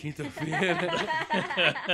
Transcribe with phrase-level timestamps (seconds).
[0.00, 0.88] Quinta-feira.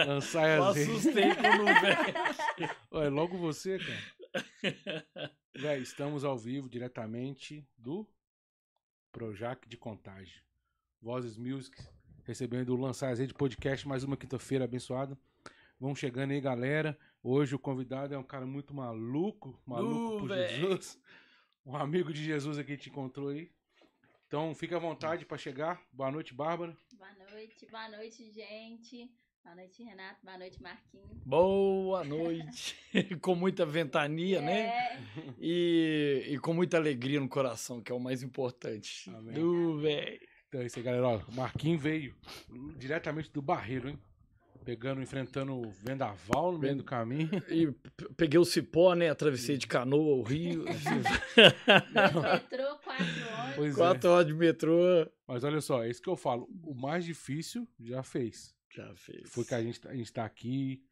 [0.07, 0.91] Lançar as redes.
[0.93, 2.77] assustei com o velho.
[2.93, 5.35] Ué, logo você, cara.
[5.57, 8.09] Véi, estamos ao vivo diretamente do
[9.11, 10.41] Projac de Contagem.
[11.03, 11.77] Vozes Music,
[12.23, 15.19] recebendo o Lançar as Redes Podcast, mais uma quinta-feira abençoada.
[15.81, 16.97] Vamos chegando aí, galera.
[17.21, 20.61] Hoje o convidado é um cara muito maluco, maluco Nu, por véi.
[20.61, 20.97] Jesus.
[21.65, 23.51] Um amigo de Jesus aqui te encontrou aí.
[24.29, 25.83] Então fica à vontade para chegar.
[25.93, 26.77] Boa noite, Bárbara.
[27.37, 29.11] Boa noite, boa noite, gente.
[29.45, 30.25] Boa noite, Renato.
[30.25, 31.23] Boa noite, Marquinhos.
[31.23, 32.75] Boa noite.
[33.21, 34.61] com muita ventania, né?
[34.61, 34.99] É,
[35.38, 39.11] E, e com muita alegria no coração, que é o mais importante.
[39.11, 39.34] Amém.
[39.34, 40.19] Do velho.
[40.49, 41.06] Então é isso aí, galera.
[41.06, 42.16] Ó, o Marquinhos veio
[42.78, 43.99] diretamente do Barreiro, hein?
[44.66, 47.31] Pegando, enfrentando o vendaval no meio do caminho.
[47.49, 47.72] E
[48.16, 49.09] peguei o cipó, né?
[49.09, 50.65] Atravessei de canoa o rio.
[51.94, 53.55] metrô, quatro horas.
[53.56, 53.76] Pois é.
[53.76, 54.76] Quatro horas de metrô.
[55.26, 56.49] Mas olha só, é isso que eu falo.
[56.65, 58.55] O mais difícil já fez.
[58.75, 59.31] Já fez.
[59.31, 60.82] Foi que a gente, tá- a gente tá aqui,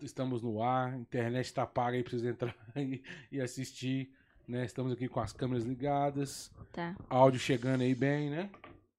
[0.00, 4.10] estamos no ar, a internet está paga aí pra vocês entrar e, e assistir.
[4.48, 4.64] Né?
[4.64, 8.50] Estamos aqui com as câmeras ligadas, Tá, áudio chegando aí bem, né?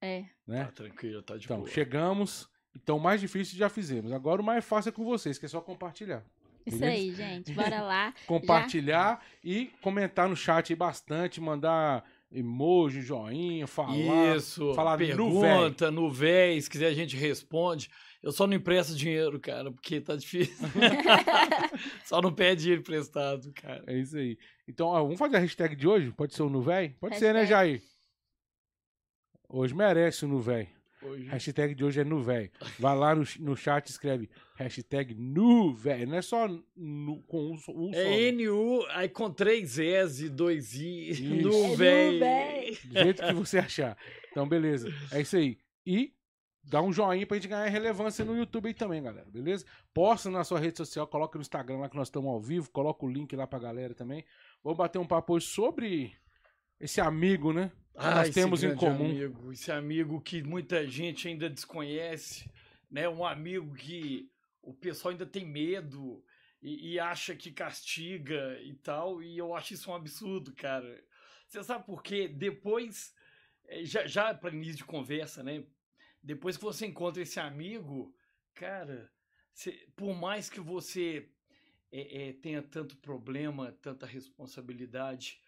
[0.01, 0.23] é.
[0.47, 0.63] né?
[0.66, 1.69] Tá tranquilo, tá de Então, boa.
[1.69, 2.50] chegamos.
[2.75, 4.11] Então, o mais difícil já fizemos.
[4.11, 6.23] Agora, o mais fácil é com vocês, que é só compartilhar.
[6.66, 7.01] Isso Beleza?
[7.01, 7.51] aí, gente.
[7.53, 8.13] Bora lá.
[8.25, 14.35] compartilhar e comentar no chat aí bastante, mandar emoji, joinha, falar.
[14.35, 17.89] Isso, falar no pergunta no véi, se quiser a gente responde.
[18.22, 20.56] Eu só não empresto dinheiro, cara, porque tá difícil.
[22.06, 23.83] só não pede dinheiro emprestado, cara.
[23.85, 24.38] É isso aí.
[24.66, 26.12] Então, ó, vamos fazer a hashtag de hoje?
[26.12, 26.95] Pode ser o Nuvéi?
[27.01, 27.50] Pode ser, né, Hashtag.
[27.50, 27.81] Jair?
[29.50, 30.69] Hoje merece o Nuvéi.
[31.06, 31.25] Hoje.
[31.28, 32.52] Hashtag de hoje é Nuvéi.
[32.80, 36.06] Vai lá no, no chat e escreve hashtag Nuvéi.
[36.06, 38.00] Não é só nu, com um, só- um só.
[38.00, 41.24] É NU, aí com três S e dois I, Isso.
[41.24, 42.72] no É.
[42.86, 43.97] Do jeito que você achar.
[44.31, 44.88] Então, beleza.
[45.12, 45.58] É isso aí.
[45.86, 46.13] E
[46.63, 49.30] dá um joinha pra gente ganhar relevância no YouTube aí também, galera.
[49.30, 49.66] Beleza?
[49.94, 53.06] Posta na sua rede social, coloca no Instagram lá que nós estamos ao vivo, coloca
[53.06, 54.24] o link lá pra galera também.
[54.63, 56.13] Vamos bater um papo hoje sobre
[56.80, 57.72] esse amigo, né?
[57.96, 59.06] Ah, nós temos em comum.
[59.06, 62.50] Amigo, esse amigo que muita gente ainda desconhece,
[62.90, 63.08] né?
[63.08, 64.30] Um amigo que
[64.62, 66.24] o pessoal ainda tem medo
[66.62, 71.04] e, e acha que castiga e tal, e eu acho isso um absurdo, cara.
[71.48, 72.28] Você sabe por quê?
[72.28, 73.14] Depois,
[73.68, 75.64] eh, já, já para início de conversa, né?
[76.22, 78.16] Depois que você encontra esse amigo,
[78.56, 79.12] cara,
[79.54, 81.30] você- por mais que você
[81.92, 85.40] eh, eh, tenha tanto problema, tanta responsabilidade,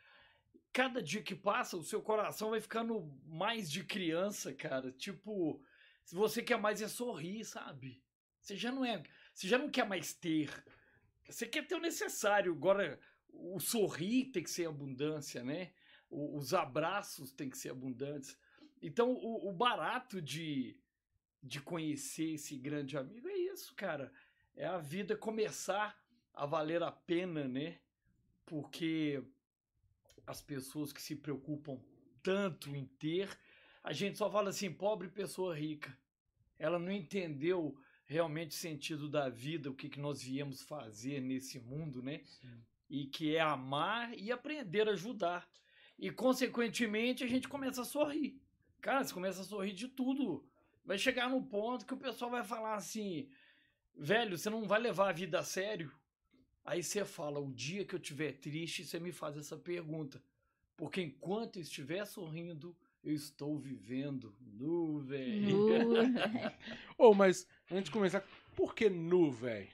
[0.76, 4.92] cada dia que passa, o seu coração vai ficando mais de criança, cara.
[4.92, 5.64] Tipo,
[6.04, 8.04] se você quer mais é sorrir, sabe?
[8.42, 9.02] Você já não é,
[9.34, 10.52] você já não quer mais ter.
[11.30, 12.52] Você quer ter o necessário.
[12.52, 15.72] Agora, o sorrir tem que ser abundância, né?
[16.10, 18.38] O- os abraços tem que ser abundantes.
[18.82, 20.78] Então, o, o barato de,
[21.42, 24.12] de conhecer esse grande amigo é isso, cara.
[24.58, 25.98] É a vida começar
[26.34, 27.80] a valer a pena, né?
[28.46, 29.24] Porque
[30.26, 31.80] as pessoas que se preocupam
[32.22, 33.30] tanto em ter,
[33.84, 35.96] a gente só fala assim, pobre pessoa rica.
[36.58, 41.60] Ela não entendeu realmente o sentido da vida, o que, que nós viemos fazer nesse
[41.60, 42.22] mundo, né?
[42.90, 45.48] E que é amar e aprender a ajudar.
[45.98, 48.40] E, consequentemente, a gente começa a sorrir.
[48.82, 50.48] Cara, você começa a sorrir de tudo.
[50.84, 53.30] Vai chegar no ponto que o pessoal vai falar assim,
[53.96, 55.92] velho, você não vai levar a vida a sério?
[56.66, 60.20] Aí você fala, o dia que eu estiver triste, você me faz essa pergunta.
[60.76, 65.68] Porque enquanto eu estiver sorrindo, eu estou vivendo nu, velho.
[66.98, 69.70] Ô, mas antes de começar, por que Nu, velho?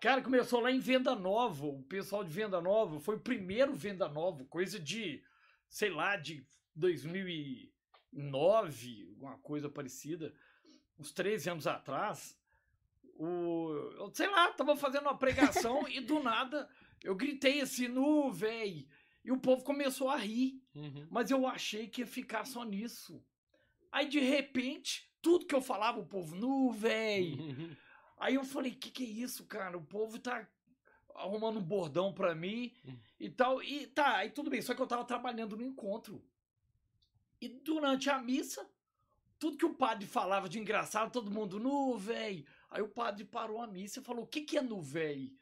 [0.00, 1.66] Cara, começou lá em Venda Nova.
[1.66, 5.24] O pessoal de Venda Nova foi o primeiro Venda Nova, coisa de,
[5.68, 6.46] sei lá, de
[6.76, 10.32] 2009, alguma coisa parecida,
[10.96, 12.37] uns 13 anos atrás.
[13.18, 16.68] O, eu, sei lá, tava fazendo uma pregação e do nada
[17.02, 18.88] eu gritei assim, nu, véi.
[19.24, 20.62] E o povo começou a rir.
[21.10, 23.22] Mas eu achei que ia ficar só nisso.
[23.90, 27.36] Aí, de repente, tudo que eu falava, o povo, nu, véi.
[28.16, 29.76] Aí eu falei, que que é isso, cara?
[29.76, 30.48] O povo tá
[31.14, 32.72] arrumando um bordão pra mim
[33.18, 33.62] e tal.
[33.62, 36.24] E tá, aí tudo bem, só que eu tava trabalhando no encontro.
[37.40, 38.68] E durante a missa,
[39.38, 42.44] tudo que o padre falava de engraçado, todo mundo, nu, véi.
[42.70, 45.32] Aí o padre parou a missa e falou, o que que é nu, véi?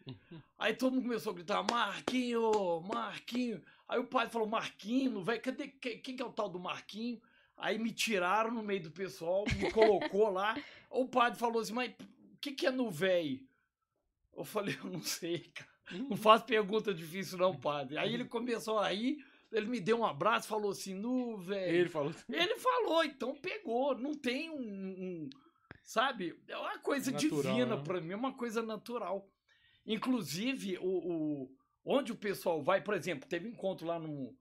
[0.57, 3.61] Aí todo mundo começou a gritar, Marquinho, Marquinho.
[3.89, 7.21] Aí o padre falou, Marquinho, velho, cadê, que- quem que é o tal do Marquinho?
[7.57, 10.57] Aí me tiraram no meio do pessoal, me colocou lá.
[10.91, 13.43] O padre falou assim, mas o que que é nu, véi?
[14.37, 15.71] Eu falei, eu não sei, cara.
[16.09, 17.97] Não faz pergunta difícil não, padre.
[17.99, 21.75] Aí ele começou a rir, ele me deu um abraço, falou assim, nu, velho.
[21.77, 22.13] Ele falou.
[22.29, 23.97] Ele falou, então pegou.
[23.99, 24.61] Não tem um.
[24.61, 25.31] um-
[25.87, 26.39] sabe?
[26.49, 27.83] É uma coisa Natural, divina né?
[27.83, 29.27] pra mim, é uma coisa natural.
[29.87, 31.51] Inclusive, o, o-
[31.85, 34.37] onde o pessoal vai, por exemplo, teve encontro lá, no,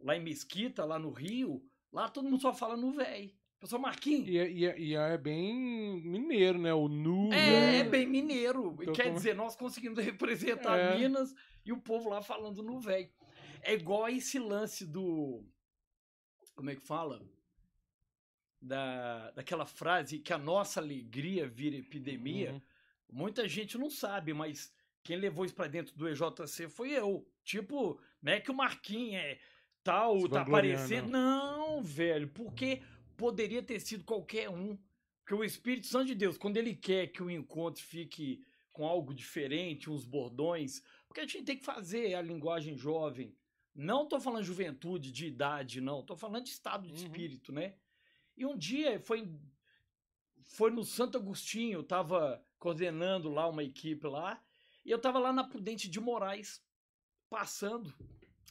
[0.00, 1.62] lá em Mesquita, lá no Rio,
[1.92, 3.34] lá todo mundo só fala no véi.
[3.58, 4.28] Pessoal, Marquinhos.
[4.28, 6.74] E, é- e, é- e é bem mineiro, né?
[6.74, 7.32] O nu.
[7.32, 7.76] É, né?
[7.78, 8.76] é bem mineiro.
[8.80, 10.98] Então, Quer como- dizer, nós conseguimos representar É.
[10.98, 11.32] Minas
[11.64, 13.10] e o povo lá falando no véi.
[13.62, 15.44] É igual a esse lance do.
[16.56, 17.22] Como é que fala?
[18.64, 22.52] Da, daquela frase que a nossa alegria vira epidemia.
[22.52, 22.60] Uhum.
[23.10, 24.72] Muita gente não sabe, mas
[25.02, 27.26] quem levou isso pra dentro do EJC foi eu.
[27.42, 29.40] Tipo, não é que o Marquinhos é
[29.82, 31.10] tal, Se tá aparecendo.
[31.10, 32.82] Não, velho, porque
[33.16, 34.78] poderia ter sido qualquer um.
[35.24, 39.12] Porque o Espírito Santo de Deus, quando ele quer que o encontro fique com algo
[39.12, 43.36] diferente, uns bordões, porque a gente tem que fazer a linguagem jovem.
[43.74, 46.02] Não tô falando juventude, de idade, não.
[46.02, 46.96] Tô falando de estado de Uhum.
[47.08, 47.74] espírito, né?
[48.36, 49.30] E um dia foi,
[50.42, 54.42] foi no Santo Agostinho, eu tava coordenando lá uma equipe lá,
[54.84, 56.64] e eu tava lá na Prudente de Moraes,
[57.28, 57.92] passando,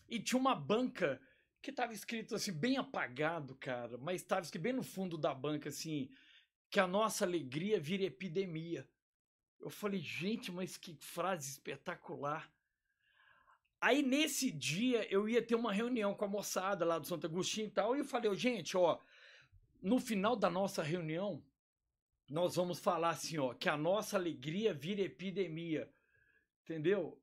[0.10, 1.22] e tinha uma banca
[1.62, 5.70] que tava escrito assim, bem apagado, cara, mas tava escrito bem no fundo da banca,
[5.70, 6.10] assim,
[6.70, 8.88] que a nossa alegria vira epidemia.
[9.60, 12.52] Eu falei, gente, mas que frase espetacular.
[13.80, 17.68] Aí nesse dia eu ia ter uma reunião com a moçada lá do Santo Agostinho
[17.68, 19.00] e tal, e eu falei, "Ô, gente, ó,
[19.82, 21.44] no final da nossa reunião,
[22.30, 25.90] nós vamos falar assim, ó, que a nossa alegria vira epidemia.
[26.64, 27.18] Entendeu?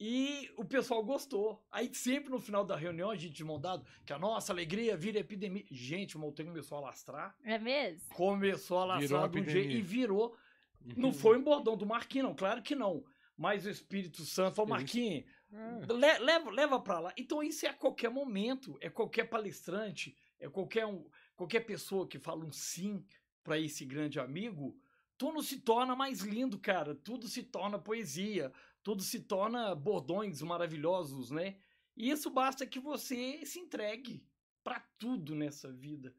[0.00, 1.64] E o pessoal gostou.
[1.70, 5.64] Aí sempre no final da reunião a gente desmontado que a nossa alegria vira epidemia.
[5.70, 7.36] Gente, o Monteiro começou a lastrar.
[7.44, 8.08] É mesmo?
[8.14, 10.36] Começou a lastrar de um jeito e virou.
[10.84, 10.92] Uhum.
[10.96, 12.34] Não foi um bordão do Marquinhos, não.
[12.34, 13.04] Claro que não.
[13.36, 15.92] Mas o Espírito Santo falou, Marquinhos, É.
[15.92, 17.12] Le- leva, leva pra lá.
[17.16, 21.04] Então isso é a qualquer momento, é qualquer palestrante, é qualquer, um,
[21.38, 23.06] qualquer pessoa que fala um sim
[23.44, 24.76] pra esse grande amigo,
[25.16, 26.96] tudo se torna mais lindo, cara.
[26.96, 28.52] Tudo se torna poesia,
[28.82, 31.56] tudo se torna bordões maravilhosos, né?
[31.96, 34.26] E isso basta que você se entregue
[34.64, 36.12] pra tudo nessa vida.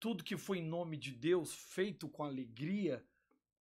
[0.00, 3.06] Tudo que foi em nome de Deus, feito com alegria,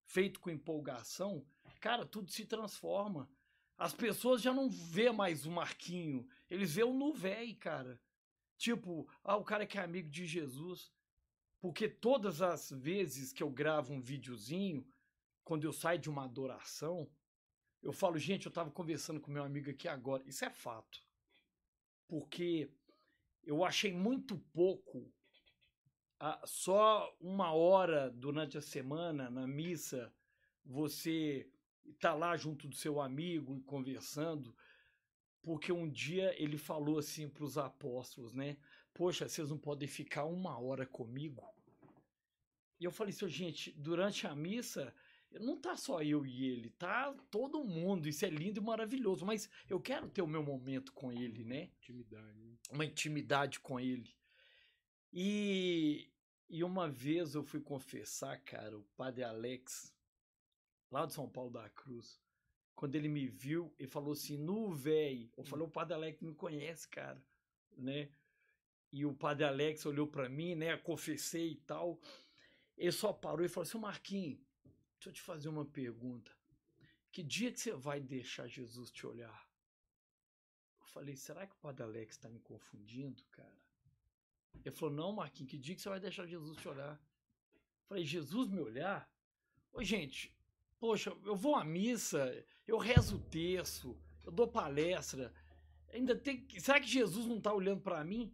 [0.06, 1.46] feito com empolgação,
[1.82, 3.30] cara, tudo se transforma.
[3.78, 8.00] As pessoas já não vê mais o Marquinho, eles vê o no véi, cara.
[8.58, 10.92] Tipo, ah, o cara que é amigo de Jesus.
[11.62, 14.86] Porque todas as vezes que eu gravo um videozinho,
[15.44, 17.08] quando eu saio de uma adoração,
[17.84, 20.24] eu falo, gente, eu tava conversando com meu amigo aqui agora.
[20.26, 21.06] Isso é fato.
[22.08, 22.70] Porque
[23.44, 25.08] eu achei muito pouco,
[26.46, 30.14] só uma hora durante a semana na missa,
[30.66, 31.50] você
[32.00, 34.56] tá lá junto do seu amigo e conversando,
[35.42, 38.58] porque um dia ele falou assim para os apóstolos, né?
[38.94, 41.44] Poxa, vocês não podem ficar uma hora comigo?
[42.80, 44.94] E eu falei assim, gente, durante a missa,
[45.40, 49.50] não tá só eu e ele, tá todo mundo, isso é lindo e maravilhoso, mas
[49.70, 51.70] eu quero ter o meu momento com ele, né?
[51.78, 52.40] Intimidade.
[52.40, 52.58] né?
[52.72, 54.16] uma intimidade com ele.
[55.14, 56.10] E,
[56.50, 59.94] e uma vez eu fui confessar, cara, o padre Alex,
[60.90, 62.20] lá de São Paulo da Cruz,
[62.76, 65.30] quando ele me viu, ele falou assim, nu, véi.
[65.38, 67.22] Eu falei, o padre Alex me conhece, cara,
[67.78, 68.10] né?
[68.92, 70.76] E o padre Alex olhou pra mim, né?
[70.78, 72.00] Confessei e tal.
[72.78, 74.40] Ele só parou e falou assim, Marquinhos,
[74.96, 76.32] deixa eu te fazer uma pergunta.
[77.12, 79.50] Que dia que você vai deixar Jesus te olhar?
[80.80, 83.62] Eu falei, será que o Padre Alex tá me confundindo, cara?
[84.64, 86.94] Ele falou, não, Marquinhos, que dia que você vai deixar Jesus te olhar?
[87.54, 89.10] Eu falei, Jesus me olhar?
[89.72, 90.36] Ô, gente,
[90.80, 95.34] poxa, eu vou à missa, eu rezo o terço, eu dou palestra,
[95.94, 96.46] ainda tem.
[96.60, 98.34] Será que Jesus não tá olhando para mim?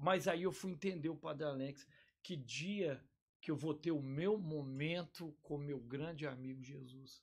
[0.00, 1.86] Mas aí eu fui entender o Padre Alex,
[2.22, 3.04] que dia
[3.38, 7.22] que eu vou ter o meu momento com meu grande amigo Jesus.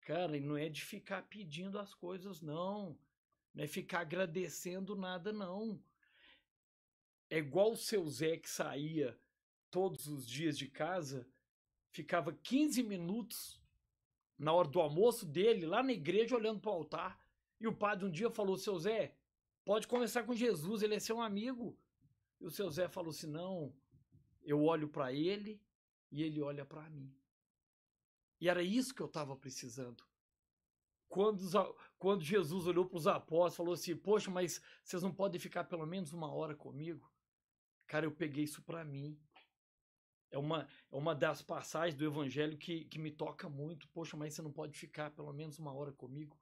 [0.00, 2.98] Cara, e não é de ficar pedindo as coisas, não.
[3.54, 5.80] Não é ficar agradecendo nada, não.
[7.30, 9.16] É igual o seu Zé que saía
[9.70, 11.28] todos os dias de casa,
[11.92, 13.62] ficava 15 minutos
[14.36, 17.24] na hora do almoço dele, lá na igreja, olhando para o altar.
[17.60, 19.16] E o padre um dia falou: Seu Zé,
[19.68, 21.78] pode conversar com Jesus, ele é seu amigo.
[22.40, 23.70] E o seu Zé falou assim: Não,
[24.42, 25.60] eu olho para ele
[26.10, 27.14] e ele olha para mim.
[28.40, 30.02] E era isso que eu estava precisando.
[31.06, 31.42] Quando,
[31.98, 35.84] quando Jesus olhou para os apóstolos, falou assim: Poxa, mas vocês não podem ficar pelo
[35.84, 37.12] menos uma hora comigo?
[37.86, 39.20] Cara, eu peguei isso para mim.
[40.30, 43.86] É uma, é uma das passagens do evangelho que, que me toca muito.
[43.88, 46.40] Poxa, mas você não pode ficar pelo menos uma hora comigo?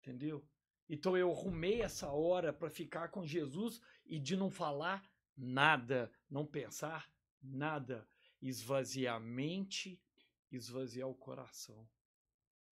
[0.00, 0.42] Entendeu?
[0.88, 5.02] Então eu arrumei essa hora para ficar com Jesus e de não falar
[5.36, 7.10] nada, não pensar
[7.42, 8.06] nada,
[8.40, 10.00] esvaziar a mente,
[10.52, 11.88] esvaziar o coração.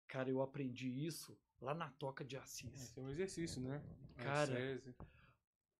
[0.06, 2.72] Cara, eu aprendi isso lá na Toca de Assis.
[2.74, 3.82] Esse é um exercício, né?
[4.16, 4.94] Cara, Ascese.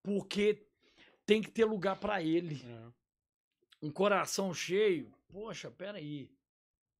[0.02, 0.66] Porque
[1.26, 2.60] tem que ter lugar para ele.
[2.66, 2.92] É.
[3.82, 6.30] Um coração cheio, poxa, peraí.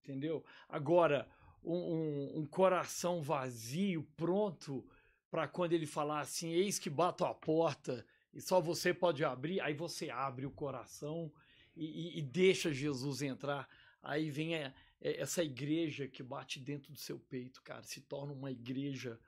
[0.03, 0.45] Entendeu?
[0.69, 1.27] Agora,
[1.63, 4.87] um, um- um coração vazio, pronto
[5.29, 9.59] para quando ele falar assim: eis que bato a porta e só você pode abrir.
[9.61, 11.31] Aí você abre o coração
[11.75, 13.67] e, e- e deixa Jesus entrar.
[14.01, 18.33] Aí vem a- é- essa igreja que bate dentro do seu peito, cara, se torna
[18.33, 19.19] uma igreja,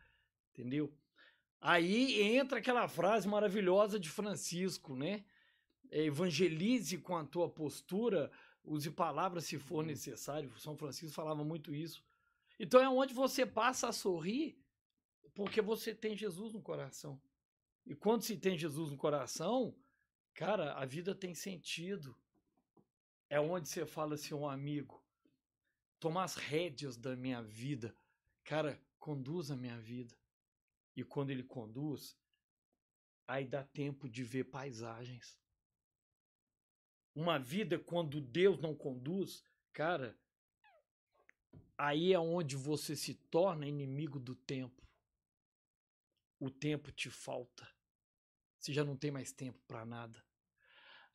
[0.51, 0.93] entendeu?
[1.59, 5.23] Aí entra aquela frase maravilhosa de Francisco, né?
[5.89, 8.29] É, evangelize com a tua postura,
[8.63, 10.51] use palavras se for necessário.
[10.59, 12.03] São Francisco falava muito isso.
[12.59, 14.57] Então é onde você passa a sorrir,
[15.37, 17.21] porque você tem Jesus no coração.
[17.85, 19.77] E quando se tem Jesus no coração,
[20.33, 22.17] cara, a vida tem sentido.
[23.29, 24.99] É onde você fala assim, um amigo,
[25.99, 27.95] toma as rédeas da minha vida.
[28.43, 30.17] Cara, conduz a minha vida.
[30.95, 32.17] E quando ele conduz,
[33.27, 35.39] aí dá tempo de ver paisagens.
[37.13, 40.17] Uma vida quando Deus não conduz, cara,
[41.77, 44.86] aí é onde você se torna inimigo do tempo.
[46.39, 47.67] O tempo te falta.
[48.59, 50.23] Você já não tem mais tempo para nada.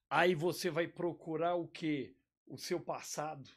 [0.08, 2.16] Aí você vai procurar o quê?
[2.46, 3.48] O seu passado.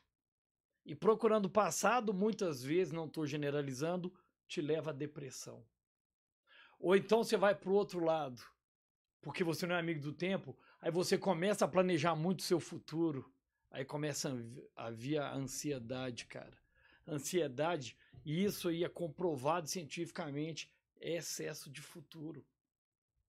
[0.85, 4.13] E procurando o passado, muitas vezes, não estou generalizando,
[4.47, 5.65] te leva à depressão.
[6.79, 8.41] Ou então você vai para o outro lado,
[9.21, 12.59] porque você não é amigo do tempo, aí você começa a planejar muito o seu
[12.59, 13.33] futuro,
[13.71, 16.57] aí começa a vi- a vir a ansiedade, cara.
[17.07, 22.45] Ansiedade, e isso aí é comprovado cientificamente, é excesso de futuro.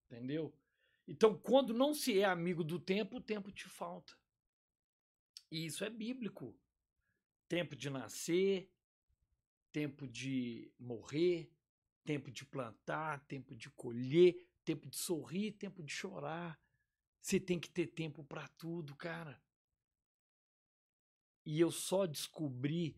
[0.06, 0.54] Entendeu?
[1.06, 4.16] Então, quando não se é amigo do tempo, o tempo te falta.
[5.50, 6.56] E isso é bíblico.
[7.48, 8.68] Tempo de nascer,
[9.72, 11.52] tempo de morrer,
[12.04, 16.60] tempo de plantar, tempo de colher, tempo de sorrir, tempo de chorar.
[17.20, 19.40] Você tem que ter tempo para tudo, cara.
[21.44, 22.96] E eu só descobri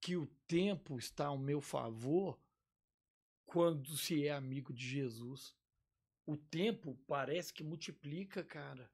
[0.00, 2.38] que o tempo está ao meu favor
[3.54, 5.54] quando se é amigo de Jesus.
[6.26, 8.90] O tempo parece que multiplica, cara.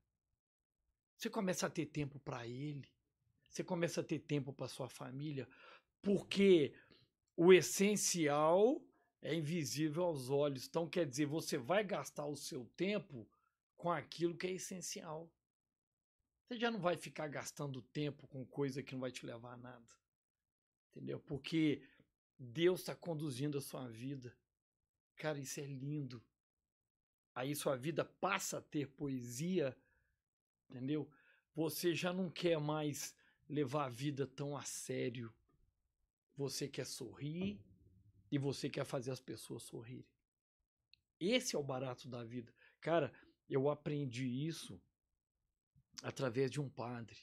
[1.16, 2.86] Você começa a ter tempo para ele.
[3.48, 5.48] Você começa a ter tempo para sua família,
[6.02, 6.74] porque
[7.34, 8.84] o essencial
[9.22, 10.66] é invisível aos olhos.
[10.66, 13.26] Então, quer dizer, você vai gastar o seu tempo
[13.78, 15.32] com aquilo que é essencial.
[16.44, 19.56] Você já não vai ficar gastando tempo com coisa que não vai te levar a
[19.56, 19.96] nada.
[20.90, 21.18] Entendeu?
[21.18, 21.82] Porque
[22.38, 24.36] Deus está conduzindo a sua vida.
[25.20, 26.24] Cara, isso é lindo.
[27.34, 29.76] Aí sua vida passa a ter poesia,
[30.70, 31.10] entendeu?
[31.54, 33.14] Você já não quer mais
[33.46, 35.30] levar a vida tão a sério.
[36.34, 37.60] Você quer sorrir
[38.32, 40.08] e você quer fazer as pessoas sorrirem.
[41.20, 42.50] Esse é o barato da vida.
[42.80, 43.12] Cara,
[43.46, 44.80] eu aprendi isso
[46.02, 47.18] através de um padre.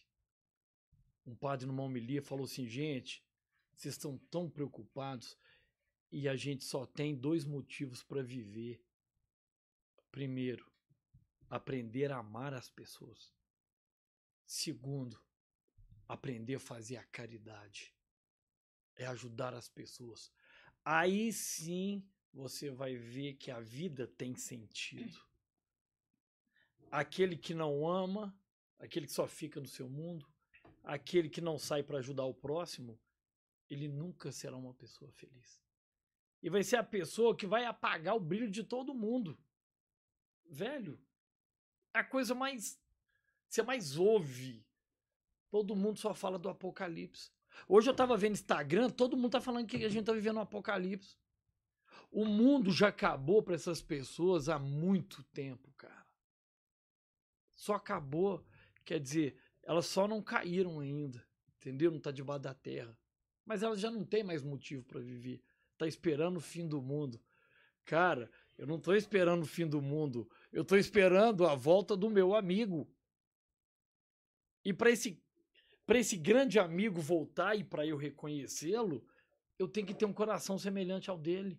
[1.25, 3.25] Um padre numa homilia falou assim: gente,
[3.74, 5.36] vocês estão tão preocupados
[6.12, 8.82] e a gente só tem dois motivos para viver.
[10.12, 10.70] Primeiro,
[11.50, 13.34] aprender a amar as pessoas.
[14.46, 15.22] Segundo,
[16.08, 17.94] aprender a fazer a caridade.
[18.96, 20.32] É ajudar as pessoas.
[20.84, 25.20] Aí sim você vai ver que a vida tem sentido.
[26.90, 28.36] Aquele que não ama,
[28.80, 30.26] aquele que só fica no seu mundo,
[30.84, 32.98] aquele que não sai para ajudar o próximo,
[33.70, 35.67] ele nunca será uma pessoa feliz.
[36.41, 39.38] E vai ser a pessoa que vai apagar o brilho de todo mundo.
[40.46, 41.00] Velho,
[41.94, 42.79] a coisa mais.
[43.50, 44.65] Você mais ouve.
[45.50, 47.32] Todo mundo só fala do apocalipse.
[47.67, 50.41] Hoje eu tava vendo Instagram, todo mundo tá falando que a gente tá vivendo um
[50.41, 51.17] apocalipse.
[52.12, 56.06] O mundo já acabou para essas pessoas há muito tempo, cara.
[57.56, 58.46] Só acabou,
[58.86, 61.25] quer dizer, elas só não caíram ainda,
[61.58, 61.91] entendeu?
[61.91, 62.98] Não tá debaixo da terra.
[63.46, 65.41] Mas elas já não têm mais motivo para viver.
[65.77, 67.22] Tá esperando o fim do mundo.
[67.86, 70.29] Cara, eu não tô esperando o fim do mundo.
[70.51, 72.91] Eu tô esperando a volta do meu amigo.
[74.65, 75.22] E para esse
[75.86, 79.07] para esse grande amigo voltar e para eu reconhecê-lo,
[79.57, 81.57] eu tenho que ter um coração semelhante ao dele.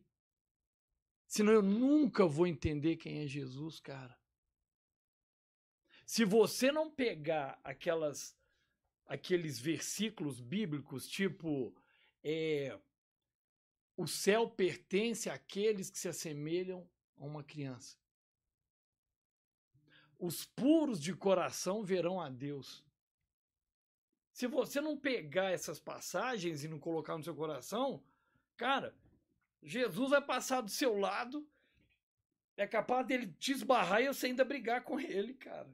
[1.27, 4.15] Senão eu nunca vou entender quem é Jesus, cara.
[6.05, 8.37] Se você não pegar aquelas
[9.07, 11.75] aqueles versículos bíblicos, tipo
[12.23, 12.79] é,
[13.99, 17.97] o céu pertence àqueles que se assemelham a uma criança.
[20.17, 22.85] Os puros de coração verão a Deus.
[24.33, 28.01] Se você não pegar essas passagens e não colocar no seu coração,
[28.57, 28.95] cara,
[29.65, 31.45] Jesus vai passar do seu lado,
[32.57, 35.69] é capaz dele te esbarrar e você ainda brigar com ele, cara.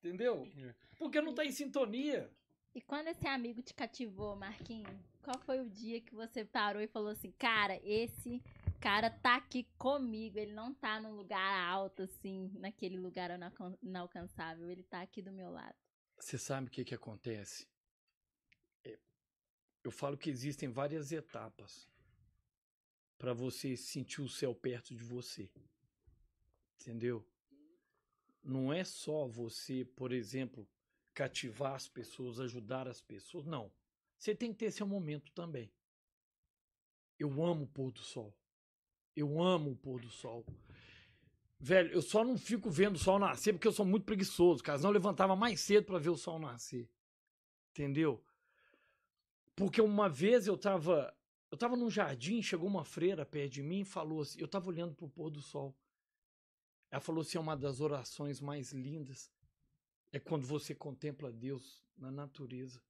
[0.00, 0.46] Entendeu?
[0.58, 0.74] É.
[0.98, 2.30] Porque não tá em sintonia.
[2.74, 6.88] E quando esse amigo te cativou, Marquinhos, qual foi o dia que você parou e
[6.88, 8.42] falou assim, cara, esse
[8.80, 14.68] cara tá aqui comigo, ele não tá num lugar alto, assim, naquele lugar inalcan- inalcançável,
[14.68, 15.76] ele tá aqui do meu lado.
[16.18, 17.68] Você sabe o que que acontece?
[18.84, 18.98] É,
[19.84, 21.88] eu falo que existem várias etapas
[23.16, 25.48] para você sentir o céu perto de você.
[26.80, 27.24] Entendeu?
[28.42, 30.68] Não é só você, por exemplo,
[31.14, 33.46] cativar as pessoas, ajudar as pessoas.
[33.46, 33.72] Não.
[34.18, 35.72] Você tem que ter seu momento também.
[37.18, 38.36] Eu amo o pôr do sol.
[39.14, 40.44] Eu amo o pôr do sol.
[41.58, 44.80] Velho, eu só não fico vendo o sol nascer porque eu sou muito preguiçoso, cara.
[44.80, 46.90] Eu levantava mais cedo para ver o sol nascer.
[47.70, 48.22] Entendeu?
[49.54, 51.16] Porque uma vez eu tava.
[51.50, 54.40] Eu tava num jardim, chegou uma freira perto de mim e falou assim.
[54.40, 55.74] Eu tava olhando pro pôr do sol.
[56.90, 59.30] Ela falou assim: é uma das orações mais lindas.
[60.14, 62.80] É quando você contempla Deus na natureza.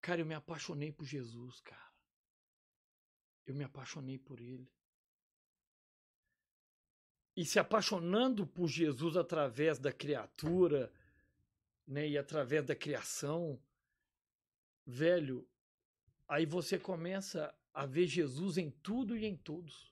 [0.00, 1.92] Cara, eu me apaixonei por Jesus, cara.
[3.44, 4.66] Eu me apaixonei por ele.
[7.36, 10.90] E se apaixonando por Jesus através da criatura,
[11.86, 13.62] né, e através da criação,
[14.86, 15.46] velho,
[16.26, 19.89] aí você começa a ver Jesus em tudo e em todos.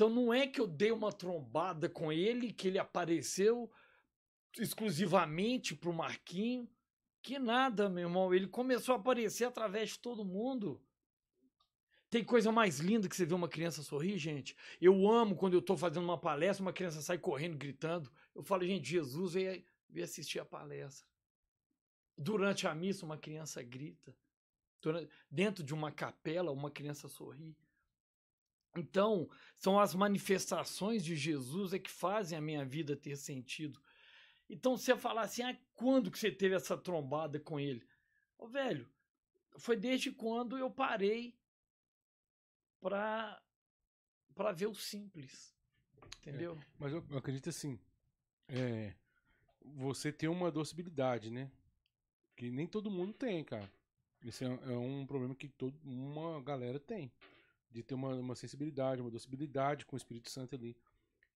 [0.00, 3.70] Então não é que eu dei uma trombada com ele, que ele apareceu
[4.58, 6.66] exclusivamente pro Marquinho,
[7.20, 10.82] que nada, meu irmão, ele começou a aparecer através de todo mundo.
[12.08, 14.56] Tem coisa mais linda que você ver uma criança sorrir, gente?
[14.80, 18.10] Eu amo quando eu tô fazendo uma palestra, uma criança sai correndo, gritando.
[18.34, 21.06] Eu falo, gente, Jesus veio, veio assistir a palestra.
[22.16, 24.16] Durante a missa, uma criança grita.
[24.80, 27.54] Durante- dentro de uma capela, uma criança sorri.
[28.76, 33.80] Então, são as manifestações de Jesus é que fazem a minha vida ter sentido.
[34.48, 37.86] Então, você falar assim, ah, quando que você teve essa trombada com ele?
[38.38, 38.88] Ô, velho,
[39.58, 41.36] foi desde quando eu parei
[42.80, 43.42] pra,
[44.34, 45.54] pra ver o simples.
[46.18, 46.58] Entendeu?
[46.78, 47.78] Mas eu, eu acredito assim.
[48.48, 48.94] É,
[49.62, 51.50] você tem uma docilidade, né?
[52.36, 53.70] Que nem todo mundo tem, cara.
[54.24, 57.10] Esse é, é um problema que todo, uma galera tem.
[57.70, 60.76] De ter uma, uma sensibilidade, uma docilidade com o Espírito Santo ali.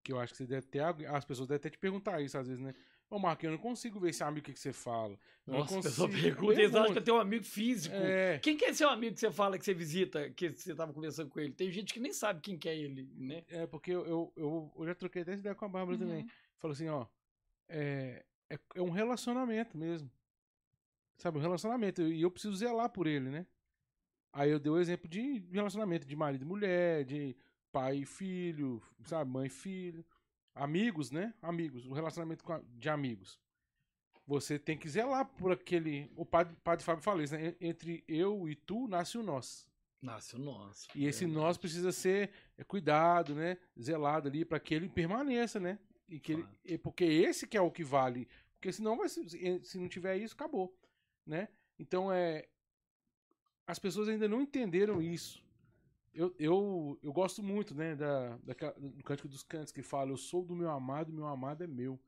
[0.03, 0.81] Que eu acho que você deve ter.
[0.81, 2.75] As pessoas devem até te perguntar isso às vezes, né?
[3.09, 5.17] Ô, Marco, eu não consigo ver esse amigo o que, que você fala.
[5.47, 7.95] Eu não Nossa, pessoa consigo- pergunta, eles acham que eu tenho um amigo físico.
[7.95, 10.93] É, Quem que é seu amigo que você fala que você visita, que você tava
[10.93, 11.53] conversando com ele?
[11.53, 13.45] Tem gente que nem sabe quem que é ele, né?
[13.49, 16.23] é, porque eu, eu, eu, eu já troquei dessa ideia com a Bárbara também.
[16.23, 16.29] Uhum.
[16.59, 17.07] Falou assim, ó.
[17.69, 20.11] É, é, é um relacionamento mesmo.
[21.17, 22.03] Sabe, um relacionamento.
[22.03, 23.47] E eu preciso zelar por ele, né?
[24.35, 27.37] Aí eu dei o exemplo de relacionamento de marido e mulher, de
[27.71, 30.05] pai e filho, sabe, mãe e filho.
[30.53, 31.33] Amigos, né?
[31.41, 31.87] Amigos.
[31.87, 32.45] O relacionamento
[32.77, 33.39] de amigos.
[34.27, 36.11] Você tem que zelar por aquele.
[36.17, 37.55] O padre, padre Fábio falou isso, né?
[37.61, 39.69] Entre eu e tu nasce o nós.
[40.03, 40.89] Nasce o nosso.
[40.97, 41.41] E esse verdade.
[41.41, 43.57] nós precisa ser é, cuidado, né?
[43.81, 45.79] Zelado ali para que ele permaneça, né?
[46.09, 48.27] E que ele, porque esse que é o que vale.
[48.55, 50.77] Porque senão vai se não tiver isso, acabou,
[51.25, 51.49] né?
[51.79, 52.49] Então é
[53.67, 55.43] as pessoas ainda não entenderam isso.
[56.13, 60.17] Eu, eu, eu gosto muito, né, da, daquela- do Cântico dos Cantos que fala: Eu
[60.17, 61.99] sou do meu amado, meu amado é meu,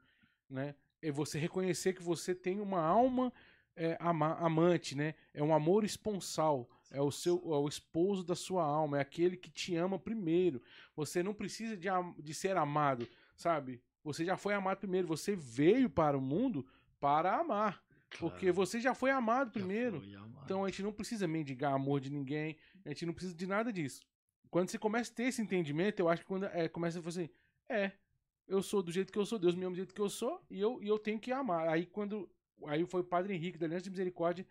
[0.48, 0.74] né?
[1.02, 3.32] É você reconhecer que você tem uma alma
[3.74, 5.14] é, ama- amante, né?
[5.34, 6.68] É um amor esponsal.
[6.90, 10.62] É o seu é o esposo da sua alma, é aquele que te ama primeiro.
[10.94, 11.88] Você não precisa de,
[12.22, 13.82] de ser amado, sabe?
[14.04, 16.64] Você já foi amado primeiro, você veio para o mundo
[17.00, 17.82] para amar,
[18.18, 18.54] porque Claro.
[18.54, 20.00] você já foi amado primeiro.
[20.00, 20.42] foi amado.
[20.44, 23.72] Então a gente não precisa mendigar amor de ninguém, a gente não precisa de nada
[23.72, 24.02] disso.
[24.50, 27.10] Quando você começa a ter esse entendimento, eu acho que quando é, começa a falar
[27.10, 27.28] assim,
[27.68, 27.92] é,
[28.46, 30.40] eu sou do jeito que eu sou, Deus me ama do jeito que eu sou,
[30.48, 31.68] e eu, e eu tenho que amar.
[31.68, 32.30] Aí quando.
[32.66, 34.46] Aí foi o Padre Henrique da Aliança de Misericórdia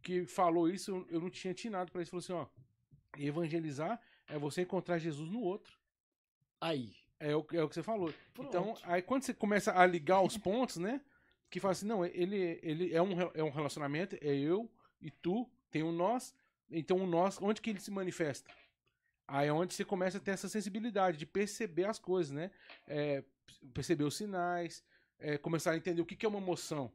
[0.00, 2.10] que falou isso, eu, eu não tinha atinado pra isso.
[2.10, 2.46] Falou assim, ó,
[3.18, 5.76] evangelizar é você encontrar Jesus no outro.
[6.60, 6.94] Aí.
[7.20, 8.12] É o, é o que você falou.
[8.38, 8.80] Então, Pronto.
[8.84, 11.00] aí quando você começa a ligar os pontos, né?
[11.52, 14.70] Que fala assim, não, ele, ele é, um, é um relacionamento, é eu
[15.02, 16.34] e tu, tem um nós.
[16.70, 18.50] Então o nós, onde que ele se manifesta?
[19.28, 22.50] Aí é onde você começa a ter essa sensibilidade de perceber as coisas, né?
[22.86, 23.22] É,
[23.74, 24.82] perceber os sinais,
[25.18, 26.90] é, começar a entender o que, que é uma emoção.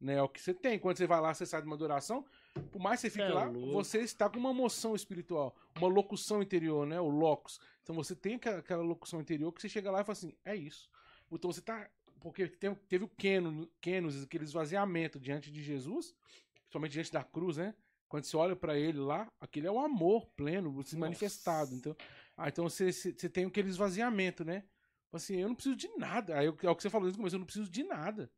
[0.00, 0.14] Né?
[0.14, 0.80] É o que você tem.
[0.80, 2.26] Quando você vai lá, você sai de uma adoração,
[2.72, 3.70] por mais que você fique É lá, louco.
[3.70, 7.00] você está com uma emoção espiritual, uma locução interior, né?
[7.00, 7.60] O locus.
[7.84, 10.56] Então você tem aquela, aquela locução interior que você chega lá e fala assim, é
[10.56, 10.90] isso.
[11.30, 11.88] Então você tá.
[12.22, 16.14] Porque teve o Kenos, Kenos, aquele esvaziamento diante de Jesus,
[16.54, 17.74] principalmente diante da cruz, né?
[18.08, 21.74] Quando você olha pra ele lá, aquele é o amor pleno, se manifestado.
[21.74, 21.96] Então,
[22.36, 24.64] ah, então você, você tem aquele esvaziamento, né?
[25.12, 26.38] Assim, eu não preciso de nada.
[26.38, 28.30] Aí é o que você falou no começo, eu não preciso de nada.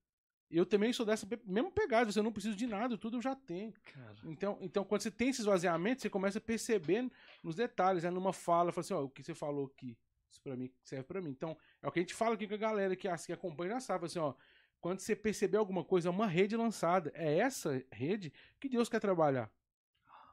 [0.51, 3.73] Eu também sou dessa mesma pegada, você não preciso de nada, tudo eu já tenho.
[3.93, 7.11] Cara, Então, então quando você tem esse esvaziamento, você começa a perceber
[7.43, 8.11] nos detalhes, né?
[8.11, 9.97] Numa fala, fala assim, ó, o que você falou aqui,
[10.35, 11.31] isso pra mim serve pra mim.
[11.31, 13.73] Então, é o que a gente fala aqui com a galera que, assim, que acompanha
[13.75, 14.35] já sabe, assim, ó,
[14.81, 17.11] quando você perceber alguma coisa, é uma rede lançada.
[17.15, 19.51] É essa rede que Deus quer trabalhar.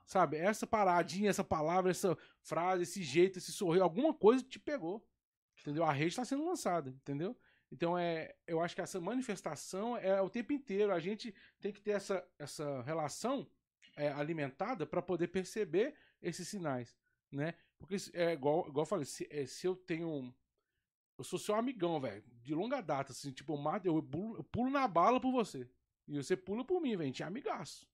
[0.05, 0.35] Sabe?
[0.35, 5.05] Essa paradinha, essa palavra, essa frase, esse jeito, esse sorriso, alguma coisa te pegou.
[5.61, 5.85] Entendeu?
[5.85, 7.37] A rede está sendo lançada, entendeu?
[7.71, 10.91] Então é, eu acho que essa manifestação é o tempo inteiro.
[10.91, 13.47] A gente tem que ter essa, essa relação
[13.95, 16.97] é, alimentada para poder perceber esses sinais,
[17.31, 17.53] né?
[17.81, 20.33] Porque é igual, igual eu falei, se, é, se eu tenho
[21.21, 24.43] eu sou seu amigão, velho, de longa data, assim, tipo, eu, mato, eu, pulo, eu
[24.43, 25.69] pulo na bala por você.
[26.07, 27.87] E você pula por mim, velho, a gente é amigaço.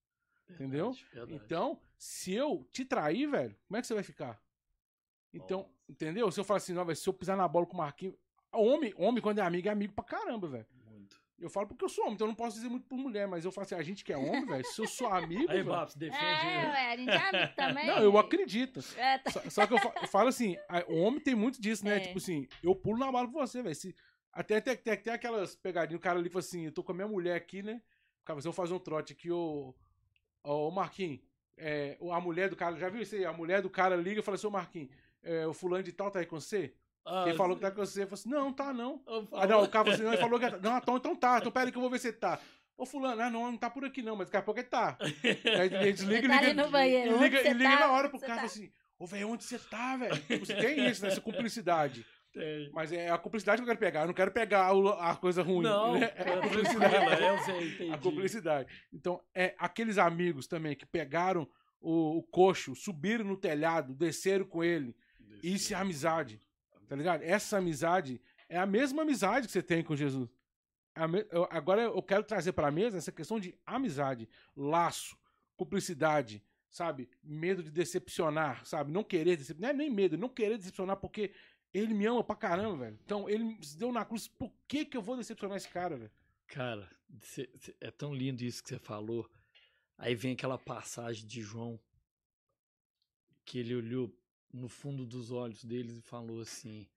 [0.50, 0.92] Entendeu?
[0.92, 1.34] verdade, verdade.
[1.34, 4.42] Então, se eu te trair, velho, como é que você vai ficar?
[5.34, 5.74] Então, Nossa.
[5.90, 6.32] entendeu?
[6.32, 8.16] Se eu falar assim, não, velho, se eu pisar na bola com o Marquinhos.
[8.54, 10.68] Homem, homem, quando é amigo, é amigo pra caramba, velho.
[11.40, 13.46] Eu falo porque eu sou homem, então eu não posso dizer muito por mulher, mas
[13.46, 15.52] eu falo assim, a gente que é homem, velho, se eu sou amigo.
[15.52, 16.24] Aí, Babs, defende.
[16.26, 16.70] É, né?
[16.72, 17.86] ué, a gente é amigo também.
[17.88, 18.80] não, eu acredito.
[18.98, 21.62] É, tá- Só, só que eu, fa- eu falo assim, a- o homem tem muito
[21.62, 21.98] disso, né?
[21.98, 22.00] É.
[22.00, 23.76] Tipo assim, eu pulo na bala por você, velho.
[24.34, 26.96] Até tem, tem, tem aquelas pegadinhas, o cara ali fala assim, eu tô com a
[26.96, 27.82] minha mulher aqui, né?
[28.26, 29.76] Cara, se eu fazer um trote aqui, ô.
[30.44, 31.20] Ô, Marquinhos,
[31.58, 33.26] é, a mulher do cara, já viu isso aí?
[33.26, 34.90] A mulher do cara liga e fala assim, ô Marquinhos,
[35.22, 36.74] é, o fulano de tal tá aí com você?
[37.10, 38.04] Ah, Quem falou que tá com você?
[38.04, 39.02] Eu falei assim, não, tá não.
[39.32, 40.50] Ah, não, o cara falou assim, não, ele falou que.
[40.50, 42.38] Não, então, então tá, então pera aí que eu vou ver se ele tá.
[42.78, 44.98] Ô, fulano, ah, não, não tá por aqui não, mas daqui a pouco ele tá.
[45.02, 47.80] Aí Ele tá ali liga, no banheiro, e liga, você e liga tá?
[47.80, 48.46] na hora pro Você cara tá?
[48.46, 50.16] assim, ô, velho, onde você tá, velho?
[50.16, 52.06] Tipo, você tem isso, né, essa cumplicidade.
[52.32, 52.70] Tem.
[52.72, 55.64] Mas é a cumplicidade que eu quero pegar, eu não quero pegar a coisa ruim.
[55.64, 56.12] Não, né?
[56.14, 57.24] é a cumplicidade.
[57.24, 57.94] é, eu sei, entendi.
[57.94, 58.86] A cumplicidade.
[58.94, 61.48] Então, é aqueles amigos também que pegaram
[61.82, 64.96] o, o coxo, subiram no telhado, desceram com ele.
[65.42, 66.40] Isso é amizade.
[66.88, 67.22] Tá ligado?
[67.24, 70.30] Essa amizade é a mesma amizade que você tem com Jesus.
[70.96, 75.18] É a eu- agora eu quero trazer pra mesa essa questão de amizade, laço,
[75.56, 77.10] cumplicidade, sabe?
[77.22, 78.92] Medo de decepcionar, sabe?
[78.92, 79.74] Não querer decepcionar.
[79.74, 81.32] Não é nem medo, não querer decepcionar porque
[81.74, 83.00] ele me ama pra caramba, velho.
[83.04, 84.28] Então ele se deu na cruz.
[84.28, 86.12] Por que que eu vou decepcionar esse cara, velho?
[86.48, 86.90] Cara,
[87.22, 89.30] cê- cê- é tão lindo isso que você falou.
[89.98, 91.80] Aí vem aquela passagem de João
[93.46, 94.14] que ele olhou
[94.52, 96.88] no fundo dos olhos deles e falou assim: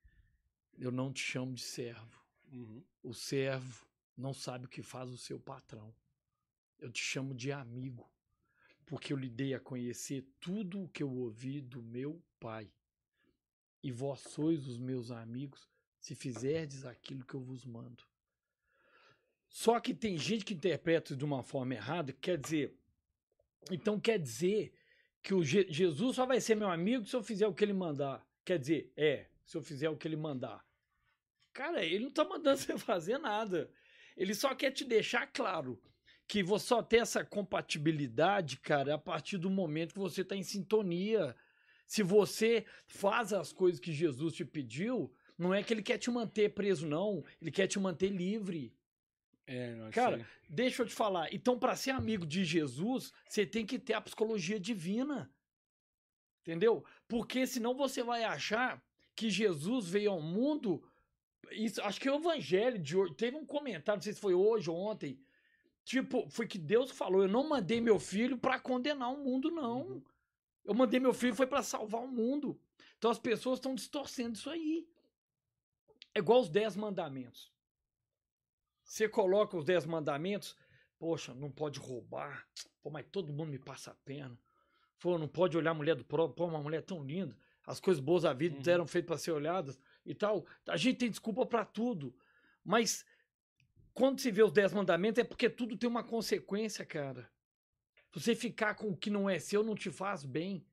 [0.79, 2.21] Eu não te chamo de servo.
[3.03, 3.87] O servo
[4.17, 5.95] não sabe o que faz o seu patrão.
[6.79, 8.11] Eu te chamo de amigo,
[8.87, 12.71] porque eu lhe dei a conhecer tudo o que eu ouvi do meu pai.
[13.83, 18.03] E vós sois os meus amigos se fizerdes aquilo que eu vos mando.
[19.49, 22.75] Só que tem gente que interpreta de uma forma errada, quer dizer,
[23.71, 24.73] então quer dizer
[25.23, 27.73] que o Je- Jesus só vai ser meu amigo se eu fizer o que ele
[27.73, 28.27] mandar.
[28.45, 30.65] Quer dizer, é, se eu fizer o que ele mandar.
[31.53, 33.71] Cara, ele não tá mandando você fazer nada.
[34.17, 35.81] Ele só quer te deixar claro
[36.27, 40.43] que você só tem essa compatibilidade, cara, a partir do momento que você tá em
[40.43, 41.35] sintonia.
[41.87, 46.09] Se você faz as coisas que Jesus te pediu, não é que ele quer te
[46.11, 47.25] manter preso, não.
[47.41, 48.73] Ele quer te manter livre.
[49.53, 51.33] É, Cara, isso Deixa eu te falar.
[51.35, 55.29] Então, para ser amigo de Jesus, você tem que ter a psicologia divina.
[56.41, 56.85] Entendeu?
[57.09, 58.81] Porque senão você vai achar
[59.15, 60.83] que Jesus veio ao mundo.
[61.51, 63.15] Isso, acho que é o evangelho de hoje.
[63.15, 65.21] Teve um comentário, não sei se foi hoje ou ontem.
[65.85, 69.83] Tipo, foi que Deus falou: Eu não mandei meu filho para condenar o mundo, não.
[69.83, 70.03] Uhum.
[70.65, 72.61] Eu mandei meu filho foi para salvar o mundo.
[72.99, 74.87] Então as pessoas estão distorcendo isso aí.
[76.15, 77.53] É igual os dez mandamentos.
[78.91, 80.57] Você coloca os dez mandamentos,
[80.99, 82.45] poxa, não pode roubar,
[82.83, 84.37] pô, mas todo mundo me passa a perna.
[84.99, 87.37] Pô, não pode olhar a mulher do próprio, pô, uma mulher tão linda.
[87.65, 88.63] As coisas boas da vida Uhum.
[88.75, 90.45] eram feitas para ser olhadas e tal.
[90.67, 92.13] A gente tem desculpa para tudo.
[92.65, 93.07] Mas
[93.95, 97.31] quando se vê os dez mandamentos é porque tudo tem uma consequência, cara.
[98.13, 100.67] Você ficar com o que não é seu não te faz bem.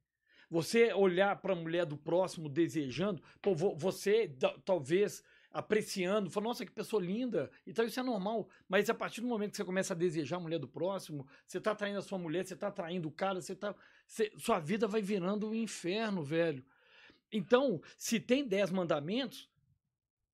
[0.49, 5.23] Você olhar para a mulher do próximo desejando, pô, vo- você talvez
[5.57, 8.47] apreciando, falando, nossa, que pessoa linda, então isso é normal.
[8.69, 11.59] Mas a partir do momento que você começa a desejar a mulher do próximo, você
[11.59, 13.75] tá traindo a sua mulher, você tá traindo o cara, você tá.
[14.05, 16.63] você- sua vida vai virando um inferno, velho.
[17.31, 19.49] Então, se tem dez mandamentos,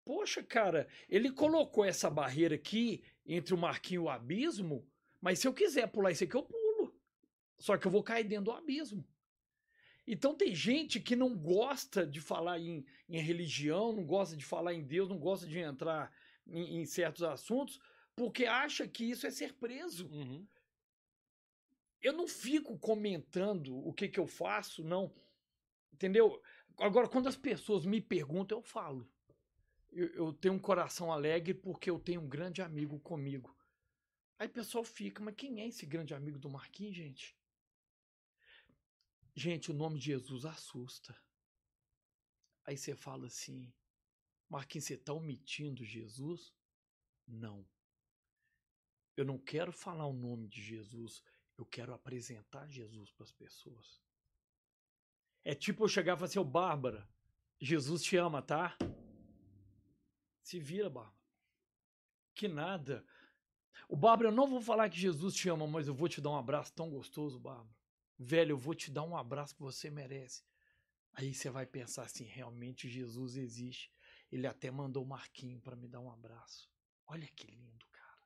[0.05, 4.87] poxa, cara, ele colocou essa barreira aqui entre o Marquinho e o abismo,
[5.21, 6.93] Mas se eu quiser pular isso aqui, eu pulo.
[7.57, 9.07] Só que eu vou cair dentro do abismo.
[10.05, 14.73] Então tem gente que não gosta de falar em, em religião, não gosta de falar
[14.73, 16.11] em Deus, não gosta de entrar
[16.45, 17.79] em, em certos assuntos,
[18.15, 20.07] porque acha que isso é ser preso.
[20.07, 20.45] Uhum.
[22.01, 25.13] Eu não fico comentando o que, que eu faço, não.
[25.93, 26.41] Entendeu?
[26.77, 29.09] Agora, quando as pessoas me perguntam, eu falo.
[29.89, 33.55] Eu, eu tenho um coração alegre porque eu tenho um grande amigo comigo.
[34.37, 37.37] Aí o pessoal fica, mas quem é esse grande amigo do Marquinhos, gente?
[39.35, 41.17] Gente, o nome de Jesus assusta.
[42.65, 43.73] Aí você fala assim,
[44.47, 46.53] Marquinhos, você está omitindo Jesus?
[47.27, 47.67] Não.
[49.17, 51.23] Eu não quero falar o nome de Jesus,
[51.57, 54.01] eu quero apresentar Jesus para as pessoas.
[55.43, 57.07] É tipo eu chegar e falar assim, ô Bárbara,
[57.59, 58.77] Jesus te ama, tá?
[60.41, 61.17] Se vira, Bárbara.
[62.33, 63.05] Que nada.
[63.89, 66.29] O Bárbara, eu não vou falar que Jesus te ama, mas eu vou te dar
[66.29, 67.82] um abraço tão gostoso, Bárbara.
[68.23, 70.43] Velho, eu vou te dar um abraço que você merece.
[71.11, 73.91] Aí você vai pensar assim, realmente Jesus existe.
[74.31, 76.71] Ele até mandou o Marquinho para me dar um abraço.
[77.05, 78.23] Olha que lindo, cara.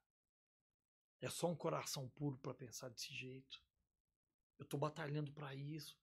[1.19, 3.59] É só um coração puro para pensar desse jeito.
[4.59, 5.99] Eu tô batalhando para isso.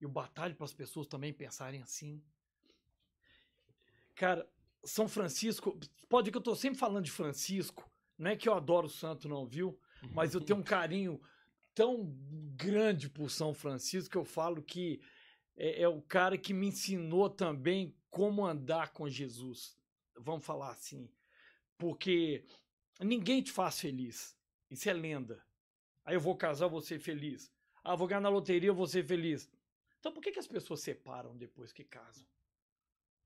[0.00, 2.20] Eu batalho para as pessoas também pensarem assim.
[4.16, 4.50] Cara,
[4.84, 7.88] São Francisco, pode que eu tô sempre falando de Francisco,
[8.18, 9.78] não é que eu adoro o santo não, viu?
[10.12, 11.20] Mas eu tenho um carinho
[11.76, 12.10] tão
[12.56, 14.98] grande por São Francisco que eu falo que
[15.54, 19.76] é, é o cara que me ensinou também como andar com Jesus.
[20.16, 21.06] Vamos falar assim.
[21.76, 22.46] Porque
[22.98, 24.34] ninguém te faz feliz.
[24.70, 25.44] Isso é lenda.
[26.02, 27.52] Aí eu vou casar, vou ser feliz.
[27.84, 29.46] Ah, vou ganhar na loteria, vou ser feliz.
[30.00, 32.26] Então por que, que as pessoas separam depois que casam?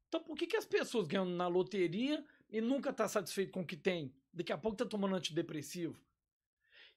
[0.08, 3.66] Então por que, que as pessoas ganham na loteria e nunca tá satisfeito com o
[3.66, 4.12] que tem?
[4.32, 6.02] Daqui a pouco tá tomando antidepressivo.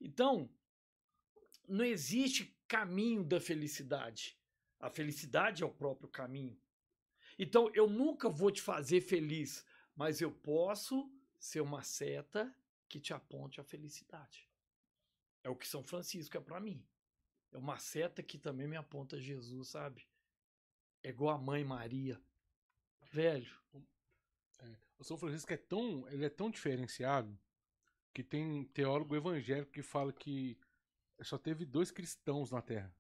[0.02, 0.50] Então,
[1.67, 4.38] não existe caminho da felicidade.
[4.80, 6.60] A felicidade é o próprio caminho.
[7.38, 12.54] Então, eu nunca vou te fazer feliz, mas eu posso ser uma seta
[12.88, 14.49] que te aponte a felicidade.
[15.43, 16.86] É o que São Francisco é para mim.
[17.52, 20.08] É uma seta que também me aponta Jesus, sabe?
[21.04, 22.19] É igual a mãe Maria.
[23.12, 23.52] Velho.
[24.97, 27.38] O São Francisco é tão, ele é tão diferenciado
[28.13, 30.58] que tem teólogo evangélico que fala que
[31.21, 32.93] só teve dois cristãos na Terra: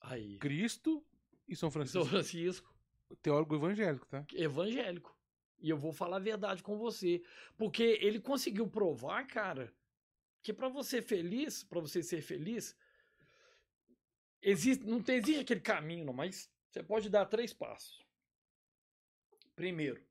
[0.00, 0.38] Aí.
[0.38, 1.04] Cristo
[1.46, 2.00] e São Francisco.
[2.00, 2.74] São Francisco.
[3.20, 4.24] Teólogo evangélico, tá?
[4.32, 5.16] evangélico.
[5.58, 7.22] E eu vou falar a verdade com você.
[7.56, 9.72] Porque ele conseguiu provar, cara,
[10.42, 12.76] que para você feliz, para você ser feliz,
[14.40, 18.04] existe, não tem, existe aquele caminho, não, mas você pode dar três passos.
[19.54, 20.04] Primeiro,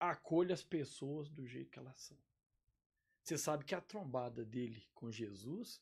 [0.00, 2.18] acolha as pessoas do jeito que elas são.
[3.22, 5.80] Você sabe que a trombada dele com Jesus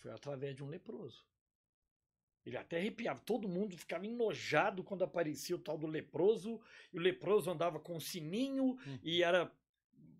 [0.00, 1.24] foi através de um leproso.
[2.44, 6.60] Ele até arrepiava, todo mundo ficava enojado quando aparecia o tal do leproso,
[6.92, 8.98] e o leproso andava com um sininho Uhum.
[9.02, 9.52] e era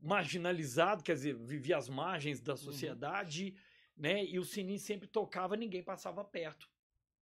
[0.03, 3.55] marginalizado, quer dizer, vivia às margens da sociedade,
[3.97, 4.25] né?
[4.25, 6.69] E o sininho sempre tocava, ninguém passava perto.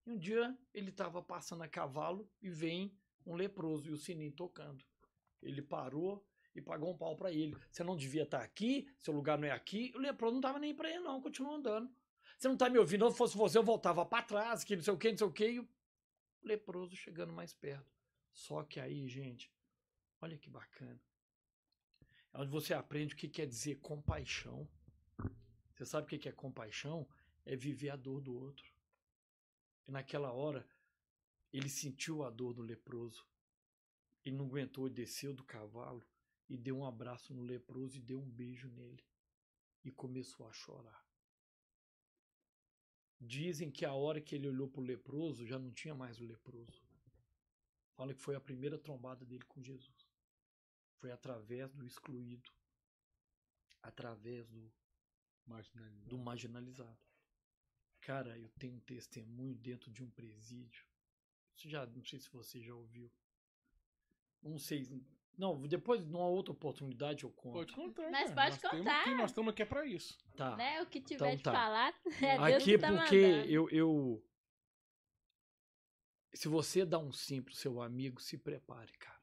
[0.07, 2.93] E um dia ele estava passando a cavalo e vem
[3.27, 4.85] um leproso e o sininho tocando.
[5.43, 7.57] Ele parou e pagou um pau para ele.
[7.71, 9.93] Você não devia estar aqui, seu lugar não é aqui.
[9.95, 11.91] O leproso não tava nem para ele não, continuou andando.
[12.39, 14.95] Você não tá me ouvindo, se fosse você eu voltava para trás, que não sei
[14.95, 15.69] o que, não sei o que, e o
[16.41, 17.93] leproso chegando mais perto.
[18.33, 19.53] Só que aí, gente,
[20.21, 21.01] olha que bacana.
[22.33, 24.69] É onde você aprende o que quer dizer compaixão.
[25.75, 27.09] Você sabe o que é compaixão?
[27.45, 28.73] É viver a dor do outro.
[29.89, 30.65] E naquela hora,
[31.53, 33.27] ele sentiu a dor do leproso.
[34.25, 36.07] Ele não aguentou, ele desceu do cavalo
[36.49, 39.05] e deu um abraço no leproso e deu um beijo nele.
[39.85, 41.08] E começou a chorar.
[43.21, 46.83] Dizem que a hora que ele olhou pro leproso, já não tinha mais o leproso.
[47.95, 50.09] Fala que foi a primeira trombada dele com Jesus.
[50.99, 52.51] Foi através do excluído.
[53.83, 54.73] Através do,
[55.47, 56.09] Marginalizado.
[56.09, 56.99] do marginalizado.
[58.01, 60.85] Cara, eu tenho um testemunho dentro de um presídio.
[61.57, 63.11] Isso já, não sei se você já ouviu.
[64.43, 64.87] Não sei.
[65.39, 67.53] Não, depois, numa outra oportunidade, eu conto.
[67.55, 68.11] Pode contar.
[68.11, 68.35] Mas cara.
[68.35, 69.01] pode nós temos contar.
[69.03, 70.19] aqui- nós estamos aqui é pra isso.
[70.37, 70.57] Tá.
[70.57, 70.83] Né?
[70.83, 71.53] O que tiver Então de tá.
[71.53, 73.49] falar, é Deus Aqui que tá porque mandando.
[73.51, 74.25] eu, eu.
[76.35, 79.19] Se você dá um sim pro seu amigo, se prepare, cara.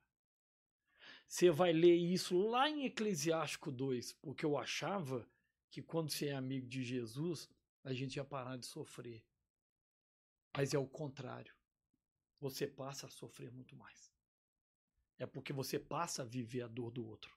[1.27, 5.27] Você vai ler isso lá em Eclesiástico 2, porque eu achava
[5.69, 7.49] que quando você é amigo de Jesus,
[7.83, 9.21] a gente ia parar de sofrer.
[10.55, 11.53] Mas é o contrário.
[12.39, 14.14] Você passa a sofrer muito mais.
[15.17, 17.35] É porque você passa a viver a dor do outro.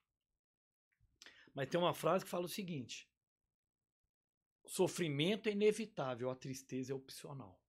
[1.55, 3.09] Mas tem uma frase que fala o seguinte:
[4.67, 7.61] sofrimento é inevitável, a tristeza é opcional.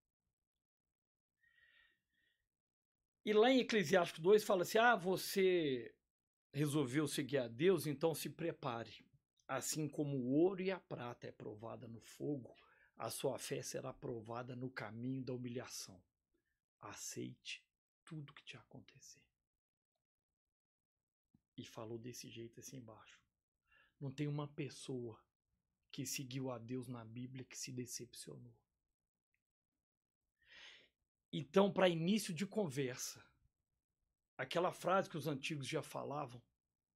[3.25, 5.93] E lá em Eclesiástico 2 fala assim: ah, você
[6.51, 9.05] resolveu seguir a Deus, então se prepare.
[9.47, 12.55] Assim como o ouro e a prata é provada no fogo,
[12.95, 16.01] a sua fé será provada no caminho da humilhação.
[16.79, 17.63] Aceite
[18.03, 19.28] tudo que te acontecer.
[21.59, 23.19] E falou desse jeito assim embaixo.
[23.99, 25.21] Não tem uma pessoa
[25.91, 28.55] que seguiu a Deus na Bíblia que se decepcionou.
[31.33, 33.21] Então, para início de conversa,
[34.37, 36.41] aquela frase que os antigos já falavam,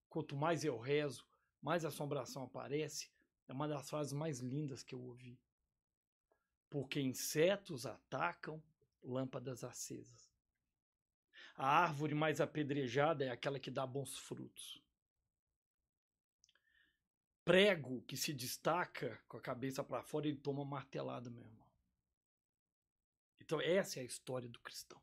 [0.07, 1.27] quanto mais eu rezo,
[1.61, 3.11] mais assombração aparece,
[3.49, 5.37] é uma das frases mais lindas que eu ouvi.
[6.69, 8.63] Porque insetos atacam
[9.03, 10.22] lâmpadas acesas.
[11.55, 14.81] A árvore mais apedrejada é aquela que dá bons frutos.
[17.45, 21.67] Prego que se destaca com a cabeça para fora, ele toma martelada, meu irmão.
[23.41, 25.01] Então, essa é a história do cristão.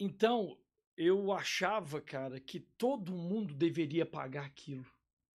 [0.00, 0.58] Então,
[0.96, 4.86] eu achava, cara, que todo mundo deveria pagar aquilo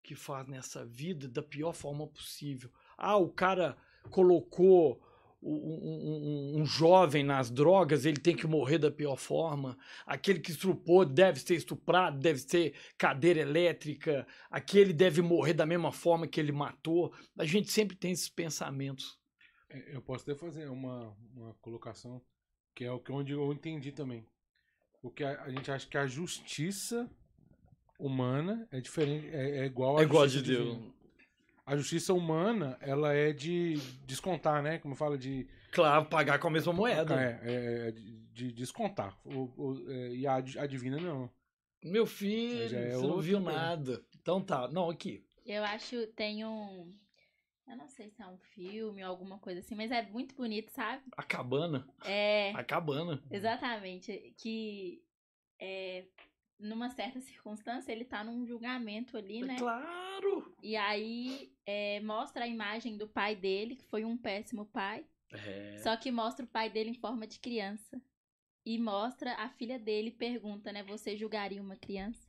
[0.03, 2.73] que faz nessa vida da pior forma possível.
[2.97, 3.77] Ah, o cara
[4.11, 5.03] colocou
[5.43, 9.79] um, um, um, jovem nas drogas, ele tem que morrer da pior forma.
[10.05, 14.27] Aquele que estrupou deve ser estuprado, deve ser cadeira elétrica.
[14.51, 17.13] Aquele deve morrer da mesma forma que ele matou.
[17.39, 19.19] A gente sempre tem esses pensamentos.
[19.71, 22.21] É, eu posso até fazer uma, uma colocação
[22.75, 24.27] que é o que onde eu entendi também.
[25.01, 27.09] Porque a, a gente acha que a justiça
[27.99, 30.75] humana é diferente, é, é igual a é igual de Deus.
[30.75, 30.98] Divina.
[31.69, 33.75] A justiça humana, ela é de
[34.07, 34.79] descontar, né?
[34.79, 35.47] Como fala de.
[35.71, 37.15] Claro, pagar com a mesma moeda.
[37.15, 37.93] É, é, é
[38.33, 39.15] de descontar.
[39.23, 41.31] O, o, é, e a, a divina não.
[41.85, 44.03] Meu filho, é você não viu nada.
[44.19, 44.67] Então tá.
[44.69, 45.23] Não, aqui.
[45.45, 46.91] Eu acho tem um.
[47.67, 50.71] Eu não sei se é um filme ou alguma coisa assim, mas é muito bonito,
[50.71, 51.03] sabe?
[51.19, 51.87] A cabana.
[52.03, 52.51] É.
[52.53, 53.23] A cabana.
[53.31, 54.35] Exatamente.
[54.39, 55.03] Que
[55.61, 56.07] é,
[56.59, 59.57] numa certa circunstância, ele tá num julgamento ali, né?
[59.59, 60.55] Claro!
[60.63, 65.05] E aí é, mostra a imagem do pai dele, que foi um péssimo pai.
[65.33, 65.77] É.
[65.79, 68.01] Só que mostra o pai dele em forma de criança.
[68.65, 70.83] E mostra a filha dele, pergunta, né?
[70.83, 72.29] Você julgaria uma criança?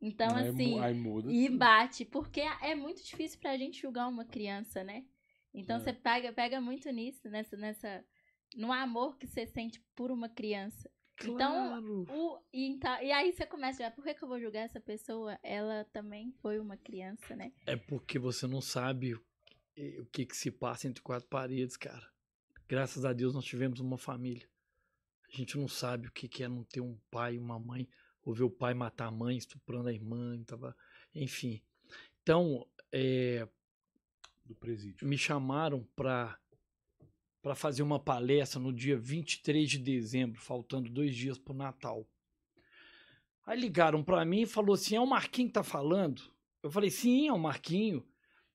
[0.00, 0.76] Então, aí, assim.
[1.30, 5.04] E bate, porque é muito difícil pra gente julgar uma criança, né?
[5.54, 5.80] Então é.
[5.80, 8.04] você pega, pega muito nisso, nessa, nessa.
[8.56, 10.90] No amor que você sente por uma criança.
[11.30, 12.02] Então, claro.
[12.02, 14.62] Então, o, e, então, e aí você começa a por que, que eu vou julgar
[14.62, 15.38] essa pessoa?
[15.42, 17.52] Ela também foi uma criança, né?
[17.66, 22.06] É porque você não sabe o que, que se passa entre quatro paredes, cara.
[22.68, 24.48] Graças a Deus nós tivemos uma família.
[25.32, 27.88] A gente não sabe o que, que é não ter um pai e uma mãe,
[28.22, 30.76] ou ver o pai matar a mãe, estuprando a irmã, tava...
[31.14, 31.62] enfim.
[32.22, 33.48] Então, é,
[34.44, 35.06] do presídio.
[35.06, 36.38] me chamaram para
[37.42, 42.06] para fazer uma palestra no dia 23 de dezembro, faltando dois dias para o Natal.
[43.44, 46.22] Aí ligaram para mim e falou assim: é o Marquinho que tá falando?
[46.62, 48.06] Eu falei: sim, é o Marquinho.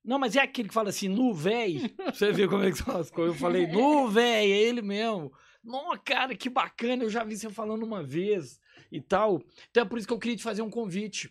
[0.04, 1.94] Não, mas é aquele que fala assim, nu véi.
[2.14, 3.36] Você vê como é que são as coisas.
[3.36, 5.34] Eu falei, nu véi, é ele mesmo.
[5.62, 8.58] Nossa, cara, que bacana, eu já vi você falando uma vez
[8.90, 9.44] e tal.
[9.70, 11.30] Então é por isso que eu queria te fazer um convite.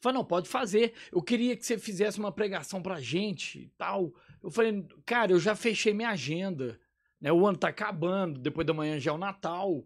[0.00, 0.94] Falei, não, pode fazer.
[1.10, 4.14] Eu queria que você fizesse uma pregação pra gente e tal.
[4.44, 6.78] Eu falei, cara, eu já fechei minha agenda.
[7.18, 7.32] Né?
[7.32, 9.82] O ano tá acabando, depois da manhã já é o Natal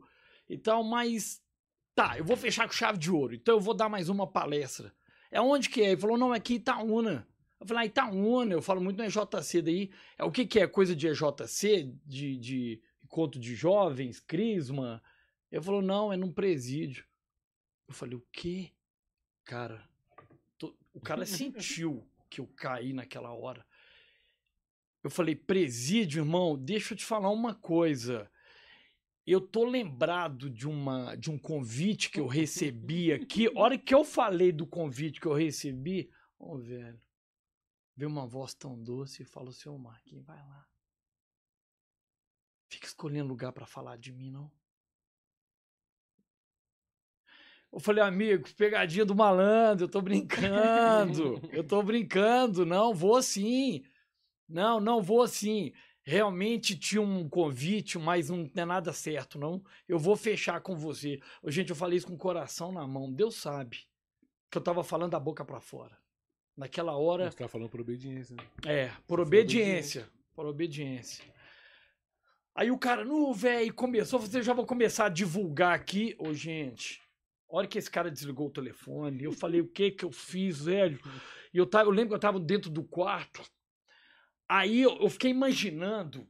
[0.48, 1.40] e tal, mas
[1.94, 3.36] tá, eu vou fechar com chave de ouro.
[3.36, 4.92] Então eu vou dar mais uma palestra.
[5.30, 5.92] É onde que é?
[5.92, 7.24] Ele falou, não, é aqui Itaúna.
[7.61, 9.92] Eu falei, ah, Itaúna, eu falo muito no EJC daí.
[10.18, 10.66] É o que que é?
[10.66, 11.94] Coisa de EJC?
[12.04, 14.18] De, de encontro de jovens?
[14.18, 15.00] Crisma?
[15.52, 17.06] Ele falou, não, é num presídio.
[17.86, 18.72] Eu falei, o quê?
[19.44, 19.88] Cara,
[20.59, 20.76] tô...
[20.92, 23.64] o cara sentiu que eu caí naquela hora.
[25.03, 28.30] Eu falei, presídio, irmão, deixa eu te falar uma coisa.
[29.26, 33.49] Eu tô lembrado de, uma, de um convite que eu recebi aqui.
[33.55, 37.01] Hora que eu falei do convite que eu recebi, ô oh, velho,
[37.94, 40.66] veio uma voz tão doce e falou assim, ô oh, Marquinhos, vai lá.
[42.68, 44.51] Fica escolhendo lugar para falar de mim, não.
[47.70, 51.40] Eu falei, amigo, pegadinha do malandro, eu tô brincando.
[51.53, 53.84] eu tô brincando, não, vou sim.
[54.49, 55.72] Não, não vou assim.
[56.03, 59.62] Realmente tinha um convite, mas não é nada certo, não.
[59.86, 61.20] Eu vou fechar com você.
[61.49, 63.12] Gente, eu falei isso com o coração na mão.
[63.12, 63.86] Deus sabe
[64.51, 65.99] que eu tava falando da boca para fora.
[66.57, 67.30] Naquela hora.
[67.30, 68.34] Você tá falando por obediência.
[68.34, 68.42] Né?
[68.66, 70.09] É, por obediência, obediência.
[70.34, 71.24] Por obediência.
[72.55, 76.16] Aí o cara, no velho, começou, você já vou começar a divulgar aqui.
[76.18, 77.01] Ô, gente,
[77.51, 80.64] A hora que esse cara desligou o telefone, eu falei, o que que eu fiz,
[80.64, 81.01] velho?
[81.53, 83.42] E eu, tava, eu lembro que eu tava dentro do quarto.
[84.49, 86.26] Aí eu, fiquei imaginando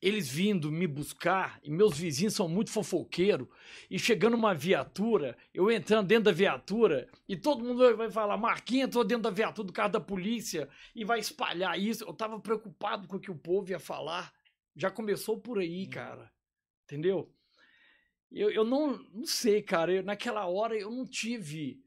[0.00, 3.48] eles vindo me buscar, e meus vizinhos são muito fofoqueiros,
[3.90, 8.86] e chegando uma viatura, eu entrando dentro da viatura, e todo mundo vai falar, Marquinhos
[8.86, 12.04] entrou dentro da viatura do carro da polícia, e vai espalhar isso.
[12.04, 14.32] Eu tava preocupado com o que o povo ia falar.
[14.76, 15.90] Já começou por aí, Uhum.
[15.90, 16.32] cara.
[16.84, 17.34] Entendeu?
[18.30, 19.92] Eu, eu não, não sei, cara.
[19.92, 21.82] Eu, naquela hora eu não tive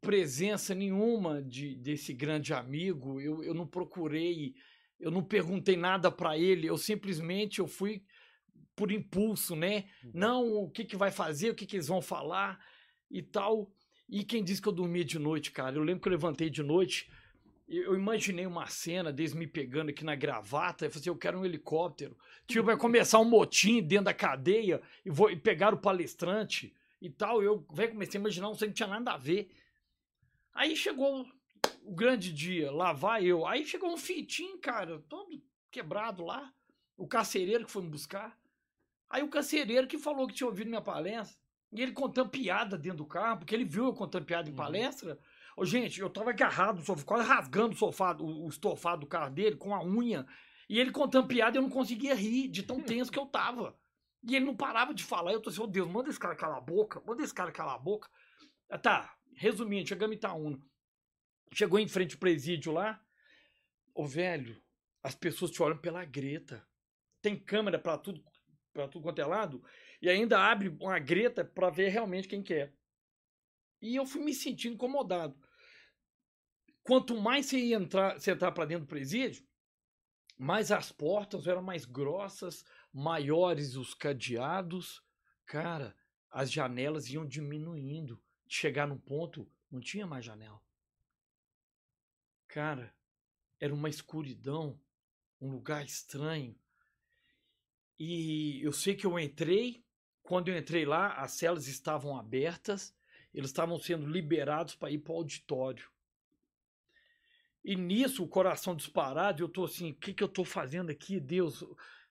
[0.00, 3.20] presença nenhuma de, desse grande amigo.
[3.20, 4.54] Eu, eu não procurei,
[4.98, 6.66] eu não perguntei nada pra ele.
[6.66, 8.02] Eu simplesmente eu fui
[8.74, 9.84] por impulso, né?
[10.12, 12.58] Não, o que, que vai fazer, o que, que eles vão falar
[13.10, 13.70] e tal.
[14.08, 15.76] E quem disse que eu dormia de noite, cara?
[15.76, 17.10] Eu lembro que eu levantei de noite,
[17.68, 21.38] eu imaginei uma cena deles me pegando aqui na gravata, eu falei assim, eu quero
[21.38, 22.16] um helicóptero.
[22.46, 27.08] Tipo, vai começar um motim dentro da cadeia e, vou, e pegar o palestrante e
[27.08, 27.42] tal.
[27.42, 29.50] Eu véio, comecei a imaginar um trem que não tinha nada a ver.
[30.54, 31.26] Aí chegou
[31.82, 33.46] o grande dia, lá vai eu.
[33.46, 36.52] Aí chegou um fitinho, cara, todo quebrado lá.
[36.96, 38.38] O carcereiro que foi me buscar.
[39.08, 41.40] Aí o carcereiro que falou que tinha ouvido minha palestra.
[41.72, 44.56] E ele contando piada dentro do carro, porque ele viu eu contando piada em Uhum.
[44.58, 45.18] palestra.
[45.56, 49.06] Ô, gente, eu tava agarrado no sofá, quase rasgando o sofá, o, o estofado do
[49.06, 50.26] carro dele com a unha.
[50.68, 53.74] E ele contando piada, eu não conseguia rir de tão tenso que eu tava.
[54.22, 55.32] E ele não parava de falar.
[55.32, 57.74] Eu tô assim, ô Deus, manda esse cara calar a boca, manda esse cara calar
[57.74, 58.08] a boca.
[58.68, 60.62] Ah, Tá, resumindo, chegamos em Itaúna.
[61.52, 63.04] Chegou em frente ao presídio lá.
[63.94, 64.60] Ô, velho,
[65.02, 66.66] as pessoas te olham pela greta.
[67.20, 68.24] Tem câmera pra tudo,
[68.72, 69.62] pra tudo quanto é lado.
[70.00, 72.72] E ainda abre uma greta pra ver realmente quem que é.
[73.80, 75.36] E eu fui me sentindo incomodado.
[76.82, 79.46] Quanto mais você ia entrar, você entrar para dentro do presídio,
[80.36, 85.02] mais as portas eram mais grossas, maiores os cadeados.
[85.46, 85.96] Cara,
[86.30, 88.20] as janelas iam diminuindo.
[88.54, 90.60] Chegar num ponto, não tinha mais janela.
[92.46, 92.94] Cara,
[93.58, 94.78] era uma escuridão,
[95.40, 96.54] um lugar estranho.
[97.98, 99.82] E eu sei que eu entrei,
[100.22, 102.94] quando eu entrei lá, as celas estavam abertas,
[103.32, 105.90] eles estavam sendo liberados para ir para o auditório.
[107.64, 111.18] E nisso, o coração disparado, eu tô assim, o que, que eu tô fazendo aqui,
[111.18, 111.64] Deus?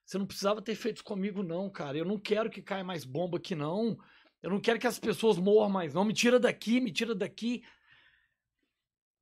[0.04, 1.96] Você não precisava ter feito isso comigo, não, cara.
[1.96, 3.96] Eu não quero que caia mais bomba aqui, não.
[4.42, 6.04] Eu não quero que as pessoas morram mais, não.
[6.04, 7.64] Me tira daqui, me tira daqui.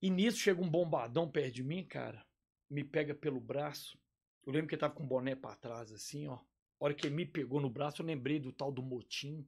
[0.00, 2.24] E nisso chega um bombadão perto de mim, cara.
[2.70, 3.98] Me pega pelo braço.
[4.46, 6.34] Eu lembro que ele tava com o boné pra trás, assim, ó.
[6.34, 9.46] A hora que ele me pegou no braço, eu lembrei do tal do motim.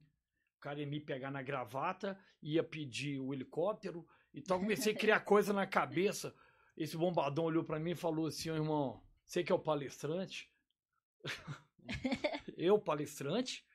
[0.57, 4.07] O cara ia me pegar na gravata, ia pedir o helicóptero.
[4.31, 6.35] Então eu comecei a criar coisa na cabeça.
[6.77, 10.51] Esse bombadão olhou pra mim e falou assim, ó, irmão, você que é o palestrante?
[12.55, 13.65] eu, palestrante?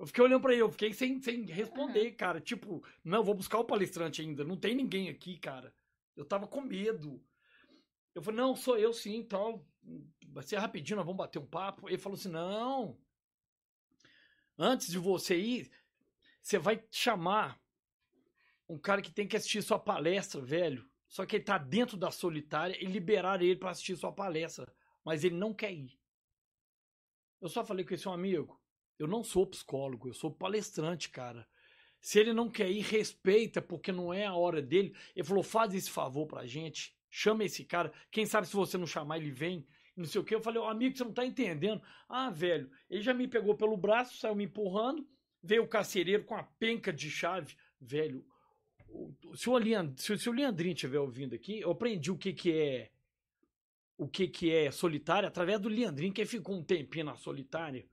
[0.00, 2.40] Eu fiquei olhando pra ele, eu fiquei sem, sem responder, cara.
[2.40, 4.42] Tipo, não, vou buscar o palestrante ainda.
[4.42, 5.74] Não tem ninguém aqui, cara.
[6.16, 7.22] Eu tava com medo.
[8.14, 9.62] Eu falei, não, sou eu sim, então.
[10.28, 11.86] Vai ser rapidinho, nós vamos bater um papo.
[11.86, 12.98] Ele falou assim: não.
[14.56, 15.70] Antes de você ir,
[16.40, 17.60] você vai chamar
[18.66, 20.88] um cara que tem que assistir sua palestra, velho.
[21.08, 24.74] Só que ele tá dentro da solitária e liberar ele para assistir sua palestra.
[25.04, 26.00] Mas ele não quer ir.
[27.38, 28.59] Eu só falei com esse um amigo.
[29.00, 31.48] Eu não sou psicólogo, eu sou palestrante, cara.
[32.02, 34.94] Se ele não quer ir, respeita, porque não é a hora dele.
[35.16, 36.94] Ele falou: faz esse favor pra gente.
[37.08, 37.90] Chama esse cara.
[38.10, 39.66] Quem sabe se você não chamar, ele vem.
[39.96, 40.34] Não sei o que.
[40.34, 41.82] Eu falei: oh, amigo, você não tá entendendo.
[42.08, 45.08] Ah, velho, ele já me pegou pelo braço, saiu me empurrando.
[45.42, 47.56] Veio o carcereiro com a penca de chave.
[47.80, 48.22] Velho,
[49.34, 52.52] se o, Leand, se, se o Leandrinho estiver ouvindo aqui, eu aprendi o que, que
[52.52, 52.90] é
[53.96, 57.86] o que, que é solitária através do Leandrinho, que ficou um tempinho na solitária.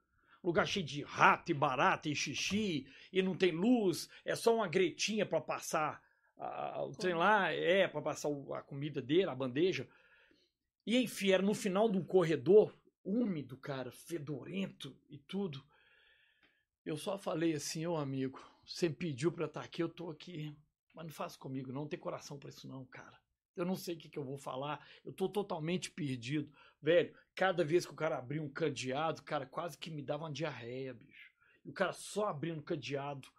[0.43, 4.67] Lugar cheio de rato e barata e xixi, e não tem luz, é só uma
[4.67, 6.01] gretinha para passar
[6.37, 9.87] a- o trem lá, é, para passar a comida dele, a bandeja.
[10.85, 12.73] E enfim, era no final de um corredor
[13.03, 15.63] úmido, cara, fedorento e tudo.
[16.85, 20.55] Eu só falei assim, ô amigo, você pediu eu estar aqui, eu tô aqui.
[20.93, 23.19] Mas não faça comigo, não, não tem coração pra isso não, cara.
[23.55, 26.51] Eu não sei o que, que eu vou falar, eu tô totalmente perdido.
[26.81, 30.31] Velho, cada vez que o cara abria um cadeado, cara, quase que me dava uma
[30.31, 31.31] diarreia, bicho.
[31.63, 33.29] E o cara só abrindo o cadeado.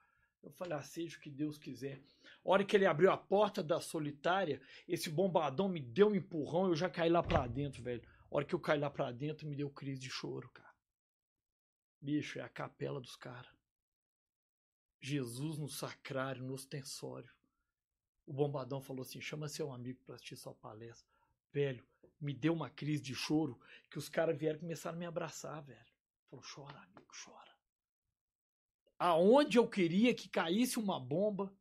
[0.40, 2.01] Eu falei, ah, seja o que Deus quiser.
[2.44, 6.68] A hora que ele abriu a porta da solitária, esse bombadão me deu um empurrão,
[6.68, 8.01] eu já caí lá pra dentro, velho.
[8.30, 10.72] A hora que eu caí lá pra dentro, me deu crise de choro, cara.
[12.01, 13.51] Bicho, é a capela dos caras.
[15.01, 17.32] Jesus no sacrário, no ostensório.
[18.24, 21.05] O bombadão falou assim: chama seu amigo pra assistir sua palestra.
[21.53, 21.84] Velho,
[22.20, 23.60] me deu uma crise de choro
[23.90, 25.94] que os caras vieram começaram a me abraçar, velho.
[26.28, 27.56] Falou: chora, amigo, chora.
[28.98, 31.56] aonde eu queria que caísse uma bomba,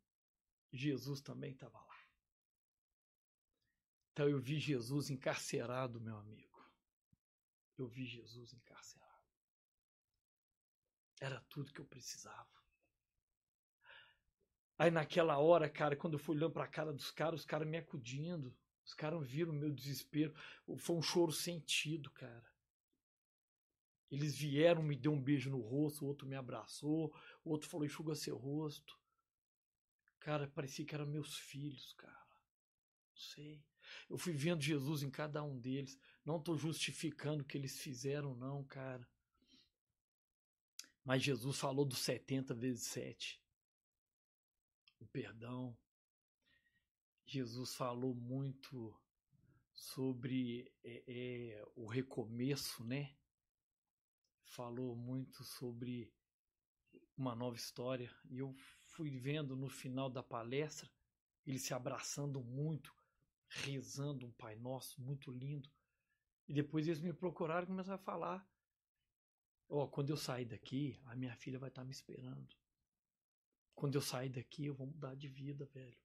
[0.72, 1.97] Jesus também estava lá.
[4.12, 6.58] Então eu vi Jesus encarcerado, meu amigo.
[7.78, 9.08] Eu vi Jesus encarcerado.
[11.22, 12.58] Era tudo que eu precisava.
[14.80, 17.68] Aí naquela hora, cara, quando eu fui olhando para a cara dos caras, os caras
[17.68, 18.55] me acudindo.
[18.88, 20.34] Os caras viram o meu desespero.
[20.78, 22.50] Foi um choro sentido, cara.
[24.10, 27.14] Eles vieram, me deu um beijo no rosto, o outro me abraçou,
[27.44, 28.98] o outro falou: enxuga seu rosto.
[30.22, 32.14] Cara, parecia que eram meus filhos, cara.
[33.10, 33.62] Não sei.
[34.10, 36.00] Eu fui vendo Jesus em cada um deles.
[36.24, 39.06] Não estou justificando o que eles fizeram, não, cara.
[41.04, 43.42] Mas Jesus falou dos 70 vezes 7.
[45.00, 45.78] O perdão.
[47.28, 48.96] Jesus falou muito
[49.74, 53.16] sobre é, é, o recomeço, né?
[54.48, 56.12] falou muito sobre
[57.18, 60.90] uma nova história e eu fui vendo no final da palestra
[61.46, 62.94] ele se abraçando muito,
[63.48, 65.70] rezando um Pai Nosso muito lindo.
[66.48, 68.50] E depois eles me procuraram e começaram a falar:
[69.70, 72.56] Ó, oh, quando eu sair daqui, a minha filha vai estar me esperando.
[73.74, 75.98] Quando eu sair daqui, eu vou mudar de vida, velho.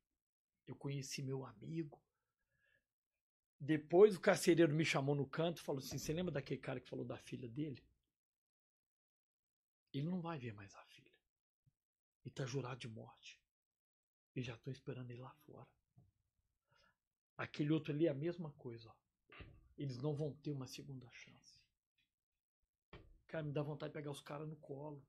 [0.67, 2.01] Eu conheci meu amigo.
[3.59, 6.89] Depois o carcereiro me chamou no canto e falou assim: Você lembra daquele cara que
[6.89, 7.83] falou da filha dele?
[9.93, 11.13] Ele não vai ver mais a filha.
[12.25, 13.41] Ele está jurado de morte.
[14.35, 15.69] E já estou esperando ele lá fora.
[17.37, 18.89] Aquele outro ali é a mesma coisa.
[18.89, 18.95] Ó.
[19.77, 21.61] Eles não vão ter uma segunda chance.
[23.27, 25.03] Cara, me dá vontade de pegar os caras no colo.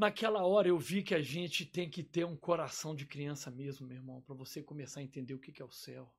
[0.00, 3.86] Naquela hora eu vi que a gente tem que ter um coração de criança mesmo,
[3.86, 6.10] meu irmão, para você começar a entender o que é o céu.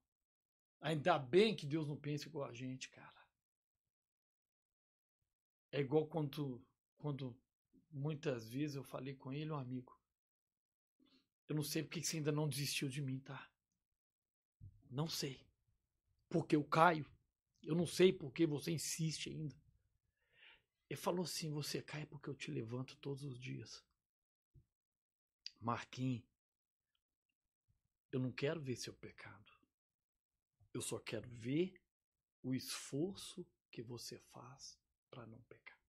[0.80, 3.26] Ainda bem que Deus não pensa igual a gente, cara.
[5.72, 6.64] É igual quando,
[7.00, 7.36] quando
[7.90, 10.00] muitas vezes eu falei com ele, um amigo.
[11.50, 13.50] Eu não sei porque você ainda não desistiu de mim, tá?
[14.92, 15.44] Não sei.
[16.30, 17.10] Porque eu caio.
[17.64, 19.60] Eu não sei porque você insiste ainda.
[20.92, 23.82] Ele falou assim: você cai porque eu te levanto todos os dias.
[25.58, 26.28] Marquinhos,
[28.12, 29.54] eu não quero ver seu pecado.
[30.74, 31.82] Eu só quero ver
[32.44, 34.78] o esforço que você faz
[35.10, 35.80] para não pecar.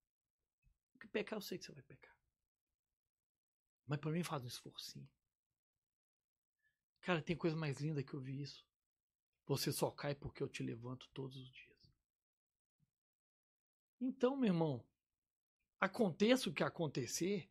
[0.92, 2.16] Porque pecar eu sei que você vai pecar.
[3.84, 5.10] Mas para mim faz um esforcinho.
[7.00, 8.64] Cara, tem coisa mais linda que eu vi isso.
[9.46, 11.92] Você só cai porque eu te levanto todos os dias.
[14.00, 14.91] Então, meu irmão,
[15.82, 17.50] aconteça o que acontecer,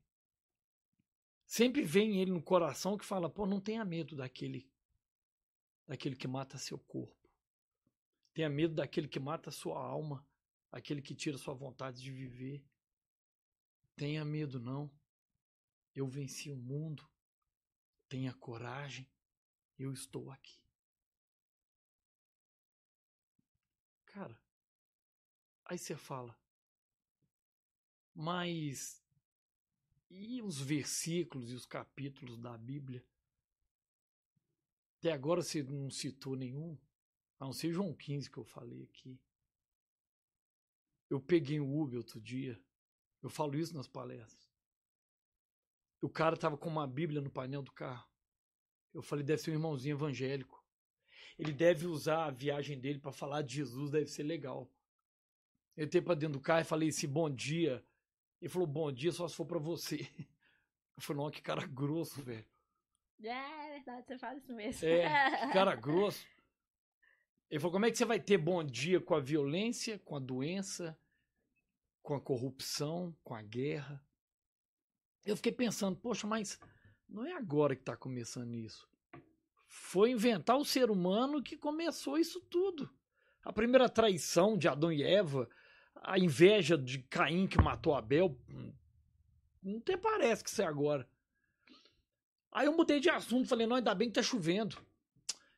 [1.46, 4.72] sempre vem ele no coração que fala: pô, não tenha medo daquele,
[5.86, 7.30] daquele que mata seu corpo.
[8.34, 10.26] Tenha medo daquele que mata sua alma
[10.72, 12.66] aquele que tira sua vontade de viver.
[13.98, 14.90] Tenha medo, não.
[15.94, 17.06] Eu venci o mundo.
[18.08, 19.06] Tenha coragem.
[19.78, 20.62] Eu estou aqui.
[24.06, 24.40] Cara,
[25.66, 26.38] aí você fala,
[28.22, 29.04] mas
[30.12, 33.04] e os versículos e os capítulos da Bíblia?
[35.00, 36.78] Até agora você não citou nenhum,
[37.40, 39.20] a não ser João 15 que eu falei aqui.
[41.10, 42.62] Eu peguei um Uber outro dia.
[43.24, 44.48] Eu falo isso nas palestras.
[46.00, 48.08] O cara tava com uma Bíblia no painel do carro.
[48.94, 50.64] Eu falei, deve ser um irmãozinho evangélico.
[51.40, 54.72] Ele deve usar a viagem dele para falar de Jesus, deve ser legal.
[55.76, 57.84] Eu entrei para dentro do carro e falei esse bom dia.
[58.42, 59.98] Ele falou, bom dia só se for para você.
[60.98, 62.46] Eu falei, não, que cara grosso, velho.
[63.24, 64.88] É, é verdade, você fala isso mesmo.
[64.88, 66.26] É, que cara grosso.
[67.52, 70.20] Ele falou: como é que você vai ter bom dia com a violência, com a
[70.20, 70.98] doença,
[72.02, 74.02] com a corrupção, com a guerra?
[75.26, 76.60] Eu fiquei pensando, poxa, mas
[77.08, 78.89] não é agora que está começando isso.
[79.68, 82.89] Foi inventar o ser humano que começou isso tudo.
[83.44, 85.50] A primeira traição de Adão e Eva,
[86.02, 88.38] a inveja de Caim que matou Abel,
[89.62, 91.08] não te parece que isso é agora.
[92.52, 94.76] Aí eu mudei de assunto, falei, não, ainda bem que tá chovendo.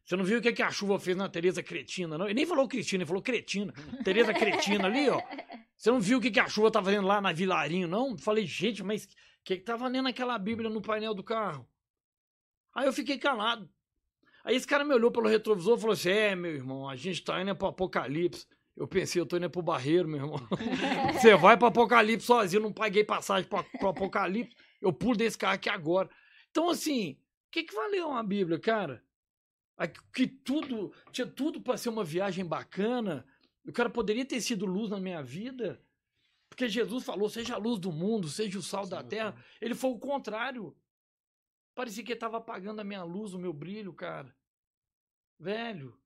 [0.03, 2.25] Você não viu o que, a chuva fez na Tereza Cretina, não?
[2.25, 3.73] Ele nem falou Cristina, ele falou Cretina.
[4.03, 5.21] Tereza Cretina ali, ó.
[5.77, 8.17] Você não viu o que, a chuva tá fazendo lá na Vilarinho, não?
[8.17, 9.07] Falei, gente, mas o
[9.45, 11.65] que, que tá lendo aquela Bíblia no painel do carro?
[12.75, 13.69] Aí eu fiquei calado.
[14.43, 17.23] Aí esse cara me olhou pelo retrovisor e falou assim: É, meu irmão, a gente
[17.23, 18.45] tá indo é pro Apocalipse.
[18.75, 20.39] Eu pensei, eu tô indo pro Barreiro, meu irmão.
[21.13, 24.55] Você vai pro Apocalipse sozinho, não paguei passagem pro, pro Apocalipse.
[24.81, 26.09] Eu pulo desse carro aqui agora.
[26.49, 27.11] Então, assim,
[27.47, 29.03] o que, que valeu uma Bíblia, cara?
[30.13, 33.25] que tudo tinha tudo para ser uma viagem bacana.
[33.65, 35.81] O cara poderia ter sido luz na minha vida.
[36.49, 39.31] Porque Jesus falou: seja a luz do mundo, seja o sal da Sim, terra.
[39.31, 39.57] sim.
[39.61, 40.75] Ele foi o contrário.
[41.75, 44.33] Parecia que ele estava apagando a minha luz, o meu brilho, cara.
[45.39, 45.97] Velho,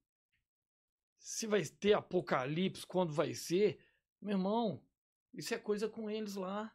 [1.18, 3.78] se vai ter apocalipse, quando vai ser,
[4.20, 4.82] meu irmão,
[5.34, 6.72] isso é coisa com eles lá.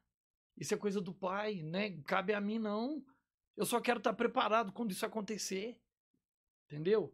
[0.56, 1.92] Isso é coisa do pai, né?
[2.04, 3.04] Cabe a mim, não.
[3.58, 5.80] Eu só quero estar preparado quando isso acontecer.
[6.66, 7.14] Entendeu?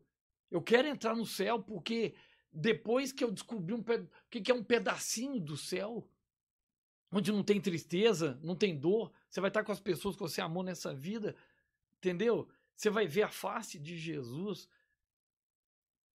[0.51, 2.15] Eu quero entrar no céu porque
[2.51, 6.09] depois que eu descobri um o que é um pedacinho do céu,
[7.11, 10.41] onde não tem tristeza, não tem dor, você vai estar com as pessoas que você
[10.41, 11.35] amou nessa vida,
[11.97, 12.47] entendeu?
[12.75, 14.67] Você vai ver a face de Jesus.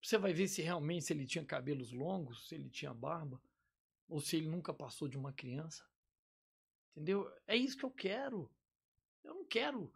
[0.04, 3.40] Você vai ver se realmente se ele tinha cabelos longos, se ele tinha barba,
[4.06, 5.82] ou se ele nunca passou de uma criança.
[6.90, 7.26] Entendeu?
[7.46, 8.50] É isso que eu quero.
[9.24, 9.90] Eu não quero.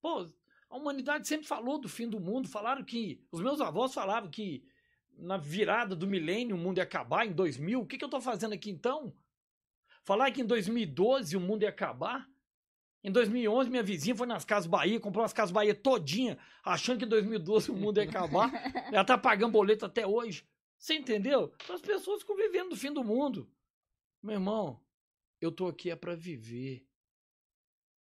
[0.00, 0.26] Pô,
[0.70, 2.48] a humanidade sempre falou do fim do mundo.
[2.48, 3.22] Falaram que.
[3.30, 4.66] Os meus avós falavam que
[5.12, 7.82] na virada do milênio o mundo ia acabar em 2000.
[7.82, 9.14] O que, que eu tô fazendo aqui então?
[10.02, 12.26] Falar que em 2012 o mundo ia acabar?
[13.02, 17.04] Em 2011 minha vizinha foi nas Casas Bahia, comprou as Casas Bahia todinha, achando que
[17.06, 18.50] em 2012 o mundo ia acabar.
[18.92, 20.46] Ela tá pagando boleto até hoje.
[20.78, 21.52] Você entendeu?
[21.62, 23.50] Então as pessoas ficam vivendo do fim do mundo.
[24.22, 24.84] Meu irmão,
[25.40, 26.86] eu tô aqui é para viver.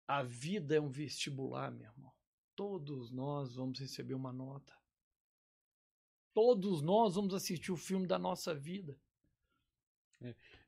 [0.07, 2.11] A vida é um vestibular, meu irmão.
[2.55, 4.75] Todos nós vamos receber uma nota.
[6.33, 8.99] Todos nós vamos assistir o filme da nossa vida.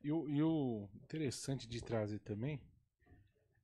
[0.02, 2.60] E o, e o interessante de trazer também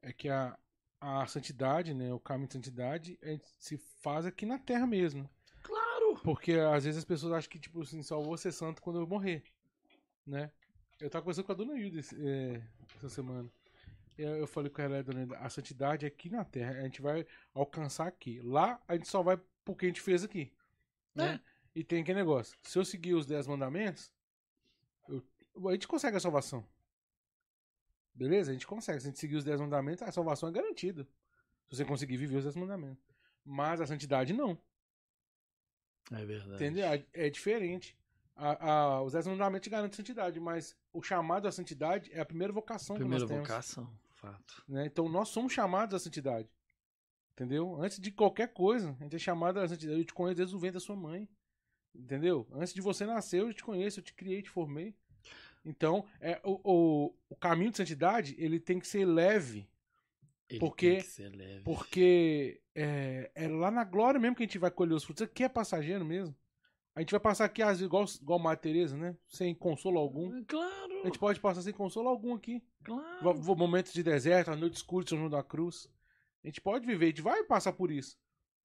[0.03, 0.59] é que a,
[1.01, 5.28] a santidade, né, o caminho de santidade, a gente se faz aqui na Terra mesmo.
[5.62, 6.16] Claro!
[6.22, 9.07] Porque às vezes as pessoas acham que, tipo assim, só vou ser santo quando eu
[9.07, 9.42] morrer,
[10.26, 10.51] né?
[11.01, 12.62] Eu tava conversando com a Dona Hilda é,
[12.97, 13.51] essa semana.
[14.16, 17.03] Eu eu falei com ela, Dona Hilda, a santidade é aqui na Terra, a gente
[17.03, 18.40] vai alcançar aqui.
[18.40, 20.53] Lá, a gente só vai porque a gente fez aqui,
[21.14, 21.40] né?
[21.74, 24.11] E tem aquele negócio, se eu seguir os 10 mandamentos,
[25.09, 25.22] eu-
[25.68, 26.66] a gente consegue a salvação.
[28.16, 28.50] Beleza?
[28.50, 29.00] A gente consegue.
[29.00, 31.04] Se a gente seguir os 10 mandamentos, a salvação é garantida.
[31.68, 33.04] Se você conseguir viver os 10 mandamentos.
[33.44, 34.58] Mas a santidade não.
[36.12, 36.54] É verdade.
[36.54, 36.84] Entendeu?
[36.86, 37.96] É- É diferente.
[38.34, 42.52] A, a, os 10 mandamentos garantem santidade, mas o chamado à santidade é a primeira
[42.52, 43.48] vocação Primeira que nós temos.
[43.48, 44.62] vocação, fato.
[44.68, 44.84] né?
[44.86, 46.48] Então nós somos chamados à santidade.
[47.32, 47.80] Entendeu?
[47.82, 49.98] Antes de qualquer coisa, a gente é chamado à santidade.
[49.98, 51.28] Eu te conheço desde o ventre da sua mãe.
[51.94, 52.46] Entendeu?
[52.52, 54.94] Antes de você nascer, eu te conheço, eu te criei, te formei.
[55.66, 59.68] Então, é, o, o, o caminho de santidade, ele tem que ser leve.
[60.48, 61.62] Ele Porque- tem que ser leve.
[61.64, 65.22] Porque é, é lá na glória mesmo que a gente vai colher os frutos.
[65.22, 66.34] Isso aqui é passageiro mesmo.
[66.94, 69.14] A gente vai passar aqui, às vezes, igual, igual Maria Tereza, né?
[69.28, 70.42] Sem consolo algum.
[70.44, 72.62] Claro, A gente pode passar sem consolo algum aqui.
[72.82, 73.56] claro.
[73.56, 75.88] Momentos de deserto, a noite escura de São João da Cruz.
[76.42, 78.16] A gente pode viver, a gente vai passar por isso.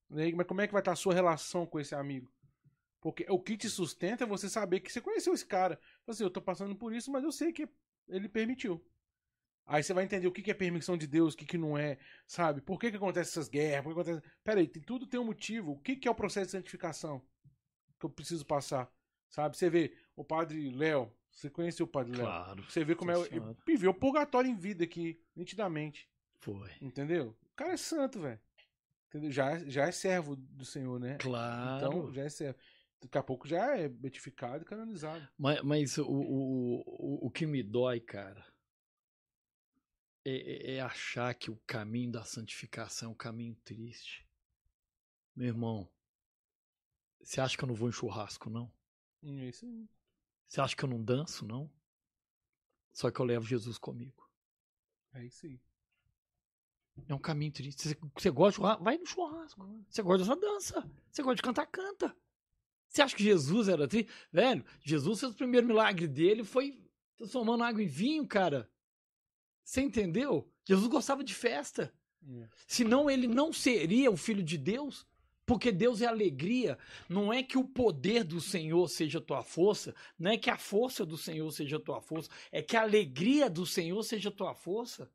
[0.08, 0.32] Né?
[0.34, 2.30] Mas como é que vai estar a sua relação com esse amigo?
[3.02, 5.78] Porque o que te sustenta é você saber que você conheceu esse cara.
[6.06, 7.68] Assim, eu tô passando por isso, mas eu sei que
[8.08, 8.82] ele permitiu.
[9.66, 12.60] Aí você vai entender o que é permissão de Deus, o que, não é, sabe?
[12.60, 13.82] Por que, que acontecem essas guerras?
[13.82, 14.32] Por que acontece...
[14.44, 15.72] Peraí, tem, tudo tem um motivo.
[15.72, 17.20] O que, que é o processo de santificação
[17.98, 18.88] que eu preciso passar?
[19.28, 19.56] Sabe?
[19.56, 22.26] Você vê o padre Léo, você conheceu o padre Léo.
[22.26, 22.62] Claro.
[22.70, 23.14] Você vê como é.
[23.18, 26.08] Ele viveu o purgatório em vida aqui, nitidamente.
[26.38, 26.70] Foi.
[26.80, 27.36] Entendeu?
[27.42, 28.40] O cara é santo, velho.
[29.30, 31.18] Já, já é servo do Senhor, né?
[31.18, 31.86] Claro.
[31.86, 32.58] Então, já é servo.
[33.02, 35.26] Daqui a pouco já é beatificado e canonizado.
[35.36, 38.44] Mas, mas o, o, o, o que me dói, cara,
[40.24, 44.26] é, é- é achar que o caminho da santificação é um caminho triste.
[45.36, 45.88] Meu irmão,
[47.22, 48.70] você acha que eu não vou em churrasco, não?
[49.22, 49.88] Hum, É isso aí.
[50.46, 51.70] Você acha que eu não danço, não?
[52.92, 54.26] Só que eu levo Jesus comigo.
[55.14, 55.60] É isso aí.
[57.08, 57.82] É um caminho triste.
[57.82, 58.84] Você, você gosta de churrasco?
[58.84, 59.84] Vai no churrasco.
[59.88, 60.90] Você gosta da dança.
[61.10, 62.16] Você gosta de cantar, canta.
[62.92, 64.12] Você acha que Jesus era triste?
[64.30, 66.78] Velho, Jesus fez o primeiro milagre dele foi
[67.16, 68.70] transformando água em vinho, cara.
[69.64, 70.46] Você entendeu?
[70.62, 71.94] Jesus gostava de festa.
[72.28, 72.48] É.
[72.66, 75.06] Senão ele não seria o filho de Deus.
[75.46, 76.78] Porque Deus é alegria.
[77.08, 79.94] Não é que o poder do Senhor seja tua força.
[80.18, 82.30] Não é que a força do Senhor seja tua força.
[82.50, 85.10] É que a alegria do Senhor seja tua força.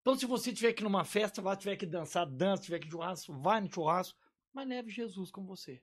[0.00, 2.90] Então, se você tiver que ir numa festa, vai, tiver que dançar, dança, tiver que
[2.90, 4.18] churrasco, vai no churrasco.
[4.52, 5.80] Mas leve Jesus com você.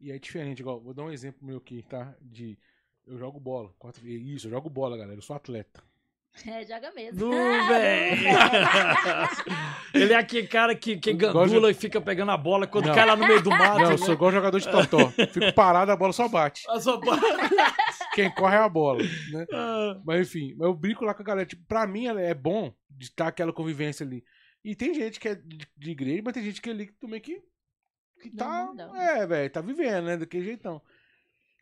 [0.00, 2.14] E é diferente, igual, vou dar um exemplo meu aqui, tá?
[2.20, 2.58] De.
[3.06, 3.70] Eu jogo bola.
[3.78, 4.06] Quatro...
[4.06, 5.18] Isso, eu jogo bola, galera.
[5.18, 5.82] Eu sou atleta.
[6.46, 7.26] É, joga mesmo.
[7.26, 7.30] Nu,
[7.68, 8.22] velho!
[9.92, 12.94] Ele é aquele cara que, que gandula e fica pegando a bola quando Não.
[12.94, 13.78] cai lá no meio do mato.
[13.80, 13.94] Não, né?
[13.94, 15.10] eu sou igual jogador de totó.
[15.10, 16.62] Fico parado, a bola só bate.
[16.68, 17.20] A sua bola-
[18.14, 19.46] Quem corre é a bola, né?
[19.52, 21.46] Ah, Mas enfim, mas eu brinco lá com a galera.
[21.46, 24.24] Tipo, pra mim é bom de estar aquela convivência ali.
[24.64, 26.92] E tem gente que é de, de igreja, mas tem gente que é ali que
[26.94, 27.42] também que,
[28.20, 28.66] que tá.
[28.66, 28.94] mundão.
[28.94, 30.16] É, velho, tá vivendo, né?
[30.16, 30.80] Daquele jeitão.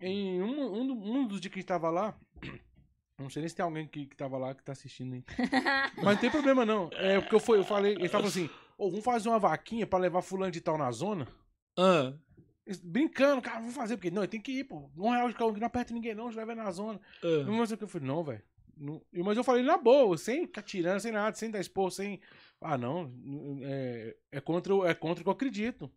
[0.00, 2.18] Em um, um, um dos dias que a gente tava lá,
[3.18, 5.24] Não sei nem se tem alguém que, que tava lá que tá assistindo aí.
[5.96, 6.88] Mas não tem problema, não.
[6.92, 10.22] É porque eu, eu falei, ele tava assim, ô, vamos fazer uma vaquinha pra levar
[10.22, 11.26] fulano de tal na zona?
[11.76, 12.12] Ah,
[12.84, 14.88] Brincando, cara, vamos fazer, porque não, tem que ir, pô.
[14.96, 16.70] Um real de cada um, que não aperta ninguém, não, a gente vai ver na
[16.70, 17.00] zona.
[17.24, 17.44] ah.
[17.44, 17.84] Não sei o que.
[17.84, 18.42] Eu falei, não, velho.
[18.76, 22.20] Não- Mas eu falei na boa, sem ficar tirando, sem nada, sem dar expor, sem.
[22.60, 23.12] Ah, não.
[23.62, 25.90] É, é, contra, o- é contra o que eu acredito.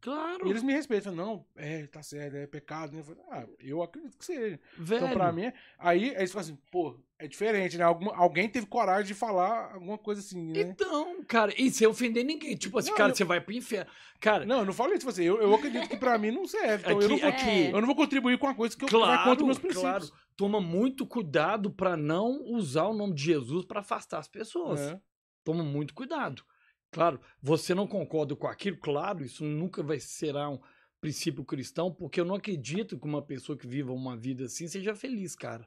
[0.00, 1.12] Claro, E eles me respeitam.
[1.12, 2.92] Não, é, tá certo, é pecado.
[2.92, 3.00] né?
[3.00, 4.60] Eu falei, ah, eu acredito que seja.
[4.76, 5.04] velho.
[5.04, 7.82] Então, pra mim, aí eles falam assim, pô, é diferente, né?
[7.84, 10.60] Alguma, alguém teve coragem de falar alguma coisa assim, né?
[10.60, 12.54] Então, cara, e sem ofender ninguém.
[12.56, 13.90] Tipo assim, Não, cara, eu- você vai pro inferno.
[14.20, 16.84] Cara, Não, eu não falei isso, assim, eu, eu acredito que pra mim não serve.
[16.84, 18.88] Então eu, não aqui, vou, aqui, eu não vou contribuir com uma coisa que eu,
[18.88, 19.82] que vai claro, contra os meus princípios.
[20.10, 20.28] claro.
[20.36, 24.78] Toma muito cuidado pra não usar o nome de Jesus pra afastar as pessoas.
[24.80, 25.00] É.
[25.42, 26.44] Toma muito cuidado.
[26.90, 30.58] Claro, você não concorda com aquilo, claro, isso nunca vai será um
[31.00, 34.94] princípio cristão, porque eu não acredito que uma pessoa que viva uma vida assim seja
[34.94, 35.66] feliz, cara.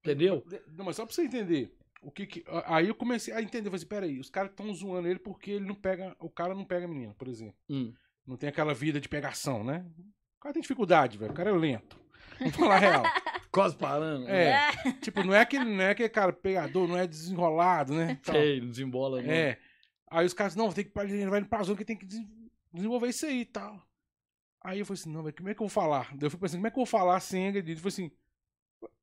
[0.00, 0.44] Entendeu?
[0.76, 1.74] Não, mas só pra você entender.
[2.02, 4.72] O que que- aí eu comecei a entender, eu falei assim, peraí, os caras estão
[4.72, 7.56] zoando ele porque ele não pega, o cara não pega a menina, por exemplo.
[7.68, 7.92] Hum.
[8.26, 9.84] Não tem aquela vida de pegação, né?
[10.38, 12.00] O cara tem dificuldade, velho, o cara é lento.
[12.38, 13.02] Vamos falar a real.
[13.52, 14.28] Quase parando.
[14.28, 14.70] É,
[15.02, 18.18] tipo, não é aquele, não é aquele cara pegador, não é desenrolado, né?
[18.36, 19.30] É, desembola, não.
[19.30, 19.58] É.
[20.10, 22.26] Aí os caras, não, tem que ele vai pra zona que tem que des-
[22.72, 23.80] desenvolver isso aí e tal.
[24.62, 26.08] Aí eu falei assim, não, velho, como é que eu vou falar?
[26.16, 27.70] Daí eu fui pensando, como é que eu vou falar sem agredir?
[27.72, 28.10] Ele falou assim,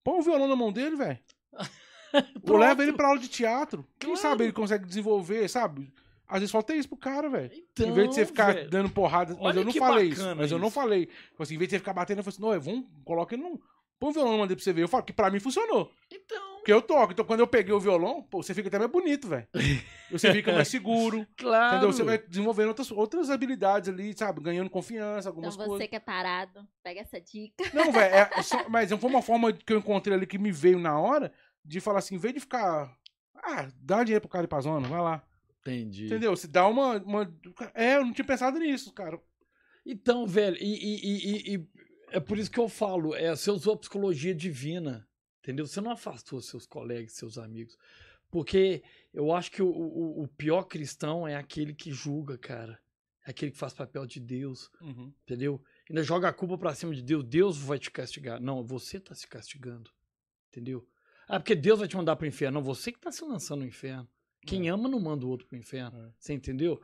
[0.04, 1.20] põe o violão na mão dele, velho.
[2.50, 3.86] Ou leva ele pra aula de teatro.
[4.00, 4.22] Quem Claro.
[4.22, 5.92] sabe ele consegue desenvolver, sabe?
[6.28, 7.52] Às vezes falta isso pro cara, velho.
[7.72, 9.34] Então, em vez de você ficar velho, dando porrada.
[9.36, 10.18] Mas olha eu não falei isso.
[10.18, 10.76] bacana Mas eu não isso.
[10.76, 11.06] falei.
[11.06, 13.34] Tipo assim, em vez de você ficar batendo, eu falei assim, não, é, vamos, coloca
[13.34, 13.58] ele num.
[14.00, 14.84] Põe o violão mão dele pra você ver.
[14.84, 15.92] Eu falo que pra mim funcionou.
[16.12, 17.12] Então, Porque eu toco.
[17.14, 19.48] Então quando eu peguei o violão, pô, você fica até mais bonito, velho.
[20.10, 21.28] Você fica mais seguro.
[21.36, 21.76] claro.
[21.76, 21.92] Entendeu?
[21.92, 24.40] Você vai desenvolvendo outras, outras habilidades ali, sabe?
[24.40, 25.88] Ganhando confiança, Então algumas você coisas.
[25.90, 27.62] que é tarado, pega essa dica.
[27.74, 30.80] Não, velho, é, é mas foi uma forma que eu encontrei ali que me veio
[30.80, 31.34] na hora
[31.66, 32.90] de falar assim, em vez de ficar.
[33.36, 35.22] Ah, dá dinheiro pro cara ir pra zona, vai lá.
[35.60, 36.06] Entendi.
[36.06, 36.38] Entendeu?
[36.38, 37.30] Se dá uma, uma.
[37.74, 39.20] É, eu não tinha pensado nisso, cara.
[39.86, 41.68] Então, velho, e, e- e- e- e
[42.12, 45.08] é por isso que eu falo, é, você usou a psicologia divina,
[45.40, 45.66] entendeu?
[45.68, 47.78] Você não afastou seus colegas, seus amigos.
[48.30, 48.84] Porque
[49.14, 52.78] eu acho que o, o- o pior cristão é aquele que julga, cara.
[53.26, 54.70] É aquele que faz papel de Deus,
[55.24, 55.62] entendeu?
[55.90, 57.24] Ainda joga a culpa pra cima de Deus.
[57.24, 58.40] Deus vai te castigar.
[58.42, 59.90] Não, você tá se castigando,
[60.50, 60.88] entendeu?
[61.28, 62.60] Ah, porque Deus vai te mandar pro inferno.
[62.60, 64.08] Não, você que tá se lançando no inferno.
[64.46, 66.06] Quem ama não manda o outro pro inferno.
[66.08, 66.12] É.
[66.18, 66.82] Você entendeu?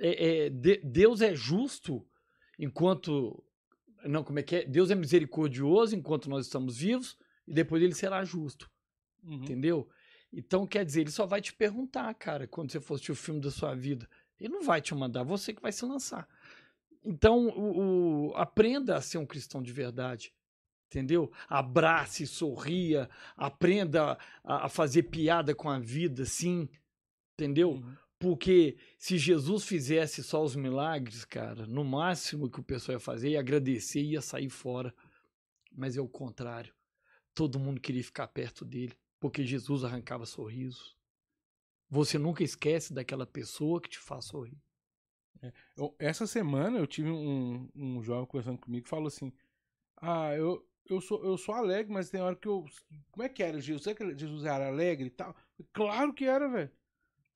[0.00, 2.04] É, é, de- Deus é justo
[2.58, 3.42] enquanto.
[4.04, 4.64] Não, como é que é?
[4.64, 8.70] Deus é misericordioso enquanto nós estamos vivos e depois ele será justo.
[9.24, 9.34] Uhum.
[9.42, 9.88] Entendeu?
[10.32, 13.40] Então, quer dizer, ele só vai te perguntar, cara, quando você for assistir o filme
[13.40, 14.08] da sua vida.
[14.38, 16.28] Ele não vai te mandar, você que vai se lançar.
[17.04, 20.32] Então, o, o- aprenda a ser um cristão de verdade.
[20.86, 21.30] Entendeu?
[21.48, 26.68] Abrace, sorria, aprenda a, a fazer piada com a vida, sim.
[27.34, 27.72] Entendeu?
[27.72, 27.96] Uhum.
[28.18, 33.30] Porque se Jesus fizesse só os milagres, cara, no máximo que o pessoal ia fazer
[33.30, 34.94] ia agradecer e ia sair fora.
[35.72, 36.74] Mas é o contrário.
[37.34, 40.96] Todo mundo queria ficar perto dele, porque Jesus arrancava sorrisos.
[41.88, 44.58] Você nunca esquece daquela pessoa que te faz sorrir.
[45.76, 49.32] Eu- essa semana eu tive um, um jovem conversando comigo que falou assim:
[49.96, 52.64] Ah, eu, eu, sou, eu sou alegre, mas tem hora que eu.
[53.10, 53.84] Como é que era, Jesus?
[53.84, 55.36] Será que Jesus era alegre e tal?
[55.72, 56.70] Claro que era, velho.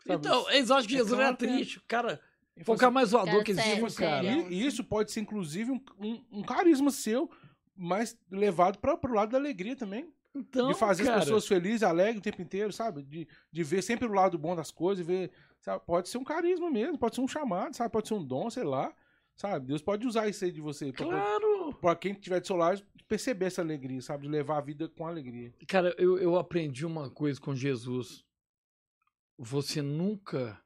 [0.07, 0.19] Sabe?
[0.19, 1.37] Então, eles acham que é Jesus claro é.
[1.37, 1.81] triste.
[1.87, 2.21] Cara,
[2.67, 4.25] o assim, mais zoador Cara, que existe, cara.
[4.25, 7.31] E, e isso pode ser, inclusive, um, um, um carisma seu,
[7.77, 10.13] mas levado para pro lado da alegria também.
[10.35, 13.03] Então, de fazer cara, as pessoas felizes, alegres o tempo inteiro, sabe?
[13.03, 15.31] De, de ver sempre o lado bom das coisas, ver.
[15.61, 15.83] sabe?
[15.85, 17.91] Pode ser um carisma mesmo, pode ser um chamado, sabe?
[17.91, 18.93] Pode ser um dom, sei lá.
[19.35, 19.67] Sabe?
[19.67, 20.93] Deus pode usar isso aí de você.
[20.93, 21.53] Claro!
[21.81, 24.25] pra quem estiver do seu lado, perceber essa alegria, sabe?
[24.25, 25.53] De levar a vida com alegria.
[25.67, 28.25] Cara, eu, eu aprendi uma coisa com Jesus.
[29.39, 30.63] Você nunca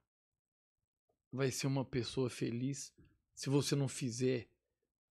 [1.33, 2.95] vai ser uma pessoa feliz
[3.35, 4.49] se você não fizer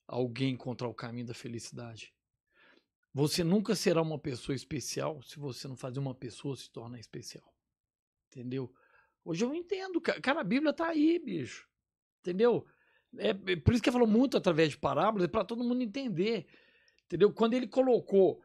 [0.08, 2.14] alguém encontrar o caminho da felicidade.
[3.14, 7.56] Você nunca será uma pessoa especial se você não fazer uma pessoa se tornar especial.
[8.28, 8.74] Entendeu?
[9.24, 10.02] Hoje eu entendo.
[10.02, 11.68] ca- Cara, a Bíblia tá aí, bicho.
[12.20, 12.66] Entendeu?
[13.18, 15.82] É, é por isso que ele falou muito através de parábolas, é para todo mundo
[15.82, 16.46] entender.
[17.06, 17.32] Entendeu?
[17.32, 18.44] Quando ele colocou,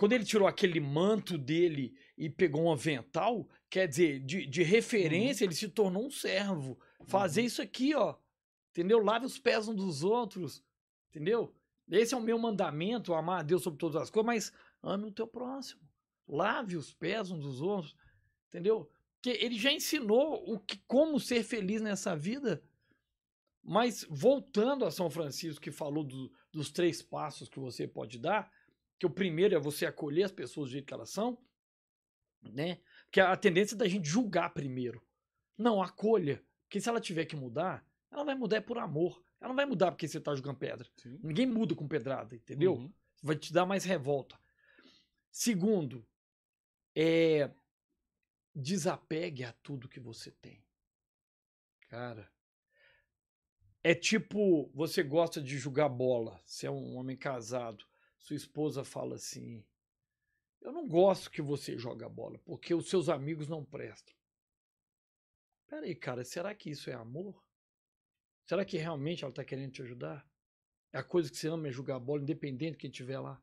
[0.00, 5.44] quando ele tirou aquele manto dele e pegou um avental, quer dizer, de, de referência,
[5.44, 6.80] ele se tornou um servo.
[7.04, 8.16] Fazer isso aqui, ó.
[8.70, 8.98] Entendeu?
[9.04, 10.64] Lave os pés uns dos outros.
[11.10, 11.54] Entendeu?
[11.86, 15.12] Esse é o meu mandamento, amar a Deus sobre todas as coisas, mas ame o
[15.12, 15.82] teu próximo.
[16.26, 17.94] Lave os pés uns dos outros.
[18.48, 18.90] Entendeu?
[19.16, 22.64] Porque ele já ensinou o que, como ser feliz nessa vida.
[23.62, 28.50] Mas voltando a São Francisco, que falou do- dos três passos que você pode dar,
[29.00, 31.38] que o primeiro é você acolher as pessoas do jeito que elas são,
[32.42, 32.82] né?
[33.04, 35.02] Porque a tendência é da gente julgar primeiro.
[35.56, 36.44] Não, acolha.
[36.64, 39.24] Porque se ela tiver que mudar, ela vai mudar é por amor.
[39.40, 40.86] Ela não vai mudar porque você tá jogando pedra.
[40.98, 41.18] Sim.
[41.22, 42.74] Ninguém muda com pedrada, entendeu?
[42.74, 42.92] Uhum.
[43.22, 44.38] Vai te dar mais revolta.
[45.30, 46.06] Segundo,
[46.94, 47.50] é
[48.54, 50.62] desapegue a tudo que você tem.
[51.88, 52.30] Cara,
[53.82, 57.88] é tipo, você gosta de jogar bola, você é um homem casado,
[58.20, 59.64] sua esposa fala assim:
[60.60, 64.14] "Eu não gosto que você joga bola, porque os seus amigos não prestam".
[65.66, 67.44] Peraí, cara, será que isso é amor?
[68.46, 70.28] Será que realmente ela tá querendo te ajudar?
[70.92, 73.40] É a coisa que você ama é jogar bola, independente de quem estiver lá.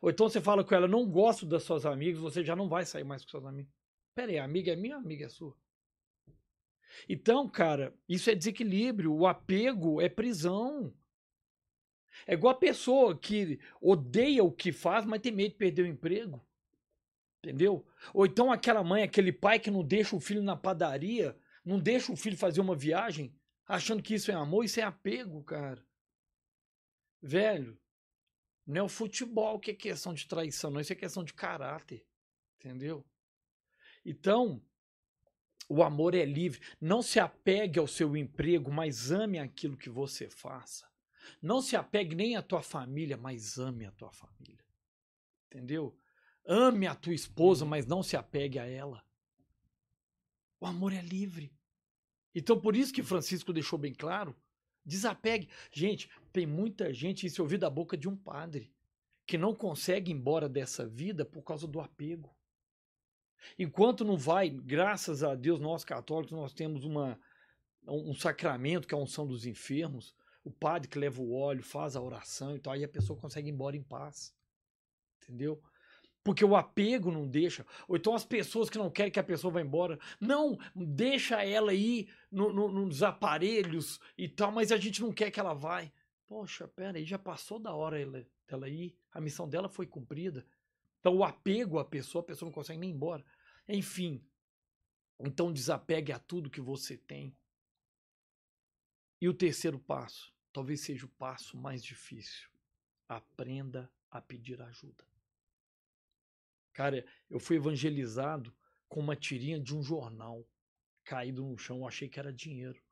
[0.00, 2.84] Ou então você fala com ela, não gosto das suas amigas, você já não vai
[2.84, 3.72] sair mais com seus amigos.
[4.14, 5.54] Pera aí, amiga é minha, amiga é sua.
[7.08, 9.12] Então, cara, isso é desequilíbrio.
[9.12, 10.94] O apego é prisão.
[12.26, 15.86] É igual a pessoa que odeia o que faz, mas tem medo de perder o
[15.86, 16.44] emprego.
[17.42, 17.86] Entendeu?
[18.14, 22.12] Ou então aquela mãe, aquele pai que não deixa o filho na padaria, não deixa
[22.12, 23.34] o filho fazer uma viagem,
[23.66, 25.84] achando que isso é amor, isso é apego, cara.
[27.20, 27.78] Velho,
[28.66, 32.04] não é o futebol que é questão de traição, não, isso é questão de caráter.
[32.58, 33.04] Entendeu?
[34.04, 34.62] Então,
[35.68, 36.60] o amor é livre.
[36.80, 40.88] Não se apegue ao seu emprego, mas ame aquilo que você faça.
[41.40, 44.64] Não se apegue nem à tua família, mas ame a tua família.
[45.46, 45.96] Entendeu?
[46.46, 49.04] Ame a tua esposa, mas não se apegue a ela.
[50.60, 51.52] O amor é livre.
[52.34, 54.36] Então, por isso que Francisco deixou bem claro:
[54.84, 55.48] desapegue.
[55.72, 58.72] Gente, tem muita gente, isso eu ouvi da boca de um padre,
[59.26, 62.34] que não consegue ir embora dessa vida por causa do apego.
[63.58, 67.18] Enquanto não vai, graças a Deus, nós católicos, nós temos uma,
[67.86, 70.14] um sacramento que é a unção dos enfermos,
[70.46, 73.48] o padre que leva o óleo, faz a oração e tal, aí a pessoa consegue
[73.48, 74.32] ir embora em paz.
[75.20, 75.60] Entendeu?
[76.22, 77.66] Porque o apego não deixa.
[77.88, 79.98] Ou então as pessoas que não querem que a pessoa vá embora.
[80.20, 85.32] Não, deixa ela ir no, no, nos aparelhos e tal, mas a gente não quer
[85.32, 85.84] que ela vá.
[86.28, 88.96] Poxa, pera aí, já passou da hora ela, dela ir.
[89.10, 90.46] A missão dela foi cumprida.
[91.00, 93.24] Então o apego à pessoa, a pessoa não consegue nem ir embora.
[93.68, 94.24] Enfim.
[95.18, 97.36] Então desapegue a tudo que você tem.
[99.20, 102.48] E o terceiro passo, talvez seja o passo mais difícil.
[103.06, 105.04] Aprenda a pedir ajuda.
[106.72, 108.56] Cara, eu fui evangelizado
[108.88, 110.48] com uma tirinha de um jornal
[111.04, 111.80] caído no chão.
[111.80, 112.82] Eu achei que era dinheiro.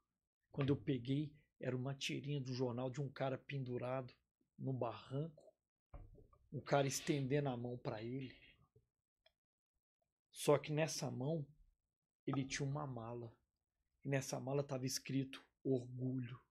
[0.53, 4.13] Quando eu peguei, era uma tirinha do jornal de um cara pendurado
[4.59, 5.43] no barranco,
[6.53, 8.37] o cara estendendo a mão para ele.
[10.31, 11.47] Só que nessa mão
[12.27, 13.35] ele tinha uma mala.
[14.05, 16.44] E nessa mala estava escrito orgulho.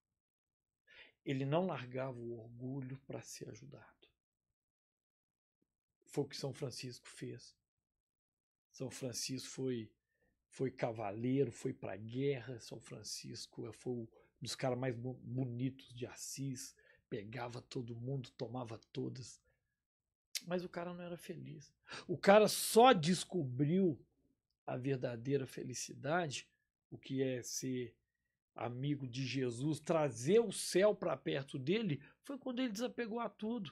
[1.25, 4.07] Ele não largava o orgulho para ser ajudado.
[6.05, 7.55] Foi o que São Francisco fez.
[8.71, 9.91] São Francisco foi
[10.53, 12.59] foi cavaleiro, foi para a guerra.
[12.59, 14.07] São Francisco foi um
[14.39, 16.75] dos caras mais bonitos de Assis,
[17.09, 19.41] pegava todo mundo, tomava todas.
[20.45, 21.73] Mas o cara não era feliz.
[22.07, 23.99] O cara só descobriu
[24.65, 26.47] a verdadeira felicidade,
[26.91, 27.95] o que é ser
[28.55, 33.71] amigo de Jesus, trazer o céu para perto dele, foi quando ele desapegou a tudo.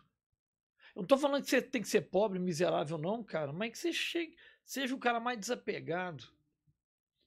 [0.95, 3.77] Eu não tô falando que você tem que ser pobre, miserável, não, cara, mas que
[3.77, 6.25] você chegue, seja o cara mais desapegado.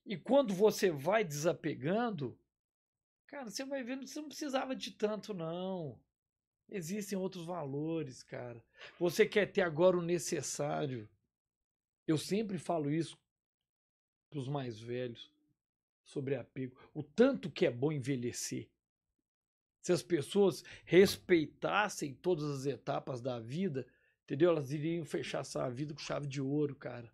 [0.05, 2.39] E quando você vai desapegando,
[3.27, 5.99] cara, você vai vendo que você não precisava de tanto, não.
[6.69, 8.63] Existem outros valores, cara.
[8.99, 11.09] Você quer ter agora o necessário.
[12.07, 13.19] Eu sempre falo isso
[14.29, 15.34] para os mais velhos
[16.05, 16.77] sobre apego.
[16.93, 18.69] O tanto que é bom envelhecer.
[19.81, 23.87] Se as pessoas respeitassem todas as etapas da vida,
[24.25, 24.51] entendeu?
[24.51, 27.13] Elas iriam fechar essa vida com chave de ouro, cara.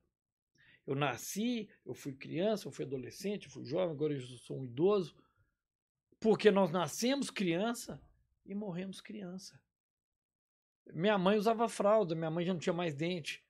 [0.86, 4.64] Eu nasci, eu fui criança, eu fui adolescente, eu fui jovem, agora eu sou um
[4.64, 5.16] idoso.
[6.18, 8.00] Porque nós nascemos criança
[8.44, 9.60] e morremos criança.
[10.92, 13.44] Minha mãe usava fralda, minha mãe já não tinha mais dente.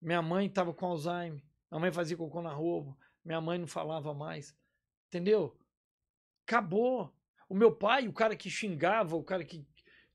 [0.00, 1.42] Minha mãe estava com Alzheimer.
[1.70, 2.96] Minha mãe fazia cocô na roupa.
[3.24, 4.54] Minha mãe não falava mais.
[5.12, 5.54] Entendeu?
[6.46, 7.14] Acabou.
[7.46, 9.62] O meu pai, o cara que xingava, o cara que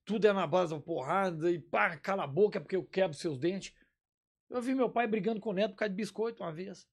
[0.04, 3.38] tudo é na base da porrada e pá, cala a boca porque eu quebro seus
[3.38, 3.76] dentes.
[4.50, 6.90] Eu vi meu pai brigando com o neto por causa de biscoito uma vez.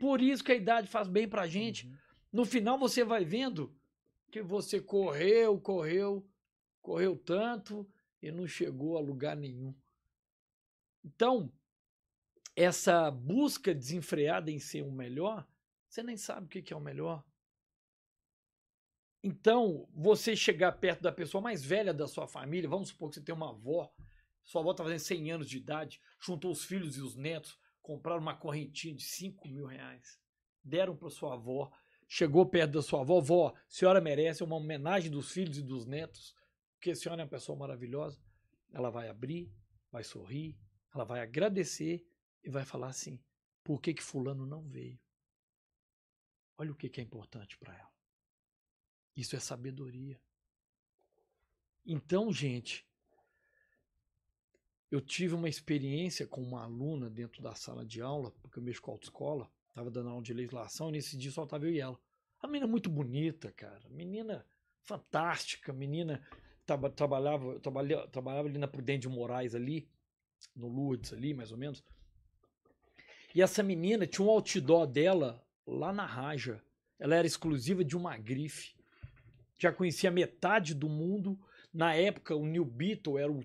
[0.00, 1.86] Por isso que a idade faz bem pra gente.
[1.86, 1.96] Uhum.
[2.32, 3.76] No final você vai vendo
[4.30, 6.26] que você correu, correu,
[6.80, 7.86] correu tanto
[8.22, 9.74] e não chegou a lugar nenhum.
[11.04, 11.52] Então,
[12.56, 15.46] essa busca desenfreada em ser o melhor,
[15.94, 17.24] você nem sabe o que é o melhor.
[19.22, 23.22] Então, você chegar perto da pessoa mais velha da sua família, vamos supor que você
[23.22, 23.94] tem uma avó,
[24.42, 28.20] sua avó está fazendo 100 anos de idade, juntou os filhos e os netos, compraram
[28.20, 30.20] uma correntinha de 5 mil reais,
[30.64, 31.70] deram para sua avó,
[32.08, 36.34] chegou perto da sua avó, vó, senhora merece uma homenagem dos filhos e dos netos,
[36.74, 38.20] porque a senhora é uma pessoa maravilhosa.
[38.72, 39.50] Ela vai abrir,
[39.92, 40.58] vai sorrir,
[40.92, 42.04] ela vai agradecer
[42.42, 43.22] e vai falar assim:
[43.62, 44.98] por que, que Fulano não veio?
[46.56, 47.92] Olha o que, é importante para ela.
[49.16, 50.20] Isso é sabedoria.
[51.84, 52.86] Então, gente,
[54.90, 58.80] eu tive uma experiência com uma aluna dentro da sala de aula, porque eu mexo
[58.80, 61.80] com a autoescola, estava dando aula de legislação, e nesse dia só estava eu e
[61.80, 61.98] ela.
[62.40, 63.82] A menina muito bonita, cara.
[63.88, 64.46] Menina
[64.82, 66.24] fantástica, menina
[66.64, 69.88] traba, trabalhava, trabalhava, trabalhava ali na Prudente de Moraes ali,
[70.54, 71.82] no Lourdes ali, mais ou menos.
[73.34, 76.62] E essa menina tinha um outdoor dela lá na Raja.
[76.98, 78.74] Ela era exclusiva de uma grife.
[79.58, 81.38] Já conhecia metade do mundo.
[81.72, 83.44] Na época, o New Beetle era o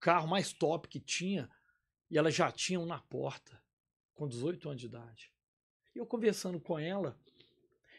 [0.00, 1.50] carro mais top que tinha.
[2.10, 3.60] E ela já tinha um na porta,
[4.14, 5.32] com 18 anos de idade.
[5.94, 7.18] E eu conversando com ela,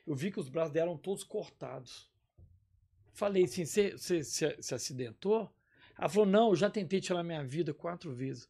[0.06, 2.10] eu vi que os braços dela eram todos cortados.
[3.14, 5.54] Falei assim: você se acidentou?
[5.98, 8.50] Ela falou: não, eu já tentei tirar minha vida quatro vezes.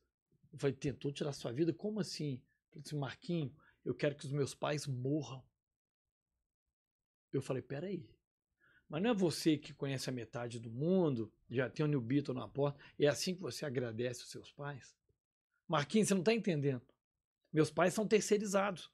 [0.54, 1.74] Eu falei: tentou tirar sua vida?
[1.74, 2.36] Como assim?
[2.36, 3.54] Eu falei assim: Marquinho,
[3.86, 5.44] eu quero que os meus pais morram.
[7.32, 8.10] Eu falei: peraí.
[8.88, 12.34] Mas não é você que conhece a metade do mundo, já tem o New Beetle
[12.34, 14.98] na porta, é assim que você agradece os seus pais?
[15.68, 16.82] Marquinhos, você não está entendendo.
[17.54, 18.92] Meus pais são terceirizados.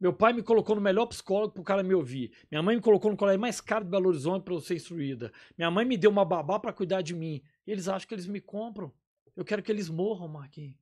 [0.00, 2.32] Meu pai me colocou no melhor psicólogo para o cara me ouvir.
[2.50, 5.32] Minha mãe me colocou no colégio mais caro de Belo Horizonte para eu ser instruída.
[5.56, 7.42] Minha mãe me deu uma babá para cuidar de mim.
[7.66, 8.92] Eles acham que eles me compram.
[9.34, 10.76] Eu quero que eles morram, Marquinhos.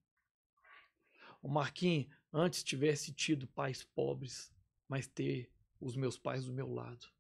[1.43, 2.07] O Marquinhos
[2.37, 4.53] antes tivesse tido pais pobres,
[4.87, 7.11] mas ter os meus pais do meu lado.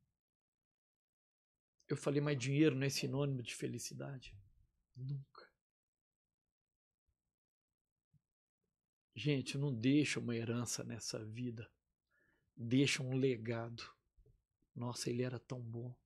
[1.89, 4.37] Eu falei, mas dinheiro não é sinônimo de felicidade?
[4.95, 5.51] Nunca.
[9.15, 11.71] Gente, não deixa uma herança nessa vida.
[12.55, 13.91] Deixa um legado.
[14.75, 15.97] Nossa, ele era tão bom.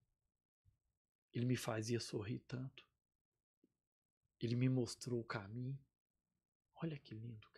[1.33, 2.87] Ele me fazia sorrir tanto.
[4.39, 5.79] Ele me mostrou o caminho.
[6.77, 7.50] Olha que lindo.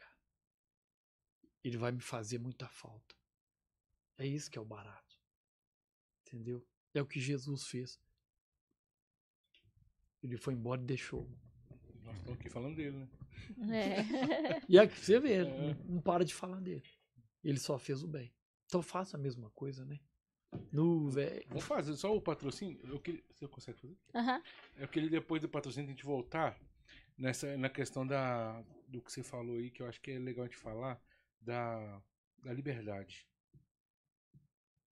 [1.64, 3.14] Ele vai me fazer muita falta.
[4.18, 5.18] É isso que é o barato.
[6.26, 6.64] Entendeu?
[6.94, 8.00] É o que Jesus fez.
[10.22, 11.28] Ele foi embora e deixou.
[12.04, 13.08] Nós estamos aqui falando dele, né?
[13.76, 14.62] É.
[14.68, 15.44] E aqui você vê, É.
[15.44, 16.84] não, não para de falar dele.
[17.42, 18.32] Ele só fez o bem.
[18.66, 20.00] Então faça a mesma coisa, né?
[20.70, 21.44] No, velho.
[21.48, 22.78] Vamos fazer só o patrocínio.
[22.86, 23.96] Eu queria, você consegue fazer?
[24.14, 24.42] Aham.
[24.76, 26.58] Eu queria depois do patrocínio a gente voltar
[27.16, 30.44] nessa, na questão da, do que você falou aí, que eu acho que é legal
[30.44, 31.02] a gente falar,
[31.42, 32.00] da,
[32.42, 33.26] da liberdade.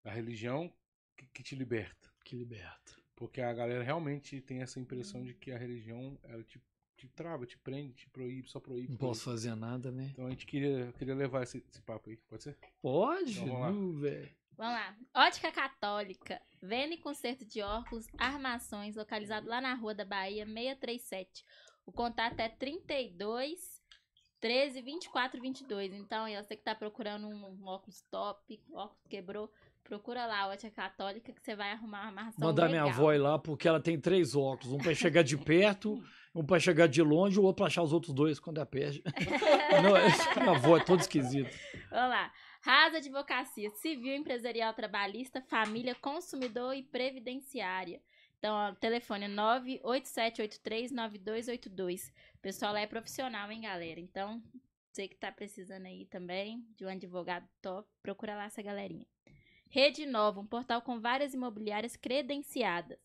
[0.03, 0.73] Da religião
[1.17, 2.09] que, que te liberta.
[2.23, 2.95] Que liberta.
[3.15, 6.61] Porque a galera realmente tem essa impressão de que a religião ela te,
[6.95, 8.89] te trava, te prende, te proíbe, só proíbe.
[8.89, 10.09] Não posso fazer nada, né?
[10.11, 12.57] Então a gente queria, queria levar esse, esse papo aí, pode ser?
[12.81, 13.71] Pode, Então, vamos lá.
[13.71, 14.35] nu, velho.
[14.55, 14.97] Vamos lá.
[15.27, 16.41] Ótica Católica.
[16.61, 21.45] Venda e conserto de óculos, armações, localizado lá na Rua da Bahia, 637.
[21.85, 23.76] O contato é 32
[24.39, 25.93] 13 24 22.
[25.93, 29.51] Então, aí, você que tá procurando um, um óculos top, óculos quebrou,
[29.83, 32.83] procura lá a Ótica Católica que você vai arrumar uma amarração Mandar legal.
[32.83, 34.73] minha avó ir lá, porque ela tem três óculos.
[34.73, 36.03] Um pra chegar de perto,
[36.35, 39.01] um pra chegar de longe, o outro pra achar os outros dois quando é perto.
[39.83, 41.49] Não, essa minha avó é toda esquisita.
[41.89, 42.31] Vamos lá.
[42.61, 48.01] Rasa Advocacia Civil, Empresarial Trabalhista, Família, Consumidor e Previdenciária.
[48.37, 52.11] Então, ó, o telefone é 987839282.
[52.35, 53.99] O pessoal lá é profissional, hein, galera?
[53.99, 54.41] Então,
[54.91, 59.05] você que tá precisando aí também de um advogado top, procura lá essa galerinha.
[59.69, 62.99] Rede Nova, um portal com várias imobiliárias credenciadas.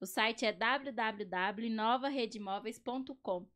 [0.00, 3.46] O site é www.novaredimóveis.com.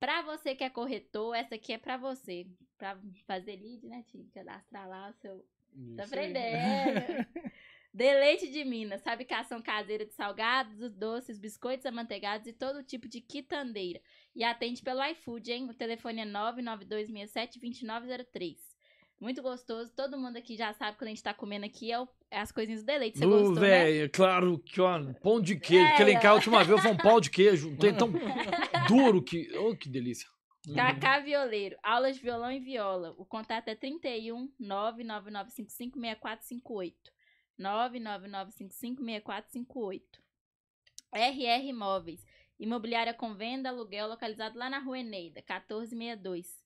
[0.00, 2.46] Para você que é corretor, essa aqui é para você.
[2.76, 4.28] Para fazer lead, né, Tio?
[4.34, 5.46] Cadastrar lá o seu.
[5.96, 6.16] Tá Isso aí.
[6.34, 7.26] aprendendo.
[7.94, 14.00] Deleite de Minas, fabricação caseira de salgados, doces, biscoitos amanteigados e todo tipo de quitandeira.
[14.34, 15.68] E atende pelo iFood, hein?
[15.68, 18.56] O telefone é 992672903.
[19.20, 19.92] Muito gostoso.
[19.94, 22.50] Todo mundo aqui já sabe que a gente tá comendo aqui é, o- é as
[22.50, 23.18] coisinhas do deleite.
[23.18, 23.60] Você gostou, né?
[23.60, 26.02] velho, claro que, ó, pão de queijo.
[26.02, 26.20] É, em ó.
[26.20, 27.76] casa, a última vez, foi um pau de queijo.
[27.76, 28.10] Tem tão
[28.88, 29.48] duro que.
[29.58, 30.26] Oh, que delícia.
[30.74, 33.14] Cacá Violeiro, aulas de violão e viola.
[33.18, 36.82] O contato é 31 99955
[37.58, 37.58] 6458.
[37.58, 40.22] 99955 6458.
[41.14, 42.24] RR Imóveis,
[42.58, 46.64] imobiliária com venda, aluguel, localizado lá na Rua Eneida, 1462.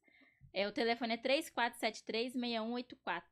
[0.52, 3.22] É, o telefone é 3473-6184.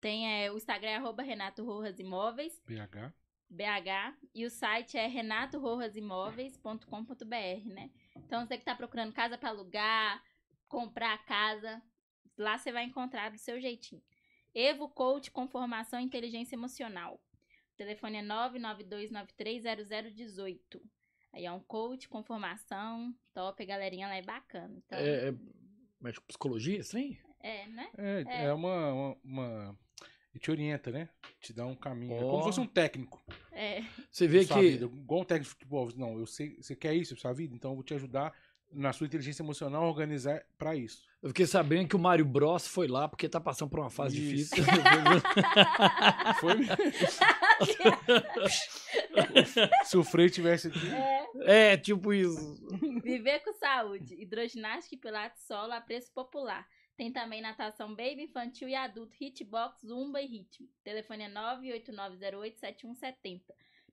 [0.00, 3.14] Tem é, o Instagram é arroba Renato Rojas Imóveis, BH.
[3.48, 7.90] BH, e o site é renatorojasimóveis.com.br, né?
[8.16, 10.24] Então, você que tá procurando casa para alugar,
[10.68, 11.82] comprar casa,
[12.38, 14.02] Lá você vai encontrar do seu jeitinho.
[14.54, 17.20] Evo Coach com formação em inteligência emocional.
[17.74, 20.80] O telefone é 992930018.
[21.32, 24.74] Aí é um coach com formação, top, a galerinha lá é bacana.
[24.86, 25.34] Então, É, é,
[25.98, 27.16] mas psicologia, assim?
[27.40, 27.90] é, né?
[27.96, 28.44] É, É.
[28.46, 29.78] é, uma, uma, uma-
[30.34, 31.08] E te orienta, né?
[31.40, 32.14] Te dá um caminho.
[32.14, 32.30] É Ó.
[32.30, 33.22] como se fosse um técnico.
[33.50, 33.82] É.
[34.10, 34.86] Você vê que vida.
[34.86, 35.90] Igual um técnico de futebol.
[35.96, 38.34] Não, eu sei, você quer isso pra sua vida, então eu vou te ajudar
[38.72, 41.06] na sua inteligência emocional organizar pra isso.
[41.22, 44.16] eu fiquei sabendo que o Mário Bros foi lá porque tá passando por uma fase
[44.16, 44.54] Isso.
[44.54, 44.64] difícil.
[46.40, 46.76] Foi mesmo.
[49.84, 50.78] Se o Frei tivesse aqui.
[51.42, 52.56] é, tipo isso.
[53.02, 54.14] Viver com saúde.
[54.20, 56.66] Hidroginástica e pilates solo a preço popular.
[56.96, 60.68] Tem também natação baby, infantil e adulto, hitbox, zumba e ritmo.
[60.84, 63.40] Telefone é 989087170.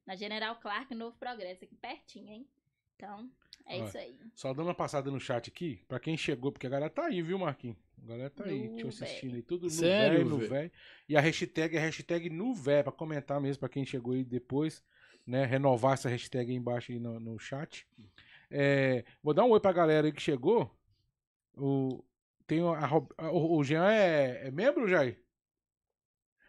[0.05, 2.47] Na General Clark, Novo Progresso, aqui pertinho, hein?
[2.95, 3.29] Então,
[3.69, 4.17] é Ó, isso aí.
[4.35, 7.21] Só dando uma passada no chat aqui, pra quem chegou, porque a galera tá aí,
[7.21, 7.77] viu, Marquinhos?
[8.03, 10.71] A galera tá aí, No te assistindo aí, tudo no Sério, véio, no véio.
[11.07, 14.83] E a hashtag é hashtag no véio, pra comentar mesmo, pra quem chegou aí depois,
[15.25, 15.45] né?
[15.45, 17.85] Renovar essa hashtag aí embaixo aí no, no chat.
[18.49, 20.73] É, vou dar um oi pra galera aí que chegou.
[21.55, 22.03] O,
[22.47, 22.85] tem a,
[23.17, 25.19] a- o, o Jean é, é membro, Jair?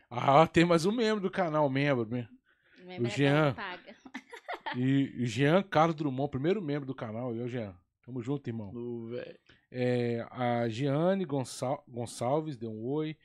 [0.09, 2.07] Ah, tem mais um membro do canal, membro.
[2.09, 2.29] né?
[2.85, 3.55] Membro é Jean.
[3.55, 3.95] paga.
[4.77, 7.35] E, Jean Carlos Drummond, primeiro membro do canal.
[7.35, 8.73] E o Jean, tamo junto, irmão.
[8.73, 9.39] No, velho.
[9.71, 13.17] É, a Giane Gonçal- Gonçalves deu um oi.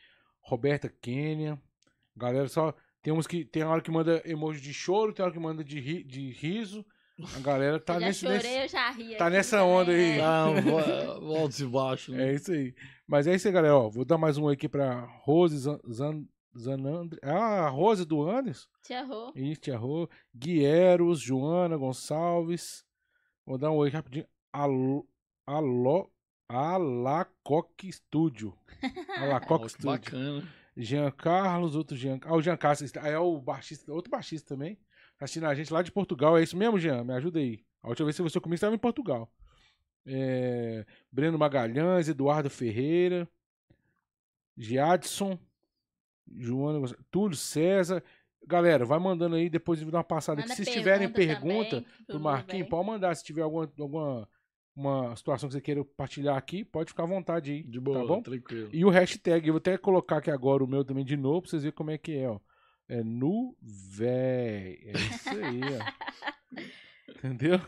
[0.42, 1.60] Roberta Kênia.
[2.16, 2.74] Galera, só.
[3.02, 3.44] Tem uns que.
[3.46, 6.86] Tem hora que manda emoji de choro, tem hora que manda de, ri- de riso.
[7.36, 8.20] A galera tá eu já nesse.
[8.22, 9.16] chorei, nesse- eu já ri.
[9.16, 10.12] tá nessa também, onda aí.
[10.12, 10.18] é.
[10.20, 12.12] Tá, vo- volta e baixo.
[12.12, 12.30] né?
[12.30, 12.74] É isso aí.
[13.08, 13.76] Mas é isso aí, galera.
[13.78, 16.24] Ó, vou dar mais um aqui pra Rose Zan, Zan,
[16.58, 17.20] Zanandre.
[17.24, 18.68] Ah, a Rose do Anderson.
[19.36, 20.10] Isso, Tia Rô.
[20.34, 22.86] Guieros, Joana Gonçalves.
[23.46, 24.26] Vou dar um oi rapidinho.
[24.52, 25.08] Alô.
[25.46, 26.12] Alô.
[26.48, 28.58] Alacoque Studio.
[29.18, 29.86] Alacoque Studio.
[29.92, 30.48] bacana.
[30.78, 32.20] Jean Carlos, outro Jean.
[32.24, 32.96] Ah, o Jean Carlos.
[32.98, 34.76] Aí é o baixista, outro baixista também.
[35.18, 36.38] Tá assistindo a gente lá de Portugal.
[36.38, 37.04] É isso mesmo, Jean?
[37.04, 37.64] Me ajuda aí.
[37.82, 39.32] A última vez que você comigo estava em Portugal.
[40.06, 43.28] É, Breno Magalhães, Eduardo Ferreira,
[44.58, 45.40] Giadson,
[46.34, 48.04] Joana, Túlio César.
[48.48, 50.56] Galera, vai mandando aí, depois de dar uma passada aqui.
[50.56, 53.16] Se tiverem pergunta pergunta também, pro Marquinhos, pode mandar.
[53.16, 54.28] Se tiver alguma, alguma
[54.76, 57.64] uma situação que você queira partilhar aqui, pode ficar à vontade aí.
[57.64, 58.22] De boa, tá bom?
[58.22, 58.70] tranquilo.
[58.74, 61.50] E o hashtag, eu vou até colocar aqui agora o meu também de novo, pra
[61.50, 62.40] vocês verem como é que é, ó.
[62.88, 64.80] É nu véi.
[64.84, 66.60] É isso aí, ó.
[67.10, 67.60] Entendeu?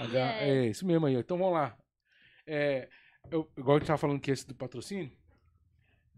[0.00, 0.36] Yeah.
[0.40, 1.20] É isso mesmo aí, ó.
[1.20, 1.78] Então vamos lá.
[2.46, 2.88] É,
[3.30, 5.10] eu, igual a gente tava falando que esse do patrocínio,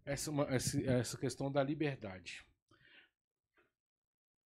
[0.07, 0.31] essa,
[0.87, 2.47] essa, questão da liberdade.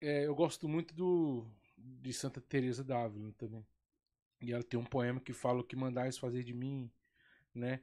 [0.01, 3.65] É, eu gosto muito do de Santa Teresa d'Ávila também.
[4.41, 6.91] E ela tem um poema que fala o que mandais fazer de mim,
[7.55, 7.81] né?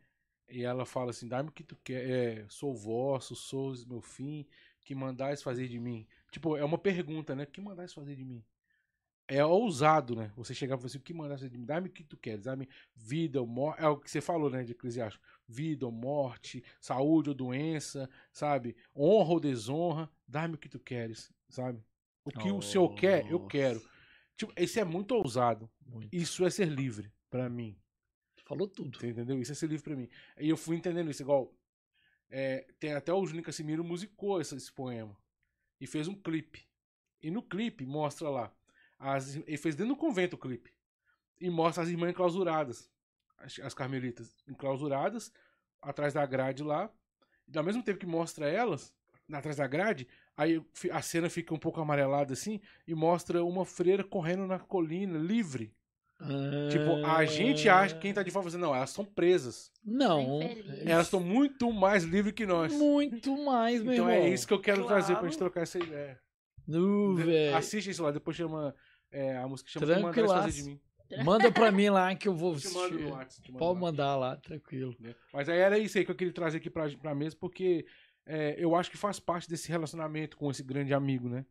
[0.49, 4.45] E ela fala assim: dá-me o que tu quer, é, sou vosso, sois meu fim,
[4.81, 6.05] que mandais fazer de mim.
[6.29, 7.45] Tipo, é uma pergunta, né?
[7.45, 8.43] Que mandais fazer de mim?
[9.33, 10.29] É ousado, né?
[10.35, 11.65] Você chegar e falar assim: o que mandais fazer de mim?
[11.65, 13.81] Dá-me o que tu queres, dá-me vida ou morte.
[13.81, 18.75] É o que você falou, né, de Eclesiástico: vida ou morte, saúde ou doença, sabe?
[18.93, 21.81] Honra ou desonra, dá-me o que tu queres, sabe?
[22.25, 23.81] O que o Senhor quer, eu quero.
[24.35, 25.71] Tipo, esse é muito ousado.
[25.85, 26.13] Muito.
[26.13, 27.77] Isso é ser livre pra mim.
[28.43, 28.99] Falou tudo.
[28.99, 29.39] Você entendeu?
[29.41, 30.09] Isso é ser livre pra mim.
[30.39, 31.55] E eu fui entendendo isso, igual.
[32.29, 35.15] é, tem até o Juninho Casimiro musicou esse, esse poema.
[35.79, 36.67] E fez um clipe.
[37.21, 38.53] E no clipe mostra lá.
[39.03, 40.71] As, ele fez dentro do convento o clipe.
[41.39, 42.87] E mostra as irmãs enclausuradas.
[43.39, 45.31] As, as carmelitas enclausuradas,
[45.81, 46.89] atrás da grade lá.
[47.51, 48.93] E ao mesmo tempo que mostra elas,
[49.33, 50.07] atrás da grade,
[50.37, 55.17] aí a cena fica um pouco amarelada assim, e mostra uma freira correndo na colina,
[55.17, 55.73] livre.
[56.69, 59.71] Tipo, a gente acha, quem tá de fora, assim, não, elas são presas.
[59.83, 60.39] Não.
[60.85, 62.71] Elas estão muito mais livres que nós.
[62.71, 64.25] Muito mais, meu Então irmão.
[64.27, 65.29] é isso que eu quero trazer pra Claro.
[65.31, 66.21] gente trocar essa ideia.
[66.67, 67.55] Velho.
[67.57, 68.75] Assiste isso lá, depois chama.
[69.11, 70.43] É, a música chama Tranquilaço.
[70.43, 70.79] Fazer de Mim.
[71.25, 73.41] Manda pra mim lá que eu vou Te mando WhatsApp.
[73.43, 74.95] te mando Pode mandar lá, tranquilo.
[74.97, 75.13] Né?
[75.33, 77.85] Mas aí era isso aí que eu queria trazer aqui pra, pra mesa, porque
[78.25, 81.45] é, eu acho que faz parte desse relacionamento com esse grande amigo, né?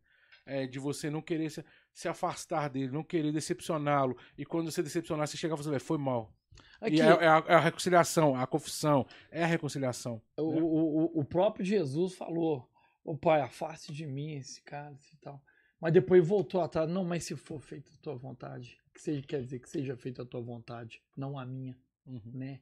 [0.47, 1.63] É, de você não querer se,
[1.93, 4.17] se afastar dele, não querer decepcioná-lo.
[4.35, 6.33] E quando você decepcionar, você chegar e falar, "Velho, foi mal.
[6.81, 10.19] Aqui, E é, é a, é a reconciliação, a confissão, é a reconciliação.
[10.37, 10.59] o, né?
[10.61, 12.67] o, o- o próprio Jesus falou:
[13.03, 15.39] Ô pai, afaste de mim esse cara e tal.
[15.81, 19.41] Mas depois voltou atrás: Não, mas se for feita a tua vontade, que seja, quer
[19.41, 21.75] dizer que seja feita a tua vontade, não a minha.
[22.05, 22.21] Uhum.
[22.33, 22.61] né?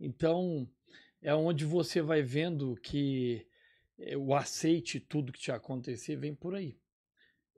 [0.00, 0.68] Então,
[1.22, 3.46] é onde você vai vendo que
[3.98, 6.78] eh, o aceite tudo que te acontecer vem por aí.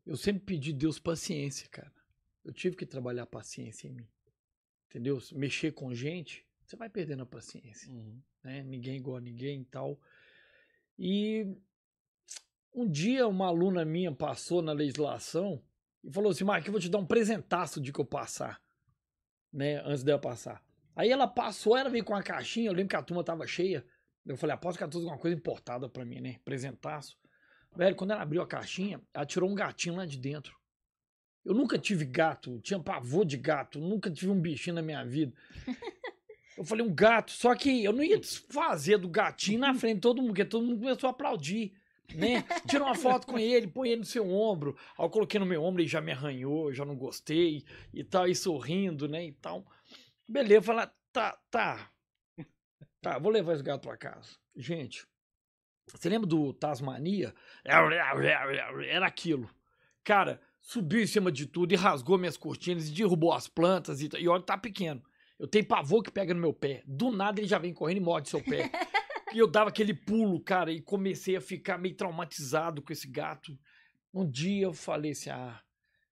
[0.05, 1.93] Eu sempre pedi a Deus paciência, cara.
[2.45, 4.09] Eu tive que trabalhar paciência em mim.
[4.89, 5.19] Entendeu?
[5.33, 7.93] Mexer com gente, você vai perdendo a paciência.
[7.93, 8.21] Uhum.
[8.45, 8.63] Né?
[8.63, 10.01] Ninguém é igual a ninguém e tal.
[10.99, 11.57] E
[12.77, 15.63] um dia uma aluna minha passou na legislação
[16.05, 18.61] e falou assim, Marquinhos, eu vou te dar um presentaço de que eu passar,
[19.51, 20.63] né, antes dela passar.
[20.95, 23.85] Aí ela passou, ela veio com uma caixinha, eu lembro que a turma tava cheia.
[24.27, 27.17] Eu falei, aposto que ela trouxe alguma coisa importada pra mim, né, presentaço.
[27.75, 30.55] Velho, quando ela abriu a caixinha, ela tirou um gatinho lá de dentro.
[31.45, 35.33] Eu nunca tive gato, tinha pavor de gato, nunca tive um bichinho na minha vida.
[36.59, 40.01] Eu falei, um gato, só que eu não ia desfazer do gatinho na frente de
[40.01, 41.75] todo mundo, porque todo mundo começou a aplaudir,
[42.15, 42.45] né?
[42.69, 44.77] Tira uma foto com ele, põe ele no seu ombro.
[44.99, 48.27] Aí eu coloquei no meu ombro e já me arranhou, já não gostei e tal,
[48.29, 49.67] e sorrindo, né, e tal.
[50.29, 51.91] Beleza, falei, tá, tá,
[53.01, 54.31] tá, vou levar esse gato pra casa.
[54.55, 55.07] Gente,
[55.87, 57.35] você lembra do Tasmania?
[57.65, 59.49] Era aquilo.
[60.03, 64.09] Cara, subiu em cima de tudo e rasgou minhas cortinas e derrubou as plantas e,
[64.19, 65.03] e olha, tá pequeno.
[65.39, 66.83] Eu tenho pavor que pega no meu pé.
[66.87, 68.71] Do nada ele já vem correndo e morde seu pé.
[69.37, 73.55] E eu dava aquele pulo, cara, e comecei a ficar meio traumatizado com esse gato.
[74.11, 75.63] Um dia eu falei assim: ah,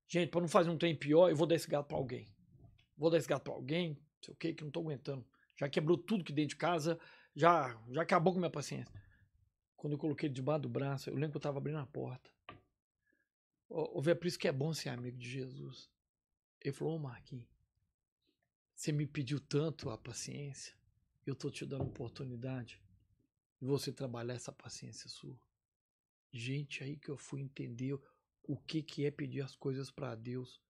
[0.06, 2.28] gente, pra não fazer um trem pior, eu vou dar esse gato pra alguém.
[2.94, 5.26] Vou dar esse gato pra alguém, sei o que, que não tô aguentando.
[5.56, 7.00] Já quebrou tudo que dentro de casa,
[7.34, 8.92] já, já acabou com minha paciência.
[9.74, 12.30] Quando eu coloquei ele debaixo do braço, eu lembro que eu tava abrindo a porta.
[13.70, 15.90] Ô, Vé, por isso que é bom ser amigo de Jesus.
[16.60, 17.48] Ele falou, ô Marquinhos,
[18.74, 20.76] você me pediu tanto a paciência,
[21.24, 22.83] eu tô te dando oportunidade
[23.64, 25.40] de você trabalhar essa paciência sua.
[26.30, 27.98] Gente, aí que eu fui entender
[28.42, 30.60] o que, que é pedir as coisas para Deus.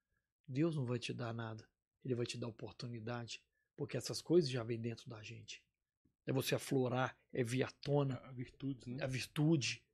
[0.47, 1.69] Deus não vai te dar nada,
[2.05, 3.43] Ele vai te dar oportunidade,
[3.75, 5.61] porque essas coisas já vêm dentro da gente.
[6.25, 9.03] É você aflorar, é vir à tona, A virtudes, né?
[9.03, 9.85] a virtude.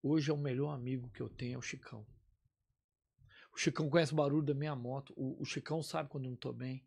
[0.00, 2.06] Hoje é o melhor amigo que eu tenho, é o Chicão.
[3.52, 5.12] O Chicão conhece o barulho da minha moto.
[5.16, 6.86] O, o Chicão sabe quando eu não tô bem.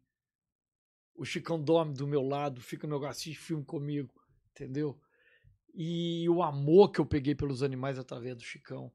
[1.13, 4.13] O Chicão dorme do meu lado, fica no meu assiste filme comigo,
[4.57, 4.99] entendeu?
[5.73, 8.91] E o amor que eu peguei pelos animais através do Chicão,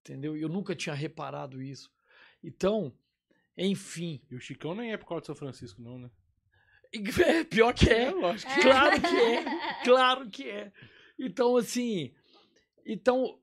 [0.00, 0.34] entendeu?
[0.36, 1.92] Eu nunca tinha reparado isso.
[2.42, 2.92] Então,
[3.56, 6.10] enfim, E o Chicão nem é por causa de São Francisco, não, né?
[7.26, 8.10] é, pior que é.
[8.10, 8.50] lógico.
[8.62, 9.44] Claro que é.
[9.84, 10.72] Claro que é.
[11.18, 12.14] Então, assim.
[12.86, 13.38] Então,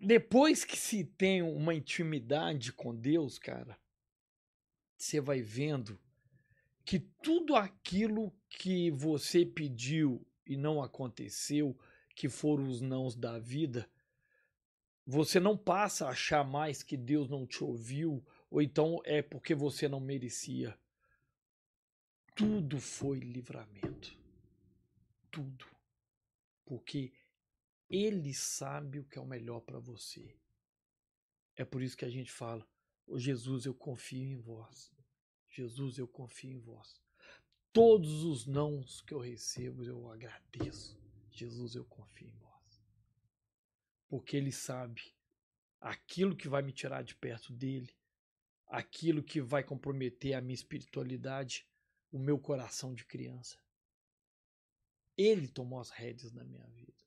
[0.00, 3.78] depois que se tem uma intimidade com Deus, cara,
[4.96, 6.00] você vai vendo
[6.86, 11.78] que tudo aquilo que você pediu e não aconteceu,
[12.14, 13.86] que foram os nãos da vida,
[15.04, 19.54] você não passa a achar mais que Deus não te ouviu, ou então é porque
[19.54, 20.74] você não merecia
[22.36, 24.14] tudo foi livramento.
[25.30, 25.66] Tudo.
[26.66, 27.10] Porque
[27.88, 30.36] ele sabe o que é o melhor para você.
[31.56, 32.68] É por isso que a gente fala:
[33.06, 34.94] "Ô Jesus, eu confio em vós.
[35.56, 37.00] Jesus, eu confio em vós.
[37.72, 41.00] Todos os nãos que eu recebo, eu agradeço.
[41.30, 42.84] Jesus, eu confio em vós.
[44.06, 45.14] Porque ele sabe
[45.80, 47.96] aquilo que vai me tirar de perto dele,
[48.66, 51.66] aquilo que vai comprometer a minha espiritualidade,
[52.12, 53.58] o meu coração de criança.
[55.16, 57.02] Ele tomou as rédeas da minha vida.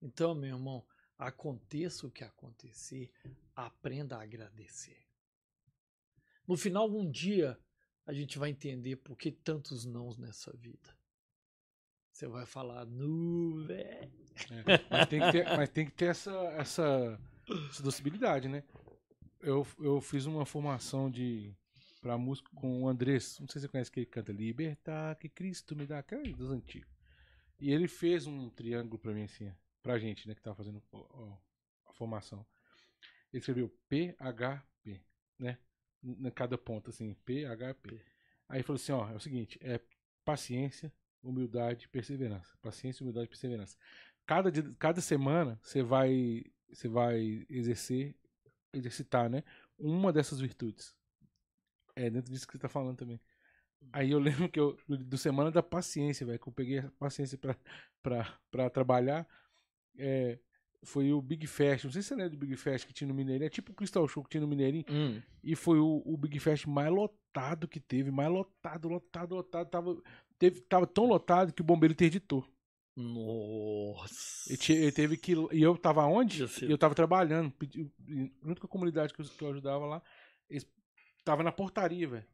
[0.00, 0.86] Então, meu irmão,
[1.18, 3.10] aconteça o que acontecer,
[3.56, 5.04] aprenda a agradecer.
[6.46, 7.58] No final, um dia,
[8.06, 10.96] a gente vai entender por que tantos nãos nessa vida.
[12.12, 14.12] Você vai falar, nu, velho.
[14.50, 17.20] É, mas tem que ter, mas tem que ter essa, essa,
[17.70, 18.62] essa né?
[19.40, 21.54] Eu, eu fiz uma formação de
[22.00, 23.38] pra música com o Andrés.
[23.40, 26.50] Não sei se você conhece que ele canta Libertar, que Cristo me dá, aquela dos
[26.50, 26.92] antigos.
[27.58, 29.50] E ele fez um triângulo pra mim, assim,
[29.82, 30.82] pra gente, né, que tava fazendo
[31.86, 32.46] a formação.
[33.32, 35.02] Ele escreveu PHP,
[35.38, 35.58] né?
[36.04, 38.00] Na cada ponto, assim, PHP.
[38.48, 39.80] Aí ele falou assim, ó, é o seguinte, é
[40.24, 42.56] paciência, humildade, perseverança.
[42.60, 43.76] Paciência, humildade perseverança.
[44.26, 48.14] Cada, cada semana você vai, você vai exercer,
[48.72, 49.42] exercitar, né?
[49.78, 50.94] Uma dessas virtudes.
[51.96, 53.20] É dentro disso que você tá falando também.
[53.92, 56.90] Aí eu lembro que eu, do, do Semana da Paciência, velho, que eu peguei a
[56.98, 57.56] paciência pra,
[58.02, 59.26] pra, pra trabalhar.
[59.96, 60.38] É,
[60.84, 61.84] foi o Big Fest.
[61.84, 63.46] Não sei se você lembra do Big Fest que tinha no Mineirinho.
[63.46, 64.84] É tipo o Crystal Show que tinha no Mineirinho.
[64.90, 65.20] Hum.
[65.42, 68.10] E foi o, o Big Fest mais lotado que teve.
[68.10, 69.68] Mais lotado, lotado, lotado.
[69.68, 70.02] Tava,
[70.38, 72.46] teve, tava tão lotado que o bombeiro interditou.
[72.96, 74.48] Nossa.
[74.50, 75.32] Ele, tinha- ele teve que.
[75.52, 76.44] E eu tava onde?
[76.44, 77.50] E eu tava trabalhando.
[77.52, 77.90] pedi-
[78.42, 80.02] Junto com a comunidade que eu, que eu ajudava lá.
[80.48, 80.66] Eles
[81.24, 82.26] tava na portaria, velho.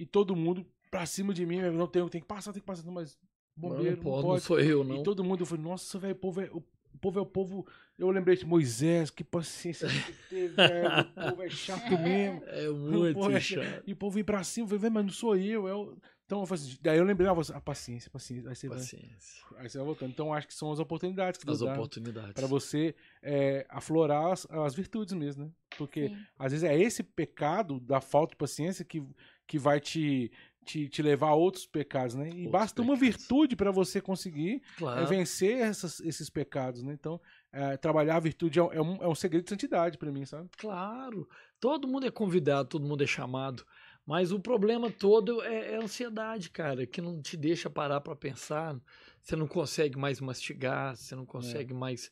[0.00, 1.76] E todo mundo pra cima de mim, velho.
[1.76, 2.84] Não tem, tem que passar, tem que passar.
[2.84, 3.18] Não, mas
[3.56, 4.34] Não, bombeiro não não pode, pode.
[4.34, 5.00] não sou eu, não.
[5.00, 6.62] E todo mundo, eu falei, nossa, velho, o povo é, o
[6.98, 7.64] O povo é o povo.
[7.96, 10.88] Eu lembrei de Moisés, que paciência que teve, velho.
[11.16, 12.42] O povo é chato mesmo.
[12.46, 13.84] É O muito povo é chato.
[13.86, 15.68] E o povo vem pra cima, "Véi, mas não sou eu.
[15.68, 15.96] eu...
[16.26, 18.50] Então eu falei assim, daí eu lembrei, ah, você- a paciência, paciência.
[18.50, 19.44] Aí você, vai, Paciência.
[19.56, 20.10] aí você vai voltando.
[20.10, 22.32] Então acho que são as oportunidades que Deus As dá oportunidades.
[22.32, 25.50] pra você é, aflorar as, as virtudes mesmo, né?
[25.78, 26.18] Porque Sim.
[26.38, 29.02] às vezes é esse pecado da falta de paciência que,
[29.46, 30.30] que vai te,
[30.64, 32.26] te, te levar a outros pecados, né?
[32.28, 33.16] E Outros basta uma pecados.
[33.18, 35.06] virtude pra você conseguir é, Claro.
[35.06, 36.92] vencer essas- esses pecados, né?
[36.92, 37.20] Então,
[37.52, 40.26] é, trabalhar a virtude é um, é um, é um segredo de santidade pra mim,
[40.26, 40.48] sabe?
[40.58, 41.28] Claro,
[41.58, 43.64] todo mundo é convidado, todo mundo é chamado,
[44.04, 48.14] mas o problema todo é, é a ansiedade, cara, que não te deixa parar para
[48.16, 48.78] pensar.
[49.22, 52.10] Você não consegue mais mastigar, você não consegue mais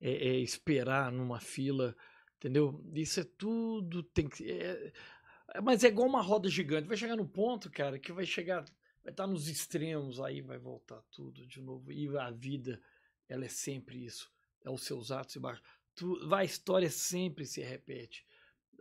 [0.00, 1.94] é, é, esperar numa fila,
[2.36, 2.82] entendeu?
[2.94, 4.44] Isso é tudo tem que.
[5.54, 6.88] É- é- mas é igual uma roda gigante.
[6.88, 8.64] Vai chegar no ponto, cara, que vai chegar,
[9.02, 11.92] vai estar nos extremos, aí vai voltar tudo de novo.
[11.92, 12.80] E a vida,
[13.28, 14.30] ela é sempre isso.
[14.64, 15.64] É os seus atos e baixos.
[15.94, 18.26] Tu, vai, a história sempre se repete.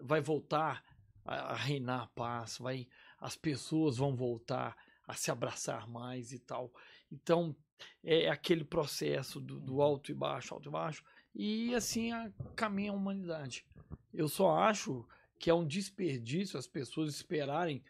[0.01, 0.83] Vai voltar
[1.25, 2.87] a, a reinar a paz, vai,
[3.17, 4.75] as pessoas vão voltar
[5.07, 6.71] a se abraçar mais e tal.
[7.11, 7.55] Então,
[8.03, 12.91] é aquele processo do, do alto e baixo, alto e baixo, e assim a, caminha
[12.91, 13.65] a humanidade.
[14.13, 15.07] Eu só acho
[15.39, 17.81] que é um desperdício as pessoas esperarem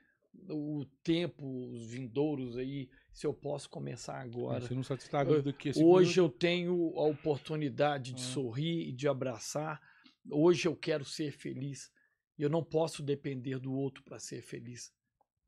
[0.47, 4.61] o tempo, os vindouros aí, se eu posso começar agora.
[4.61, 8.25] Você não satisfaz vida que esse Hoje eu tenho a oportunidade de Ah.
[8.25, 9.81] sorrir e de abraçar.
[10.29, 11.91] Hoje eu quero ser feliz.
[12.37, 14.93] Eu não posso depender do outro para ser feliz.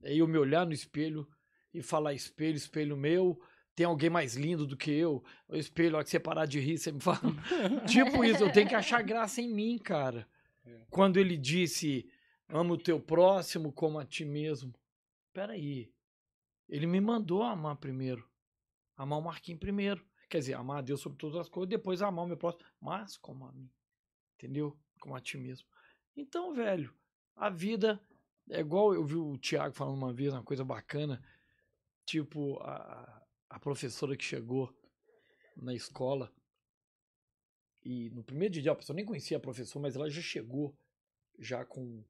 [0.03, 1.27] É eu me olhar no espelho
[1.73, 3.39] e falar: espelho, espelho meu,
[3.75, 5.23] tem alguém mais lindo do que eu?
[5.47, 7.19] O espelho, a hora que você parar de rir, você me fala.
[7.87, 10.27] tipo isso, eu tenho que achar graça em mim, cara.
[10.65, 10.85] É.
[10.89, 12.09] Quando ele disse:
[12.47, 14.73] ama o teu próximo como a ti mesmo.
[15.33, 15.91] Peraí.
[16.67, 18.29] Ele me mandou amar primeiro.
[18.95, 20.05] Amar o Marquinhos primeiro.
[20.29, 23.17] Quer dizer, amar a Deus sobre todas as coisas, depois amar o meu próximo, mas
[23.17, 23.69] como a mim.
[24.35, 24.79] Entendeu?
[24.99, 25.67] Como a ti mesmo.
[26.15, 26.93] Então, velho,
[27.35, 28.01] a vida
[28.49, 31.21] é igual eu vi o Thiago falando uma vez, uma coisa bacana.
[32.05, 34.73] Tipo, a, a professora que chegou
[35.57, 36.31] na escola
[37.83, 40.75] e no primeiro dia, a pessoa nem conhecia a professora, mas ela já chegou
[41.39, 42.03] já com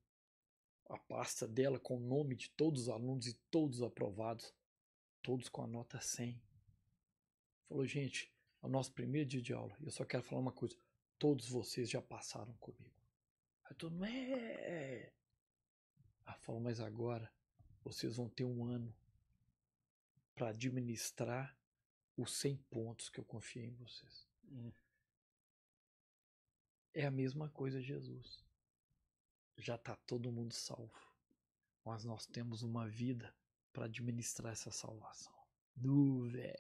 [0.90, 4.54] a pasta dela com o nome de todos os alunos e todos aprovados,
[5.22, 6.42] todos com a nota 100.
[7.70, 8.30] Falou, gente,
[8.62, 9.76] é o nosso primeiro dia de aula.
[9.82, 10.76] Eu só quero falar uma coisa:
[11.18, 13.00] todos vocês já passaram comigo.
[13.64, 15.14] Aí todo mundo, é.
[16.26, 17.32] Ela falou, mas agora
[17.84, 18.94] vocês vão ter um ano
[20.36, 21.58] para administrar
[22.18, 24.28] os 100 pontos que eu confiei em vocês.
[24.50, 24.72] Hum.
[26.94, 28.44] É a mesma coisa, Jesus.
[29.58, 30.92] Já está todo mundo salvo.
[31.86, 33.34] Mas nós temos uma vida
[33.74, 35.34] para administrar essa salvação.
[35.76, 36.56] Du, velho.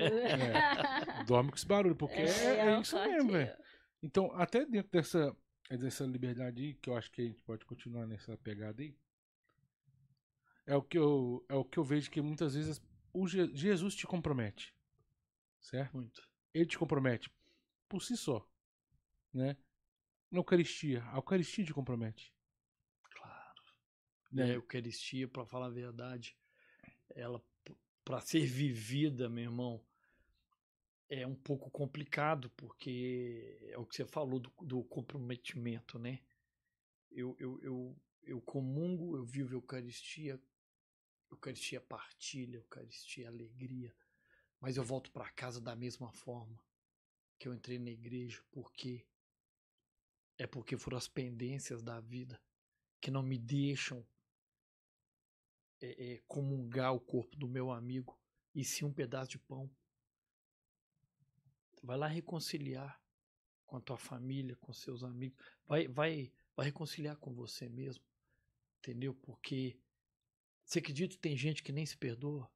[0.00, 1.24] É.
[1.26, 3.56] Dorme com esse barulho, porque é, é um isso mesmo, velho.
[4.02, 5.36] Então, até dentro dessa,
[5.70, 8.96] dessa liberdade aí, que eu acho que a gente pode continuar nessa pegada aí,
[10.66, 12.80] é o que eu, é o que eu vejo que muitas vezes
[13.12, 14.74] o Je- Jesus te compromete.
[15.60, 15.94] Certo?
[15.94, 16.22] Muito.
[16.54, 17.30] Ele te compromete
[17.88, 18.46] por si só.
[19.36, 19.54] Né?
[20.30, 21.04] Na Eucaristia.
[21.12, 22.34] A Eucaristia te compromete.
[23.10, 23.62] Claro.
[24.32, 24.48] Né?
[24.48, 26.34] E a Eucaristia, para falar a verdade,
[27.14, 27.44] ela,
[28.02, 29.84] para ser vivida, meu irmão,
[31.10, 36.20] é um pouco complicado, porque é o que você falou do, do comprometimento, né?
[37.10, 40.40] Eu, eu, eu, eu comungo, eu vivo a Eucaristia,
[41.30, 43.94] Eucaristia partilha, Eucaristia alegria,
[44.60, 46.58] mas eu volto para casa da mesma forma
[47.38, 49.06] que eu entrei na igreja, porque
[50.38, 52.40] é porque foram as pendências da vida
[53.00, 54.06] que não me deixam
[55.80, 58.18] é, é, comungar o corpo do meu amigo
[58.54, 59.70] e sim um pedaço de pão.
[61.82, 63.00] Vai lá reconciliar
[63.66, 65.38] com a tua família, com seus amigos.
[65.66, 68.04] Vai, vai, vai reconciliar com você mesmo.
[68.78, 69.14] Entendeu?
[69.14, 69.78] Porque
[70.64, 72.50] você acredita que tem gente que nem se perdoa?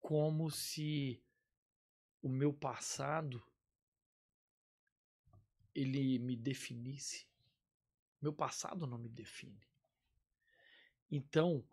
[0.00, 1.22] Como se
[2.22, 3.42] o meu passado
[5.74, 7.26] ele me definisse.
[8.20, 9.60] Meu passado não me define.
[11.10, 11.64] Então,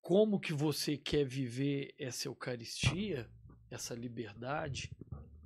[0.00, 3.30] como que você quer viver essa Eucaristia,
[3.70, 4.90] essa liberdade,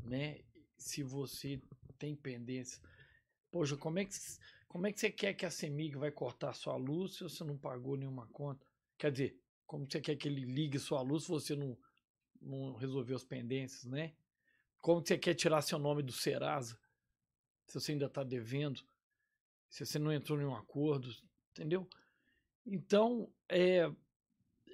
[0.02, 0.40] né?
[0.76, 1.60] Se você
[1.98, 2.80] tem pendência.
[3.50, 4.14] Poxa, como é que,
[4.66, 7.56] como é que você quer que a CEMIG vai cortar sua luz se você não
[7.56, 8.66] pagou nenhuma conta?
[8.96, 11.76] Quer dizer, como você quer que ele ligue sua luz se você não,
[12.40, 14.14] não resolveu as pendências, né?
[14.80, 16.78] Como você quer tirar seu nome do Serasa
[17.68, 18.82] se você ainda está devendo?
[19.68, 21.14] Se você não entrou em um acordo,
[21.52, 21.86] entendeu?
[22.66, 23.90] Então, é,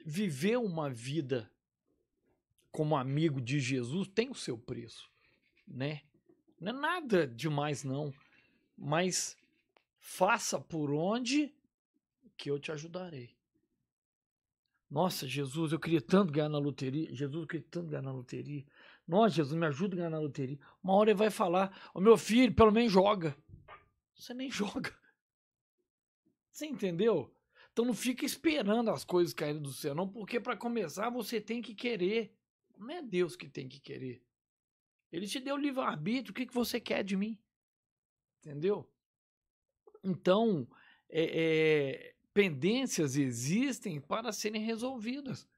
[0.06, 1.50] viver uma vida
[2.70, 5.10] como amigo de Jesus tem o seu preço,
[5.66, 6.02] né?
[6.60, 8.12] Não é nada demais não,
[8.76, 9.36] mas
[9.98, 11.52] faça por onde
[12.36, 13.34] que eu te ajudarei.
[14.90, 17.12] Nossa, Jesus, eu queria tanto ganhar na loteria.
[17.14, 18.64] Jesus, eu queria tanto ganhar na loteria.
[19.06, 20.58] Nossa, Jesus, me ajuda a ganhar na loteria.
[20.82, 23.36] Uma hora ele vai falar: Ô meu filho, pelo menos joga.
[24.14, 24.96] Você nem joga.
[26.50, 27.34] Você entendeu?
[27.72, 31.60] Então não fica esperando as coisas caírem do céu, não, porque para começar você tem
[31.60, 32.32] que querer.
[32.78, 34.24] Não é Deus que tem que querer.
[35.10, 37.38] Ele te deu livre-arbítrio, o que, que você quer de mim?
[38.40, 38.88] Entendeu?
[40.02, 40.68] Então,
[41.08, 45.48] é, é, pendências existem para serem resolvidas.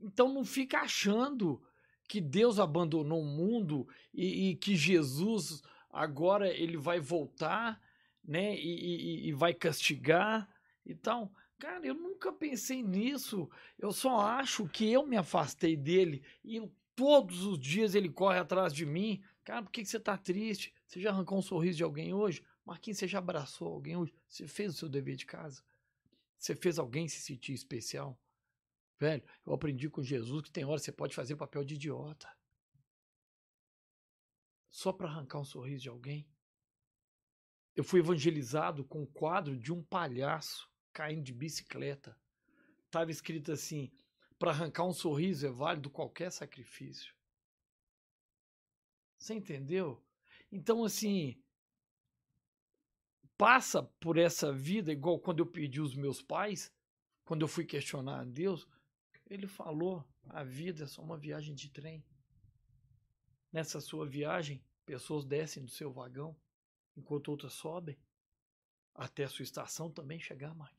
[0.00, 1.62] Então não fica achando
[2.10, 7.80] que Deus abandonou o mundo e, e que Jesus agora ele vai voltar,
[8.24, 10.48] né, e, e, e vai castigar
[10.84, 11.32] e tal.
[11.56, 13.48] Cara, eu nunca pensei nisso.
[13.78, 16.60] Eu só acho que eu me afastei dele e
[16.96, 19.22] todos os dias ele corre atrás de mim.
[19.44, 20.74] Cara, por que, que você tá triste?
[20.88, 22.42] Você já arrancou um sorriso de alguém hoje?
[22.66, 24.12] Marquinhos, você já abraçou alguém hoje?
[24.28, 25.62] Você fez o seu dever de casa?
[26.36, 28.18] Você fez alguém se sentir especial?
[29.00, 32.30] Velho, eu aprendi com Jesus que tem hora que você pode fazer papel de idiota.
[34.68, 36.28] Só para arrancar um sorriso de alguém.
[37.74, 42.14] Eu fui evangelizado com um quadro de um palhaço caindo de bicicleta.
[42.90, 43.90] Tava escrito assim:
[44.38, 47.14] para arrancar um sorriso é válido qualquer sacrifício.
[49.16, 50.04] Você entendeu?
[50.52, 51.42] Então, assim,
[53.38, 56.70] passa por essa vida, igual quando eu perdi os meus pais,
[57.24, 58.68] quando eu fui questionar a Deus,
[59.30, 62.04] ele falou: a vida é só uma viagem de trem.
[63.52, 66.36] Nessa sua viagem, pessoas descem do seu vagão,
[66.96, 67.96] enquanto outras sobem,
[68.94, 70.76] até a sua estação também chegar, Mark.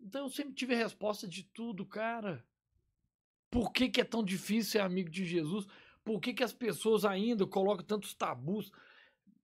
[0.00, 2.44] Então eu sempre tive a resposta de tudo, cara.
[3.50, 5.66] Por que, que é tão difícil ser amigo de Jesus?
[6.02, 8.72] Por que, que as pessoas ainda colocam tantos tabus?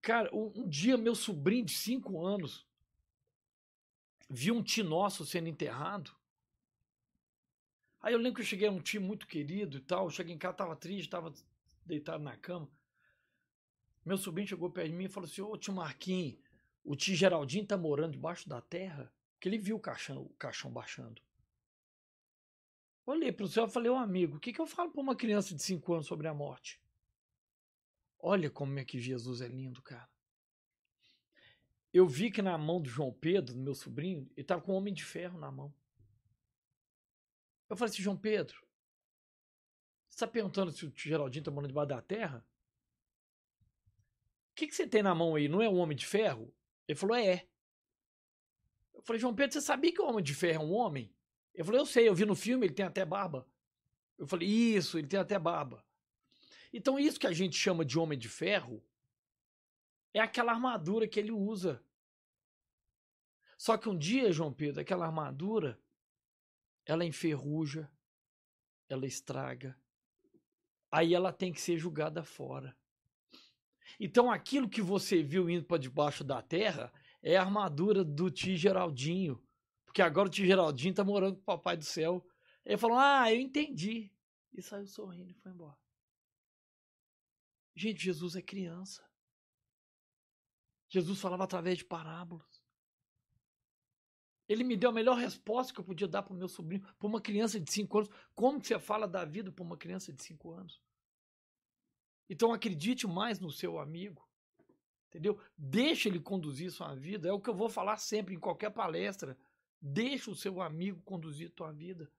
[0.01, 2.67] Cara, um, um dia meu sobrinho de 5 anos
[4.29, 6.18] viu um tio nosso sendo enterrado.
[8.01, 10.05] Aí eu lembro que eu cheguei a um tio muito querido e tal.
[10.05, 11.33] Eu cheguei em casa, tava triste, tava
[11.85, 12.69] deitado na cama.
[14.05, 16.39] Meu sobrinho chegou perto de mim e falou assim: Ô tio Marquinhos,
[16.83, 19.11] o tio Geraldinho tá morando debaixo da terra?
[19.39, 21.21] Que ele viu o caixão, o caixão baixando.
[23.05, 25.15] Olhei para o céu e falei: Ô amigo, o que, que eu falo para uma
[25.15, 26.79] criança de 5 anos sobre a morte?
[28.19, 30.09] Olha como é que Jesus é lindo, cara.
[31.91, 34.93] Eu vi que na mão do João Pedro, meu sobrinho, ele tava com um homem
[34.93, 35.73] de ferro na mão.
[37.69, 38.57] Eu falei assim, João Pedro,
[40.07, 42.45] você está perguntando se o Geraldinho está morando debaixo da terra?
[44.51, 45.47] O que, que você tem na mão aí?
[45.47, 46.53] Não é um homem de ferro?
[46.87, 47.47] Ele falou, é.
[48.93, 51.15] Eu falei, João Pedro, você sabia que o homem de ferro é um homem?
[51.53, 53.47] Ele falou, eu sei, eu vi no filme, ele tem até barba.
[54.17, 55.85] Eu falei, isso, ele tem até barba.
[56.73, 58.83] Então, isso que a gente chama de homem de ferro
[60.13, 61.83] é aquela armadura que ele usa.
[63.57, 65.79] Só que um dia, João Pedro, aquela armadura
[66.91, 67.87] ela enferruja,
[68.89, 69.79] ela estraga.
[70.91, 72.75] Aí ela tem que ser julgada fora.
[73.99, 76.91] Então aquilo que você viu indo para debaixo da terra
[77.21, 79.39] é a armadura do tio Geraldinho.
[79.85, 82.25] Porque agora o tio Geraldinho tá morando com o papai do céu.
[82.65, 84.11] Ele falou: Ah, eu entendi.
[84.51, 85.77] E saiu sorrindo e foi embora.
[87.75, 89.07] Gente, Jesus é criança.
[90.87, 92.48] Jesus falava através de parábolas.
[94.49, 97.07] Ele me deu a melhor resposta que eu podia dar para o meu sobrinho, para
[97.07, 98.09] uma criança de 5 anos.
[98.33, 100.81] Como você fala da vida para uma criança de 5 anos?
[102.27, 104.27] Então acredite mais no seu amigo.
[105.07, 105.39] Entendeu?
[105.55, 107.29] Deixa ele conduzir sua vida.
[107.29, 109.37] É o que eu vou falar sempre em qualquer palestra.
[109.79, 112.11] Deixa o seu amigo conduzir tua vida.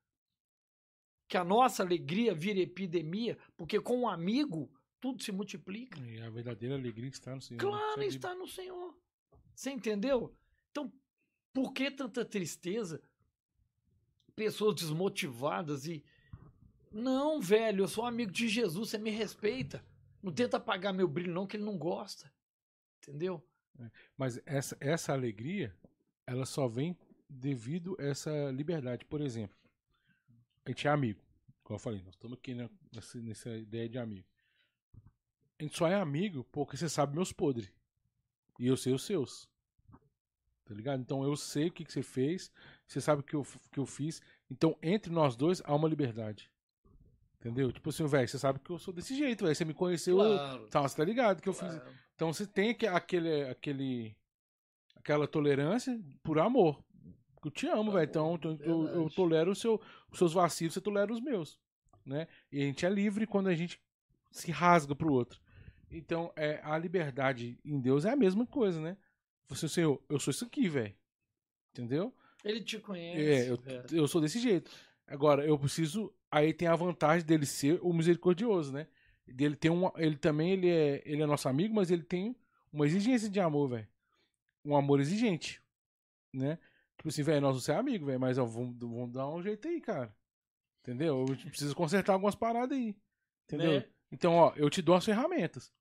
[1.28, 6.00] Que a nossa alegria vira epidemia, porque com um amigo tudo se multiplica.
[6.00, 7.60] E a verdadeira alegria está no Senhor.
[7.60, 8.96] Claro, está no Senhor.
[9.54, 10.34] Você entendeu?
[10.70, 10.92] Então
[11.52, 13.02] por que tanta tristeza?
[14.34, 16.04] Pessoas desmotivadas e.
[16.92, 19.84] Não, velho, eu sou amigo de Jesus, você me respeita.
[20.22, 22.32] Não tenta apagar meu brilho, não, que ele não gosta.
[22.98, 23.44] Entendeu?
[23.78, 25.74] É, mas essa, essa alegria,
[26.26, 26.96] ela só vem
[27.28, 29.04] devido a essa liberdade.
[29.04, 29.56] Por exemplo,
[30.64, 31.20] a gente é amigo.
[31.62, 34.26] Como eu falei, nós estamos aqui nessa, nessa ideia de amigo.
[35.58, 37.70] A gente só é amigo porque você sabe meus podres.
[38.58, 39.49] E eu sei os seus
[40.70, 41.00] tá ligado?
[41.00, 42.52] Então eu sei o que, que você fez,
[42.86, 44.22] você sabe o que eu, que eu fiz.
[44.48, 46.48] Então entre nós dois há uma liberdade.
[47.40, 47.72] Entendeu?
[47.72, 49.56] Tipo assim, velho, você sabe que eu sou desse jeito, velho.
[49.56, 50.16] Você me conheceu.
[50.16, 50.64] Claro.
[50.68, 51.80] Então, você tá ligado que eu claro.
[51.80, 51.94] fiz.
[52.14, 54.16] Então você tem aquele, aquele,
[54.94, 56.84] aquela tolerância por amor.
[57.44, 58.08] Eu te amo, velho.
[58.08, 61.58] Então eu, eu, eu, tolero o seu, os seus vacilos, você tolera os meus.
[62.06, 62.28] né?
[62.52, 63.82] E a gente é livre quando a gente
[64.30, 65.40] se rasga pro outro.
[65.90, 68.96] Então, é, a liberdade em Deus é a mesma coisa, né?
[69.50, 70.94] Você, Senhor, eu sou isso aqui, velho.
[71.72, 72.14] Entendeu?
[72.44, 73.20] Ele te conhece.
[73.20, 73.84] É, eu, velho.
[73.90, 74.70] eu sou desse jeito.
[75.06, 76.14] Agora, eu preciso.
[76.30, 78.86] Aí tem a vantagem dele ser o misericordioso, né?
[79.26, 79.90] Dele tem um.
[79.96, 82.36] Ele também ele é, ele é nosso amigo, mas ele tem
[82.72, 83.88] uma exigência de amor, velho.
[84.64, 85.60] Um amor exigente.
[86.32, 86.56] Né?
[86.96, 89.66] Tipo assim, velho, nós não somos amigos, velho, mas ó, vamos, vamos dar um jeito
[89.66, 90.14] aí, cara.
[90.80, 91.26] Entendeu?
[91.28, 92.96] Eu preciso consertar algumas paradas aí.
[93.46, 93.80] Entendeu?
[93.80, 93.86] Né?
[94.12, 95.72] Então, ó, eu te dou as ferramentas.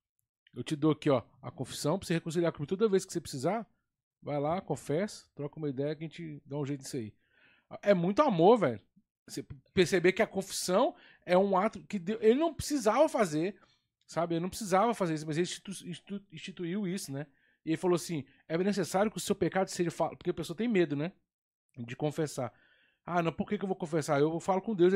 [0.54, 3.20] Eu te dou aqui, ó, a confissão pra você reconciliar comigo toda vez que você
[3.20, 3.66] precisar.
[4.22, 7.14] Vai lá, confessa, troca uma ideia que a gente dá um jeito nisso aí.
[7.82, 8.80] É muito amor, velho.
[9.26, 10.94] Você perceber que a confissão
[11.24, 13.56] é um ato que Deus- ele não precisava fazer,
[14.06, 14.34] sabe?
[14.34, 17.26] Ele não precisava fazer isso, mas ele institu- institu- instituiu isso, né?
[17.64, 20.16] E ele falou assim: é necessário que o seu pecado seja falado.
[20.16, 21.12] Porque a pessoa tem medo, né?
[21.78, 22.52] De confessar.
[23.06, 24.20] Ah, não, por que, que eu vou confessar?
[24.20, 24.92] Eu falo com Deus.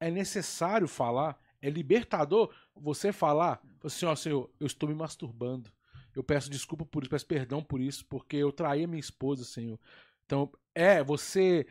[0.00, 5.70] É necessário falar, é libertador você falar assim: ó, Senhor, eu estou me masturbando.
[6.14, 9.44] Eu peço desculpa por isso, peço perdão por isso, porque eu traí a minha esposa,
[9.44, 9.78] Senhor.
[10.26, 11.66] Então, é, você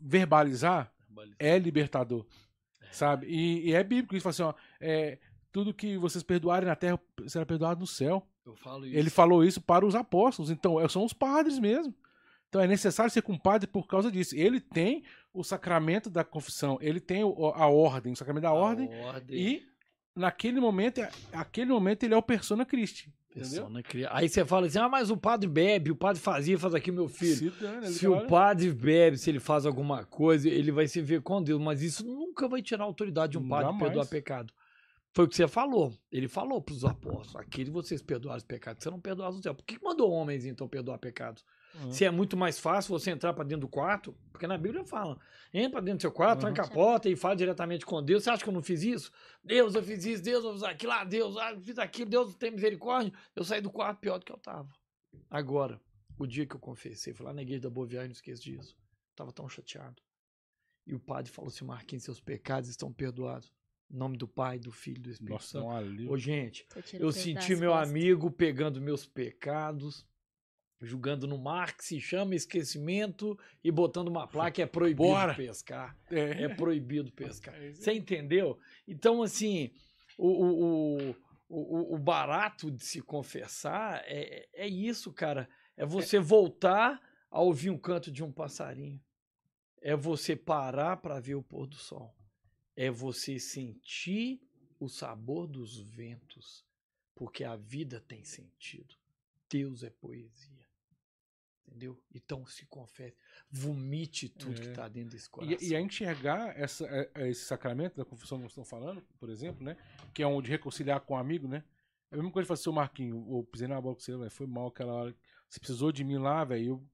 [0.00, 0.92] verbalizar
[1.38, 2.26] é libertador,
[2.90, 3.26] sabe?
[3.26, 5.18] E, e é bíblico isso, fala assim, ó, é,
[5.52, 8.26] tudo que vocês perdoarem na terra será perdoado no céu.
[8.96, 11.94] Ele falou isso para os apóstolos, então é- são os padres mesmo.
[12.52, 14.36] Então é necessário ser compadre por causa disso.
[14.36, 15.02] Ele tem
[15.32, 19.40] o sacramento da confissão, ele tem a ordem, o sacramento da A ordem, ordem.
[19.40, 19.66] e
[20.14, 23.10] naquele momento, é- aquele momento ele é o persona Christi?
[23.32, 26.92] Persona Aí você fala assim: ah, mas o padre bebe, o padre fazia, faz aqui,
[26.92, 27.50] meu filho.
[27.54, 31.22] Se dane, Se o padre bebe, se ele faz alguma coisa, ele vai se ver
[31.22, 31.58] com Deus.
[31.58, 34.52] Mas isso nunca vai tirar a autoridade de um padre perdoar pecado.
[35.14, 35.94] Foi o que você falou.
[36.12, 39.54] Ele falou para os apóstolos: aquele vocês perdoaram os pecados, você não perdoaram no céu.
[39.54, 41.42] Por que que mandou homens, então, perdoar pecados?
[41.74, 41.92] Uhum.
[41.92, 45.18] Se é muito mais fácil você entrar para dentro do quarto, porque na Bíblia fala:
[45.52, 46.52] entra para dentro do seu quarto, Uhum.
[46.52, 48.24] tranca a porta e fala diretamente com Deus.
[48.24, 49.10] Você acha que eu não fiz isso?
[49.42, 52.34] Deus, eu fiz isso, Deus, eu fiz aquilo, ah, Deus, ah, eu fiz aquilo, Deus
[52.34, 53.12] tem misericórdia.
[53.34, 54.68] Eu saí do quarto pior do que eu tava.
[55.30, 55.80] Agora,
[56.18, 58.76] o dia que eu confessei, fui lá na igreja da Boa Viagem, não esqueço disso.
[59.16, 60.02] Tava tão chateado.
[60.86, 63.52] E o padre falou assim: Marquinhos, seus pecados estão perdoados.
[63.90, 66.10] Em nome do Pai, do Filho e do Espírito Nossa, Santo.
[66.10, 66.66] Ô, gente,
[66.98, 70.06] eu senti meu amigo pegando meus pecados,
[70.82, 75.34] julgando no mar que se chama esquecimento e botando uma placa é proibido Bora.
[75.34, 75.96] pescar.
[76.10, 76.42] É.
[76.42, 77.54] É proibido pescar.
[77.54, 78.58] É Você entendeu?
[78.86, 79.72] Então, assim,
[80.18, 81.16] o, o,
[81.48, 85.48] o, o, barato de se confessar é, é isso, cara.
[85.76, 87.00] É você voltar
[87.30, 89.00] a ouvir um canto de um passarinho.
[89.80, 92.14] É você parar para ver o pôr do sol.
[92.76, 94.40] É você sentir
[94.80, 96.64] o sabor dos ventos.
[97.14, 98.96] Porque a vida tem sentido.
[99.48, 100.71] Deus é poesia.
[101.72, 101.98] Entendeu?
[102.14, 103.16] Então se confesse.
[103.50, 104.70] Vomite tudo que É.
[104.70, 105.56] está dentro desse coração.
[105.60, 109.02] E, e a enxergar essa, é- é esse sacramento da confissão que nós estamos falando,
[109.18, 109.76] por exemplo, né?
[110.12, 111.64] Que é um de reconciliar com um amigo, né?
[112.10, 114.30] É a mesma coisa que fazer, seu Marquinho, eu pisei na bola com você, velho.
[114.30, 115.16] Foi mal aquela hora.
[115.48, 116.66] Você precisou de mim lá, velho.
[116.66, 116.86] Eu,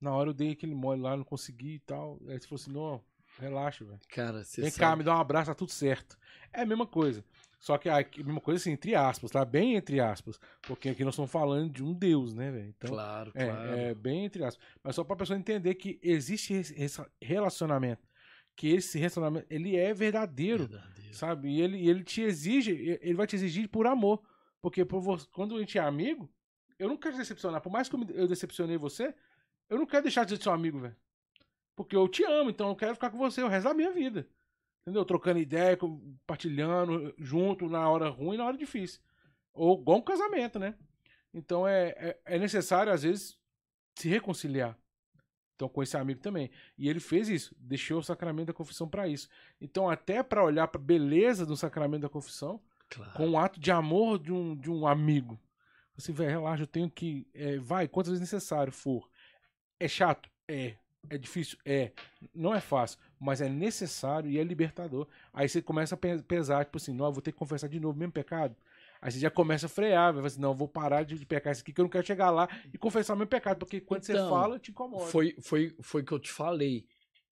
[0.00, 2.18] na hora eu dei aquele mole lá, não consegui e tal.
[2.26, 3.04] Aí você falou assim, não,
[3.38, 4.00] relaxa, velho.
[4.08, 4.80] Cara, você Vem sabe...
[4.80, 6.18] cá, me dá um abraço, tá tudo certo.
[6.52, 7.22] É a mesma coisa.
[7.62, 9.44] Só que a mesma coisa assim, entre aspas, tá?
[9.44, 10.36] Bem entre aspas.
[10.62, 12.68] Porque aqui nós estamos falando de um Deus, né, velho?
[12.76, 13.70] Então, claro, é, claro.
[13.72, 14.66] é bem entre aspas.
[14.82, 18.02] Mas só pra pessoa entender que existe esse relacionamento.
[18.56, 21.14] Que esse relacionamento, ele é verdadeiro, Verdadeiro.
[21.14, 21.50] sabe?
[21.50, 24.20] E ele, ele te exige, ele vai te exigir por amor.
[24.60, 26.28] Porque por vo- quando a gente é amigo,
[26.80, 27.60] eu não quero te decepcionar.
[27.60, 29.14] Por mais que eu decepcionei você,
[29.70, 30.96] eu não quero deixar de ser seu amigo, velho.
[31.76, 34.28] Porque eu te amo, então eu quero ficar com você o resto da minha vida.
[34.82, 35.04] Entendeu?
[35.04, 39.00] Trocando ideia, compartilhando junto na hora ruim e na hora difícil.
[39.54, 40.74] Ou igual um casamento, né?
[41.32, 43.38] Então é, é, é necessário, às vezes,
[43.94, 44.76] se reconciliar.
[45.54, 46.50] Então, com esse amigo também.
[46.76, 49.28] E ele fez isso, deixou o sacramento da confissão para isso.
[49.60, 52.60] Então, até para olhar para beleza do sacramento da confissão,
[52.90, 53.12] Claro.
[53.12, 55.40] com um ato de amor de um, de um amigo.
[55.96, 57.26] Assim, velho, relaxa, eu tenho que.
[57.32, 59.08] é, vai, quantas vezes necessário for.
[59.78, 60.28] É chato?
[60.48, 60.74] É.
[61.08, 61.58] É difícil?
[61.64, 61.92] É.
[62.34, 65.06] Não é fácil, mas é necessário e é libertador.
[65.32, 67.78] Aí você começa a pe- pesar, tipo assim, não, eu vou ter que confessar de
[67.78, 68.56] novo o mesmo pecado.
[69.00, 71.24] Aí você já começa a frear, vai falar assim, não, eu vou parar de de
[71.26, 73.80] pecar isso aqui, que eu não quero chegar lá e confessar o meu pecado, porque
[73.80, 75.06] quando você Então, fala, te incomoda.
[75.06, 76.86] Foi, foi, foi que eu te falei.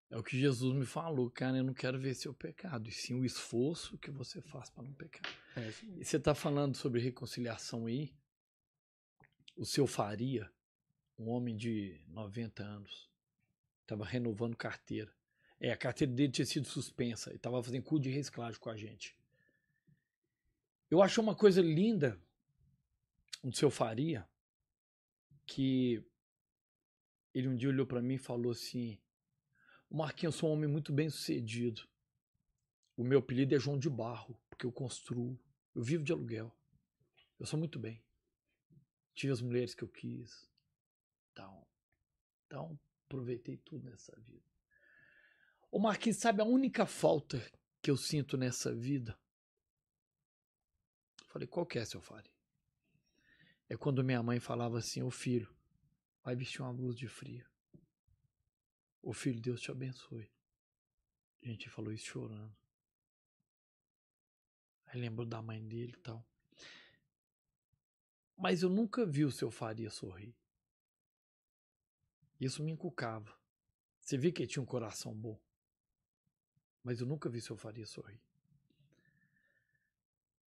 [0.10, 1.58] É o que Jesus me falou, cara.
[1.58, 4.94] Eu não quero ver seu pecado, e sim o esforço que você faz para não
[4.94, 5.22] pecar.
[5.56, 5.72] É.
[6.00, 8.14] E você está falando sobre reconciliação aí.
[9.58, 10.50] O seu Faria,
[11.18, 13.10] um homem de 90 anos,
[13.82, 15.12] estava renovando carteira.
[15.60, 18.76] É, a carteira dele tinha sido suspensa e estava fazendo curso de reciclagem com a
[18.76, 19.16] gente.
[20.90, 22.20] Eu acho uma coisa linda
[23.44, 24.28] no seu Faria
[25.46, 26.04] que
[27.34, 29.00] ele um dia olhou para mim e falou assim:
[29.90, 31.88] O Marquinhos, eu sou um homem muito bem sucedido.
[32.98, 35.38] O meu apelido é João de Barro, porque eu construo.
[35.74, 36.56] Eu vivo de aluguel.
[37.38, 38.02] Eu sou muito bem.
[39.14, 40.50] Tive as mulheres que eu quis.
[41.32, 41.68] Então,
[42.46, 44.55] então aproveitei tudo nessa vida.
[45.76, 47.38] Ô Marquinhos, sabe a única falta
[47.82, 49.20] que eu sinto nessa vida?
[51.28, 52.32] Falei, qual que é, seu Fari?
[53.68, 55.54] É quando minha mãe falava assim, ô filho,
[56.24, 57.46] vai vestir uma blusa de frio.
[59.02, 60.32] Ô filho, Deus te abençoe.
[61.44, 62.56] A gente falou isso chorando.
[64.86, 66.26] Aí lembrou da mãe dele e tal.
[68.38, 70.34] Mas eu nunca vi o seu Faria sorrir.
[72.40, 73.38] Isso me encucava.
[74.00, 75.38] Você via que ele tinha um coração bom.
[76.86, 78.22] Mas eu nunca vi seu Faria sorrir.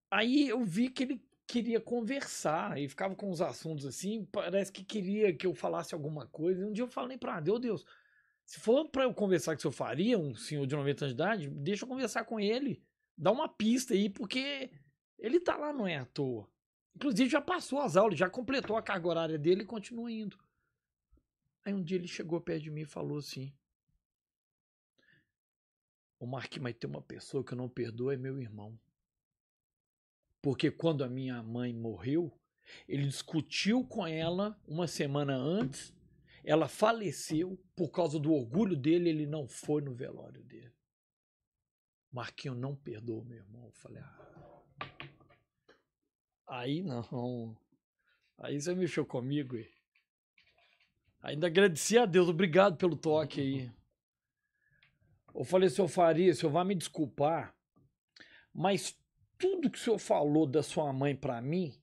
[0.08, 4.84] Aí eu vi que ele queria conversar e ficava com uns assuntos assim, parece que
[4.84, 6.62] queria que eu falasse alguma coisa.
[6.62, 7.86] E um dia eu falei para Deus, Deus,
[8.44, 11.20] se for para eu conversar com o seu Faria, um senhor de 90 anos de
[11.20, 12.80] idade, deixa eu conversar com ele.
[13.16, 14.70] Dá uma pista aí, porque
[15.18, 16.48] ele tá lá, não é à toa.
[16.94, 20.38] Inclusive já passou as aulas, já completou a carga horária dele e continua indo.
[21.64, 23.52] Aí um dia ele chegou perto de mim e falou assim:
[26.18, 28.78] O Marquinhos, mas tem uma pessoa que eu não perdoo, é meu irmão.
[30.42, 32.32] Porque quando a minha mãe morreu,
[32.88, 35.94] ele discutiu com ela uma semana antes,
[36.44, 40.72] ela faleceu, por causa do orgulho dele, ele não foi no velório dele.
[42.10, 43.66] Marquinho não perdoou meu irmão.
[43.66, 44.62] Eu falei, ah.
[46.48, 47.56] Aí não.
[48.38, 49.56] Aí você mexeu comigo.
[51.20, 53.77] Ainda agradeci a Deus, obrigado pelo toque aí.
[55.38, 57.54] Eu falei, senhor Faria, o senhor vai me desculpar,
[58.52, 58.98] mas
[59.38, 61.80] tudo que o senhor falou da sua mãe para mim,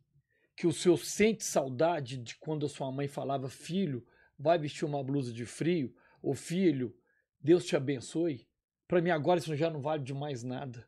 [0.57, 4.05] que o senhor sente saudade de quando a sua mãe falava, filho,
[4.37, 6.93] vai vestir uma blusa de frio, ou filho,
[7.39, 8.45] Deus te abençoe.
[8.89, 10.85] Para mim agora isso já não vale de mais nada.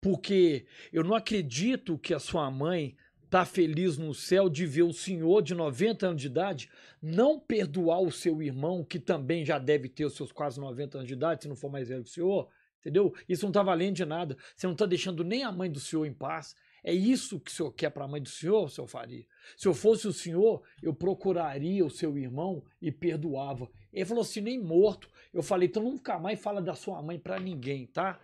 [0.00, 2.96] Porque eu não acredito que a sua mãe
[3.30, 6.70] tá feliz no céu de ver o senhor de 90 anos de idade
[7.02, 11.08] não perdoar o seu irmão, que também já deve ter os seus quase 90 anos
[11.08, 12.48] de idade, se não for mais velho que o senhor,
[12.86, 13.12] Entendeu?
[13.28, 14.38] Isso não está valendo de nada.
[14.54, 16.54] Você não está deixando nem a mãe do senhor em paz.
[16.84, 19.26] É isso que o senhor quer para a mãe do senhor, senhor faria.
[19.56, 23.68] Se eu fosse o senhor, eu procuraria o seu irmão e perdoava.
[23.92, 25.10] Ele falou assim, nem morto.
[25.32, 28.20] Eu falei, então nunca mais fala da sua mãe para ninguém, tá?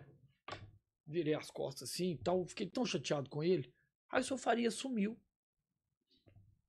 [1.05, 2.47] Virei as costas assim e tal.
[2.47, 3.69] Fiquei tão chateado com ele.
[4.13, 5.19] Aí o senhor Faria sumiu.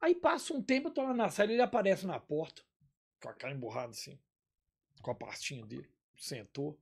[0.02, 2.64] Aí passa um tempo, eu tô lá na sala, ele aparece na porta,
[3.22, 4.20] com a cara emburrada assim,
[5.02, 5.90] com a pastinha dele.
[6.18, 6.80] Sentou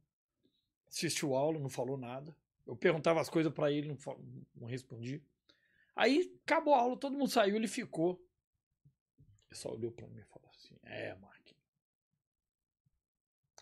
[0.91, 2.35] assistiu a aula, não falou nada.
[2.67, 3.97] Eu perguntava as coisas para ele, não,
[4.53, 5.21] não respondia.
[5.95, 8.23] Aí acabou a aula, todo mundo saiu, ele ficou.
[9.47, 11.63] Ele só olhou para mim e falou assim: É, Marquinhos,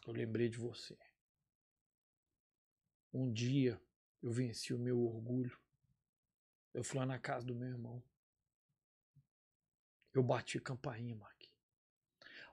[0.05, 0.97] eu lembrei de você.
[3.13, 3.81] Um dia
[4.21, 5.57] eu venci o meu orgulho.
[6.79, 8.01] Eu fui lá na casa do meu irmão.
[10.13, 11.53] Eu bati campainha, Marquinhos.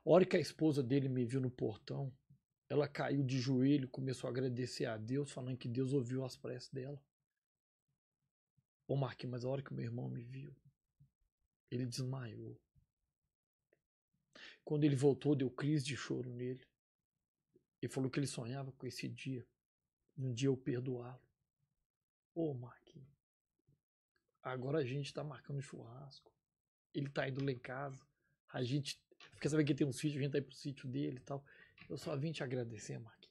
[0.05, 2.12] A hora que a esposa dele me viu no portão,
[2.69, 6.69] ela caiu de joelho, começou a agradecer a Deus, falando que Deus ouviu as preces
[6.70, 7.01] dela.
[8.89, 10.53] Ô Marquinhos, mas a hora que meu irmão me viu,
[11.70, 12.61] ele desmaiou.
[14.65, 16.66] Quando ele voltou, deu crise de choro nele.
[17.81, 19.47] Ele falou que ele sonhava com esse dia.
[20.19, 21.23] Um dia eu perdoá-lo.
[22.35, 22.85] Ô Marquinhos,
[24.51, 26.32] agora a gente está marcando churrasco.
[26.94, 28.05] Ele está indo lá em casa.
[28.52, 29.01] A gente.
[29.35, 31.44] Fica sabendo que tem um sítio, a gente tá indo pro sítio dele e tal.
[31.89, 33.24] Eu só vim te agradecer, Mark.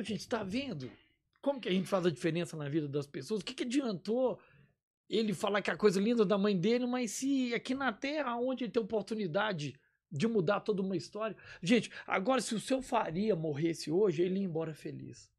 [0.00, 0.90] Gente, está vendo
[1.40, 3.40] como que a gente faz a diferença na vida das pessoas?
[3.40, 4.38] O que, que adiantou
[5.08, 8.64] ele falar que a coisa linda da mãe dele, mas se aqui na Terra, onde
[8.64, 9.74] ele tem oportunidade
[10.10, 11.36] de mudar toda uma história.
[11.62, 15.30] Gente, agora se o seu Faria morresse hoje, ele ia embora feliz.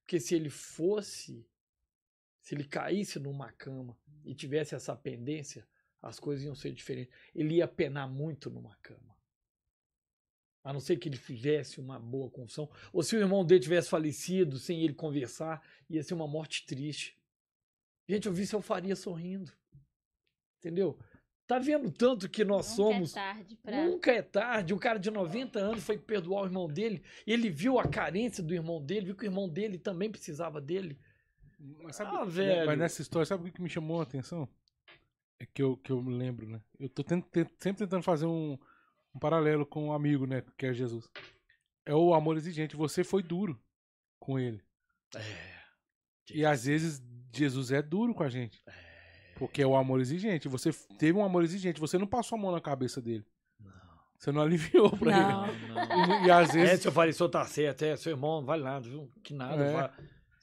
[0.00, 1.46] Porque se ele fosse,
[2.46, 5.66] se ele caísse numa cama e tivesse essa pendência,
[6.00, 7.12] as coisas iam ser diferentes.
[7.34, 9.16] Ele ia penar muito numa cama
[10.62, 13.88] a não ser que ele fizesse uma boa confissão, ou se o irmão dele tivesse
[13.88, 17.16] falecido sem ele conversar, ia ser uma morte triste.
[18.08, 19.52] Gente, eu vi seu Faria sorrindo.
[20.58, 20.98] Entendeu?
[21.46, 23.12] Tá vendo tanto que nós Nunca somos.
[23.12, 23.84] É tarde pra...
[23.84, 24.74] Nunca é tarde.
[24.74, 27.02] O cara de 90 anos foi perdoar o irmão dele.
[27.24, 30.98] Ele viu a carência do irmão dele, viu que o irmão dele também precisava dele.
[31.82, 32.66] Mas, sabe, Ah, velho.
[32.66, 34.48] mas nessa história, sabe o que me chamou a atenção?
[35.38, 36.60] É que eu, que eu me lembro, né?
[36.78, 38.58] Eu tô tent- tent- sempre tentando fazer um,
[39.14, 40.42] um paralelo com um amigo, né?
[40.56, 41.08] Que é Jesus.
[41.84, 42.74] É o amor exigente.
[42.76, 43.60] Você foi duro
[44.18, 44.62] com ele.
[45.14, 45.56] É.
[46.34, 47.02] E às vezes
[47.34, 48.62] Jesus é duro com a gente.
[48.66, 48.72] É.
[49.38, 50.48] Porque é o amor exigente.
[50.48, 51.78] Você teve um amor exigente.
[51.80, 53.24] Você não passou a mão na cabeça dele.
[53.60, 53.72] Não.
[54.18, 55.46] Você não aliviou pra Não.
[55.48, 55.66] ele.
[55.68, 56.24] não.
[56.24, 56.80] E, e às É, vezes.
[56.80, 59.10] se eu falei, senhor tá certo, é, seu irmão, não vale nada, viu?
[59.22, 59.62] Que nada.
[59.62, 59.72] É.
[59.72, 59.90] vai-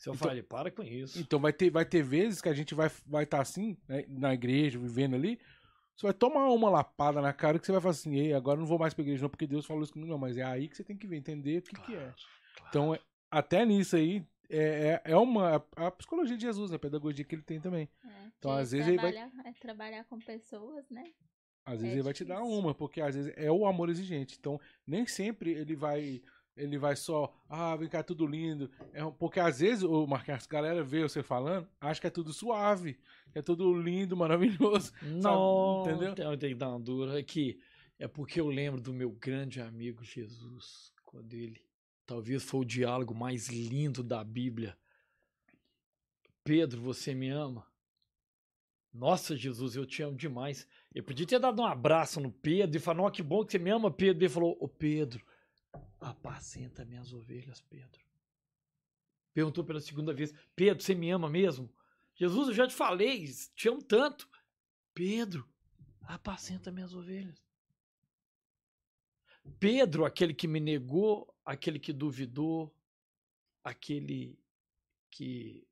[0.04, 1.18] Se eu Então- falei, para com isso.
[1.18, 4.04] Então vai ter, vai ter vezes que a gente vai estar vai tá assim, né,
[4.10, 5.40] na igreja, vivendo ali.
[5.96, 8.66] Você vai tomar uma lapada na cara que você vai falar assim, ei, agora não
[8.66, 10.18] vou mais pra igreja, não, porque Deus falou isso comigo, não.
[10.18, 12.14] Mas é aí que você tem que ver, entender o que, que é.
[12.68, 13.00] Então, é-
[13.32, 15.66] até nisso aí, é, é, é uma.
[15.74, 16.76] A psicologia de Jesus, né?
[16.76, 17.88] A pedagogia que ele tem também.
[18.04, 21.06] É, Então, às vezes, ele vai- trabalhar, é trabalhar com pessoas, né?
[21.66, 24.36] Às vezes É ele vai te dar uma, porque às vezes é o amor exigente.
[24.38, 26.22] Então, nem sempre ele vai.
[26.56, 28.70] Ele vai só, ah, vem cá, tudo lindo.
[28.92, 32.12] É, um- porque às vezes, o Marquinhos, a galera vê você falando, acha que é
[32.12, 33.00] tudo suave,
[33.32, 34.16] que é tudo lindo,
[34.80, 34.92] maravilhoso.
[35.02, 36.12] Não, entendeu?
[36.12, 36.32] entendeu?
[36.32, 37.20] Eu tenho que dar uma dura.
[37.20, 37.60] É que
[37.98, 41.60] é porque eu lembro do meu grande amigo Jesus, quando ele
[42.06, 44.78] talvez foi o diálogo mais lindo da Bíblia.
[46.44, 47.66] Pedro, você me ama?
[48.94, 50.68] Nossa, Jesus, eu te amo demais.
[50.94, 53.72] Eu podia ter dado um abraço no Pedro e falar, que bom que você me
[53.72, 54.24] ama, Pedro.
[54.24, 55.26] Ele falou, ô Pedro,
[56.04, 58.02] apacenta minhas ovelhas, Pedro.
[59.34, 61.74] Perguntou pela segunda vez, Pedro, você me ama mesmo?
[62.16, 63.26] Jesus, eu já te falei,
[63.56, 64.30] te amo tanto.
[64.94, 65.50] Pedro,
[66.02, 67.42] apacenta minhas ovelhas.
[69.60, 72.74] Pedro, aquele que me negou, aquele que duvidou,
[73.64, 74.40] aquele
[75.10, 75.68] que.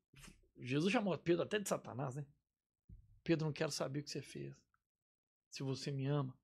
[0.57, 2.25] Jesus chamou Pedro até de Satanás, né?
[3.23, 4.55] Pedro, não quero saber o que você fez.
[5.49, 6.37] Se você me ama,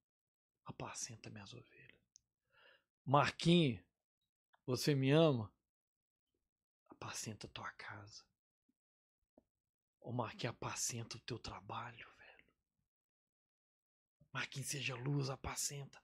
[0.66, 1.77] apacenta minhas ovelhas.
[3.10, 3.82] Marquinhos,
[4.66, 5.50] você me ama?
[6.90, 8.26] Apacenta tua casa.
[10.02, 12.46] Ô Marquinhos, apacenta o teu trabalho, velho.
[14.34, 16.04] Marquinhos, seja luz, apacenta.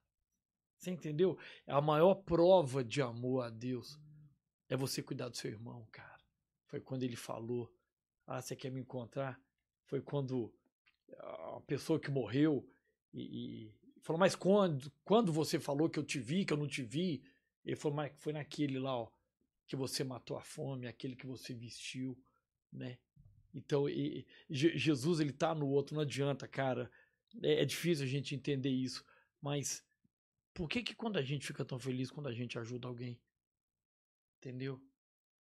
[0.77, 1.37] Você entendeu?
[1.67, 3.99] A maior prova de amor a Deus
[4.69, 6.23] é você cuidar do seu irmão, cara.
[6.67, 7.69] Foi quando ele falou:
[8.25, 9.37] Ah, você quer me encontrar?
[9.87, 10.55] Foi quando
[11.19, 12.65] a pessoa que morreu
[13.11, 16.67] e, e falou: Mas quando, quando você falou que eu te vi, que eu não
[16.67, 17.23] te vi?
[17.65, 19.09] Ele falou: Mas foi naquele lá, ó,
[19.67, 22.17] que você matou a fome, aquele que você vestiu,
[22.71, 22.97] né?
[23.53, 26.91] Então, e- e Je- Jesus, ele tá no outro, não adianta, cara.
[27.41, 29.03] É, é difícil a gente entender isso,
[29.41, 29.83] mas
[30.53, 33.19] por que que quando a gente fica tão feliz quando a gente ajuda alguém?
[34.37, 34.79] Entendeu?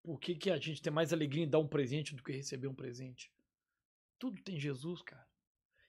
[0.03, 2.69] Por que que a gente tem mais alegria em dar um presente do que receber
[2.69, 3.33] um presente?
[4.19, 5.27] Tudo tem Jesus, cara.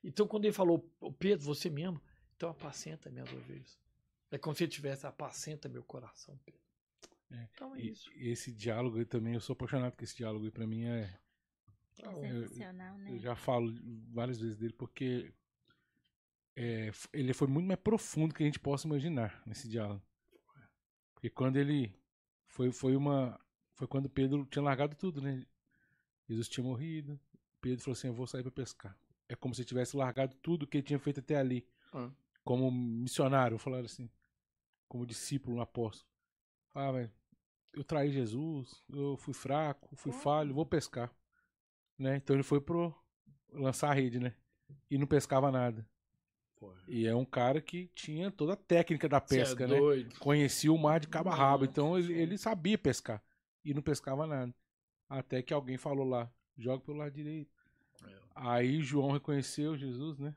[0.03, 2.02] Então, quando ele falou, "Ô, Pedro, você me ama?
[2.42, 3.78] Então apacenta minhas ovelhas.
[4.32, 6.60] É como se ele tivesse, apacenta meu coração, Pedro.
[7.30, 8.10] É, Então é E isso.
[8.16, 11.20] esse diálogo aí também, eu sou apaixonado por esse diálogo aí, pra mim é.
[12.00, 13.12] É sensacional, né?
[13.12, 13.72] Eu já falo
[14.12, 15.32] várias vezes dele porque
[16.56, 20.02] é, ele foi muito mais profundo que a gente possa imaginar nesse diálogo.
[21.14, 21.94] Porque quando ele
[22.48, 23.40] foi foi uma
[23.76, 25.46] foi quando Pedro tinha largado tudo, né?
[26.28, 27.20] Jesus tinha morrido.
[27.62, 28.98] Pedro falou assim: "Eu vou sair para pescar".
[29.30, 31.68] É como se tivesse largado tudo que ele tinha feito até ali.
[31.94, 32.10] Ah.
[32.44, 34.10] Como missionário, falaram assim,
[34.88, 36.10] como discípulo, um apóstolo.
[36.74, 37.12] Ah, velho,
[37.74, 41.14] eu traí Jesus, eu fui fraco, fui falho, vou pescar
[42.02, 42.18] né?
[42.18, 42.94] Então ele foi pro
[43.54, 44.34] lançar a rede, né?
[44.90, 45.88] E não pescava nada.
[46.88, 49.78] E é um cara que tinha toda a técnica da é pesca, né?
[49.78, 50.20] doido.
[50.20, 52.24] Conhecia o mar de cabo a rabo, então ele, Senhora.
[52.24, 53.24] ele sabia pescar
[53.64, 54.54] e não pescava nada.
[55.10, 57.52] Até que alguém falou lá, joga pelo lado direito.
[58.08, 58.20] É.
[58.36, 60.36] Aí João reconheceu Jesus, né?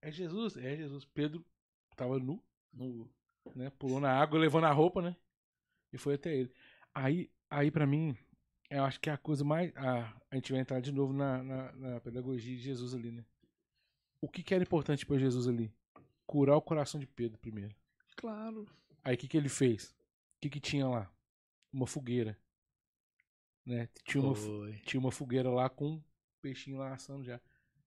[0.00, 1.04] É Jesus, é Jesus.
[1.04, 1.44] Pedro
[1.96, 3.08] tava nu, No-
[3.54, 3.70] né?
[3.70, 5.16] Pulou na água, levando a roupa, né?
[5.92, 6.52] E foi até ele.
[6.94, 8.16] Aí, aí para mim,
[8.70, 9.74] eu acho que é a coisa mais.
[9.76, 13.24] A, a gente vai entrar de novo na, na, na pedagogia de Jesus ali, né?
[14.20, 15.72] O que, que era importante para Jesus ali?
[16.26, 17.74] Curar o coração de Pedro primeiro.
[18.16, 18.66] Claro.
[19.02, 19.90] Aí o que, que ele fez?
[20.36, 21.10] O que, que tinha lá?
[21.72, 22.36] Uma fogueira.
[23.64, 23.88] Né?
[24.04, 24.34] Tinha, uma,
[24.84, 26.02] tinha uma fogueira lá com um
[26.40, 27.40] peixinho lá assando já.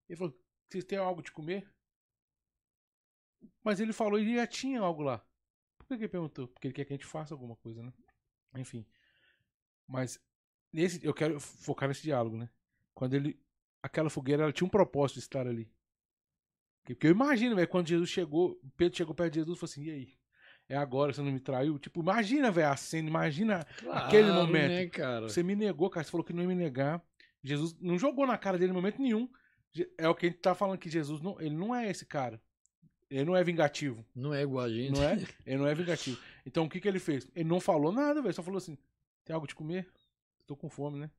[0.08, 0.36] Ele falou:
[0.68, 1.70] Vocês têm algo de comer?
[3.62, 5.18] Mas ele falou e já tinha algo lá.
[5.78, 6.48] Por que que ele perguntou?
[6.48, 7.92] Porque ele quer que a gente faça alguma coisa, né?
[8.56, 8.86] Enfim.
[9.86, 10.18] Mas
[10.72, 12.48] nesse, eu quero focar nesse diálogo, né?
[12.94, 13.40] Quando ele.
[13.82, 15.68] Aquela fogueira ela tinha um propósito de estar ali.
[16.84, 19.84] Porque eu imagino, velho, quando Jesus chegou, Pedro chegou perto de Jesus e falou assim:
[19.84, 20.18] e aí?
[20.68, 21.78] É agora, você não me traiu?
[21.78, 24.98] Tipo, imagina, velho, a cena, imagina aquele Claro, momento.
[24.98, 26.04] Né, você me negou, cara.
[26.04, 27.04] Você falou que não ia me negar.
[27.42, 29.28] Jesus não jogou na cara dele em momento nenhum.
[29.98, 32.40] É o que a gente tá falando que Jesus não, ele não é esse cara.
[33.10, 34.90] Ele não é vingativo, Não é igual a gente.
[34.92, 35.12] não é?
[35.46, 36.18] Ele não é vingativo.
[36.46, 37.28] Então o que que ele fez?
[37.34, 38.32] Ele não falou nada, velho.
[38.34, 38.78] Só falou assim:
[39.22, 39.86] tem algo de comer?
[40.46, 41.10] Tô com fome, né?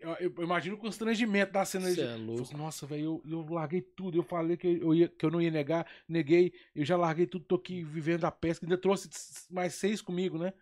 [0.00, 1.88] Eu, eu- eu imagino o constrangimento da cena.
[1.88, 2.42] Cê de- é Falou louco.
[2.42, 4.16] assim, Nossa, velho, eu, eu larguei tudo.
[4.18, 6.52] Eu falei que eu, ia, que eu não ia negar, neguei.
[6.74, 8.64] Eu já larguei tudo, tô aqui vivendo a pesca.
[8.64, 9.08] Ainda trouxe
[9.50, 10.52] mais seis comigo, né?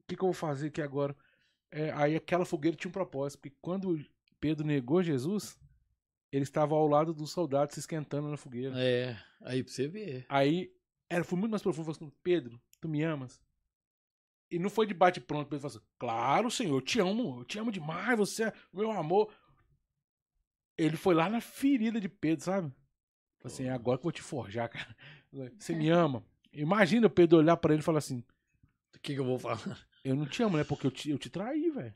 [0.00, 1.16] O que, que eu vou fazer aqui agora?
[1.70, 3.40] É, aí aquela fogueira tinha um propósito.
[3.40, 3.98] Porque quando
[4.42, 5.56] Pedro negou Jesus,
[6.32, 8.74] ele estava ao lado dos soldados se esquentando na fogueira.
[8.76, 10.26] É, aí pra você ver.
[10.28, 10.74] Aí,
[11.08, 11.84] era, foi muito mais profundo.
[11.84, 13.40] Falou assim, Pedro, tu me amas?
[14.50, 15.48] E não foi de bate pronto.
[15.48, 17.38] Pedro falou assim, claro, senhor, eu te amo.
[17.38, 19.32] Eu te amo demais, você é meu amor.
[20.76, 22.68] Ele foi lá na ferida de Pedro, sabe?
[23.38, 24.96] Falou assim, é agora que eu vou te forjar, cara.
[25.56, 26.24] Você me ama.
[26.52, 28.24] Imagina o Pedro olhar pra ele e falar assim,
[28.92, 29.86] O que, que eu vou falar?
[30.02, 30.64] eu não te amo, né?
[30.64, 31.94] Porque eu te, eu te traí, velho.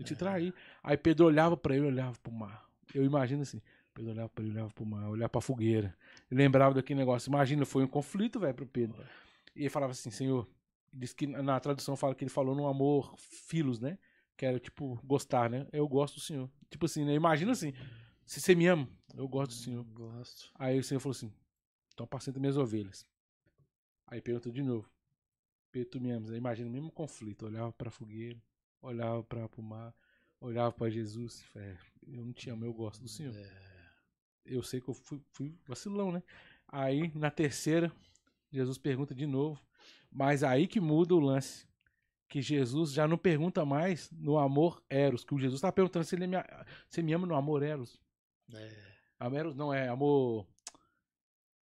[0.00, 0.52] Eu te traí.
[0.82, 2.66] Aí Pedro olhava pra ele, olhava pro mar.
[2.94, 3.60] Eu imagino assim.
[3.92, 5.94] Pedro olhava pra ele, olhava pro mar, olhava pra fogueira.
[6.30, 7.28] Ele lembrava daquele negócio.
[7.28, 9.04] Imagina, foi um conflito, velho, pro Pedro.
[9.54, 10.48] E ele falava assim, Senhor.
[10.92, 13.98] Diz que na tradução fala que ele falou no amor filos, né?
[14.36, 15.66] Que era tipo, gostar, né?
[15.72, 16.50] Eu gosto do Senhor.
[16.68, 17.14] Tipo assim, né?
[17.14, 17.72] Imagina assim.
[18.24, 19.84] Se você me ama, eu gosto do Senhor.
[19.84, 20.50] Gosto.
[20.54, 21.32] Aí o Senhor falou assim:
[21.92, 23.06] então apacenta minhas ovelhas.
[24.06, 24.90] Aí perguntou de novo:
[25.70, 26.30] Pedro, tu me amas?
[26.30, 28.40] Aí imagina o mesmo conflito: olhava pra fogueira,
[28.80, 29.94] olhava pra, pro mar,
[30.40, 31.44] olhava pra Jesus.
[31.56, 31.76] É,
[32.06, 33.34] eu não te amo, eu gosto do Senhor.
[34.44, 36.22] Eu sei que eu fui, fui vacilão, né?
[36.66, 37.92] Aí na terceira,
[38.50, 39.60] Jesus pergunta de novo,
[40.10, 41.68] mas aí que muda o lance.
[42.28, 46.14] Que Jesus já não pergunta mais no amor Eros, que o Jesus tá perguntando se
[46.14, 46.36] ele me,
[46.88, 48.00] você me ama no amor Eros.
[48.54, 48.90] É.
[49.18, 50.46] Amor não é amor.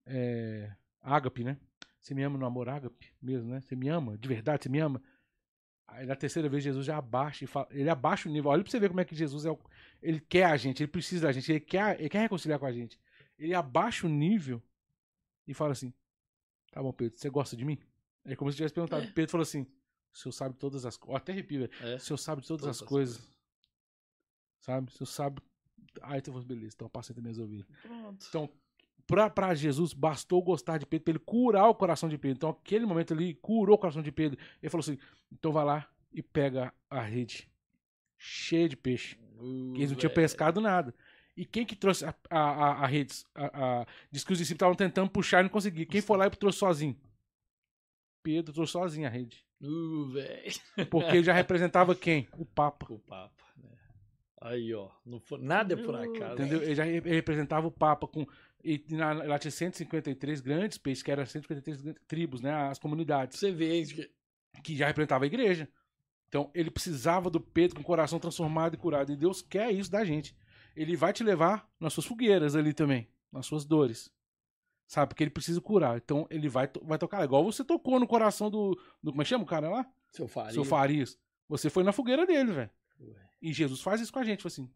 [0.04, 0.70] É.
[1.00, 1.58] Ágape, né?
[2.00, 3.60] Você me ama no amor ágape mesmo, né?
[3.60, 5.02] Você me ama, de verdade, você me ama.
[5.88, 8.50] Aí na terceira vez Jesus já abaixa e fala, ele abaixa o nível.
[8.50, 9.58] Olha pra você ver como é que Jesus é o,
[10.02, 12.72] ele quer a gente, ele precisa da gente, ele quer, ele quer reconciliar com a
[12.72, 13.00] gente.
[13.38, 14.62] Ele abaixa o nível
[15.46, 15.92] e fala assim:
[16.70, 17.78] "Tá bom, Pedro, você gosta de mim?"
[18.24, 19.10] É como se tivesse perguntado.
[19.12, 19.62] Pedro falou assim:
[20.12, 21.72] "O senhor sabe todas as coisas." Até arrepio, velho.
[21.80, 21.96] É.
[21.96, 23.38] O senhor sabe todas, Todas as as coisas.
[24.60, 24.88] Sabe?
[24.88, 25.42] O senhor sabe.
[26.02, 27.66] Aí tu falou, beleza, então apacenta minhas ovelhas.
[27.82, 28.26] Pronto.
[28.28, 28.50] Então,
[29.08, 32.36] pra, pra Jesus, bastou gostar de Pedro pra ele curar o coração de Pedro.
[32.36, 34.38] Então, aquele momento ali, curou o coração de Pedro.
[34.62, 34.98] Ele falou assim:
[35.32, 37.50] então vai lá e pega a rede
[38.16, 39.18] cheia de peixe.
[39.40, 40.14] Uh, Eles não tinham velho.
[40.14, 40.94] pescado nada.
[41.36, 43.14] E quem que trouxe a, a, a, a rede?
[43.34, 45.86] A, a, diz que os discípulos estavam tentando puxar e não conseguiam.
[45.86, 46.96] Quem foi lá e trouxe sozinho?
[48.22, 49.44] Pedro trouxe sozinho a rede.
[49.60, 50.12] Uh.
[50.90, 52.28] Porque ele já representava quem?
[52.36, 52.86] O Papa.
[52.92, 53.70] O Papa, né?
[54.40, 54.90] Aí, ó.
[55.06, 56.34] Não foi, nada é por Uh, acaso.
[56.34, 56.62] Entendeu?
[56.62, 58.26] Ele já representava o Papa com.
[58.62, 62.52] E na, lá tinha 153 grandes peixes, que eram 153 grandes tribos, né?
[62.52, 64.10] As comunidades, Você vê que.
[64.62, 65.68] que já representava a igreja.
[66.28, 69.12] Então, ele precisava do Pedro com o coração transformado e curado.
[69.12, 70.36] E Deus quer isso da gente.
[70.76, 74.12] Ele vai te levar nas suas fogueiras ali também, nas suas dores.
[74.86, 75.08] Sabe?
[75.08, 75.96] Porque ele precisa curar.
[75.96, 77.24] Então, ele vai, vai tocar.
[77.24, 78.74] Igual você tocou no coração do.
[79.02, 79.86] do como é que chama o cara lá?
[80.10, 80.52] Seu Faria.
[80.52, 81.18] Seu Farias.
[81.48, 82.70] Você foi na fogueira dele, velho.
[83.40, 84.42] E Jesus faz isso com a gente.
[84.42, 84.70] Fala assim: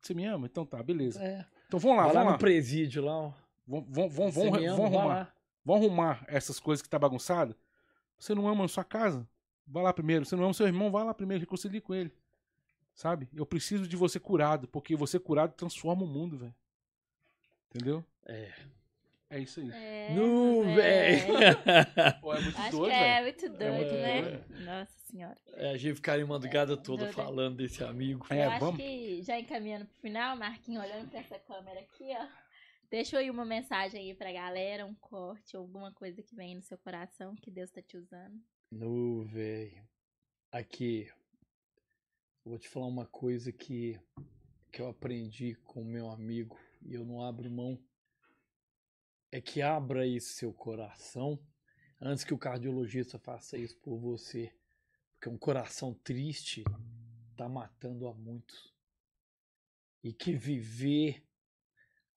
[0.00, 0.46] Você me ama?
[0.46, 1.22] Então tá, beleza.
[1.22, 1.46] É.
[1.66, 2.38] Então vamos lá, Vai lá vamos no lá.
[2.38, 3.34] presídio lá,
[3.66, 5.14] vamos, vamos, Você vamos, me ama, vamos vai arrumar.
[5.14, 5.32] lá.
[5.64, 7.56] Vamos arrumar essas coisas que tá bagunçada.
[8.18, 9.26] Você não ama a sua casa?
[9.66, 10.24] Vai lá primeiro.
[10.24, 10.90] Você não ama seu irmão?
[10.92, 12.12] Vai lá primeiro, reconcilie com ele.
[12.94, 13.28] Sabe?
[13.34, 16.54] Eu preciso de você curado, porque você curado transforma o mundo, velho.
[17.70, 18.04] Entendeu?
[18.24, 18.52] É.
[19.28, 19.70] É isso aí.
[19.72, 20.76] É, Nu, velho.
[21.38, 21.56] velho.
[22.22, 23.24] Pô, é muito Acho doido, que é velho.
[23.24, 24.22] muito doido, muito né?
[24.22, 24.64] doido.
[24.64, 25.36] Nossa senhora.
[25.54, 27.14] É, a gente ficaria a madrugada toda doido.
[27.14, 28.24] falando desse amigo.
[28.30, 28.80] É, eu acho vamos.
[28.80, 32.26] que já encaminhando pro final, Marquinhos, olhando pra essa câmera aqui, ó.
[32.88, 36.78] Deixa aí uma mensagem aí pra galera, um corte, alguma coisa que vem no seu
[36.78, 38.40] coração que Deus tá te usando.
[38.70, 39.82] Nu, velho.
[40.52, 41.10] Aqui.
[42.44, 43.98] Eu vou te falar uma coisa que,
[44.70, 47.76] que eu aprendi com o meu amigo e eu não abro mão.
[49.32, 51.38] É que abra aí seu coração
[52.00, 54.52] antes que o cardiologista faça isso por você.
[55.14, 56.62] Porque um coração triste
[57.36, 58.74] tá matando a muitos.
[60.02, 61.22] E que viver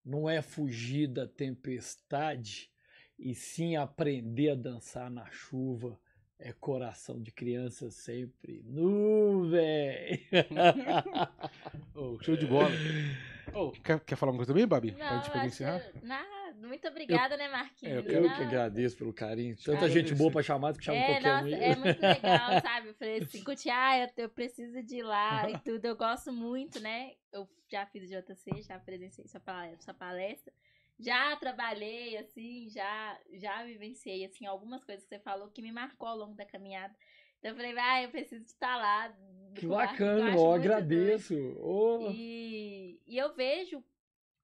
[0.05, 2.71] não é fugir da tempestade,
[3.17, 5.99] e sim aprender a dançar na chuva.
[6.41, 8.63] É coração de criança sempre.
[8.65, 10.25] Nu, véi!
[11.93, 12.69] Ô, show de bola.
[13.53, 14.93] Ô, quer, quer falar uma coisa também, Babi?
[14.93, 15.79] pra Não, gente poder encerrar?
[15.81, 16.38] que- nada.
[16.59, 17.95] Muito obrigada, né, Marquinhos?
[17.95, 19.55] É, eu Eu Não, que agradeço pelo carinho.
[19.57, 21.53] Tanta Cara, gente boa pra chamar, que chama É, qualquer nossa, um.
[21.53, 22.87] é muito legal, sabe?
[22.89, 25.85] Eu falei assim, Cuti, ah, eu, eu preciso de ir lá e tudo.
[25.85, 27.13] Eu gosto muito, né?
[27.31, 30.53] Eu já fiz JC, já presenciei sua palestra, sua palestra.
[30.99, 36.09] Já trabalhei, assim, já, já vivenciei, assim, algumas coisas que você falou que me marcou
[36.09, 36.93] ao longo da caminhada.
[37.39, 39.15] Então eu falei, ah, eu preciso estar lá.
[39.55, 41.35] Que Marquinhos, bacana, ó, agradeço.
[41.61, 43.81] Ô, E, e eu vejo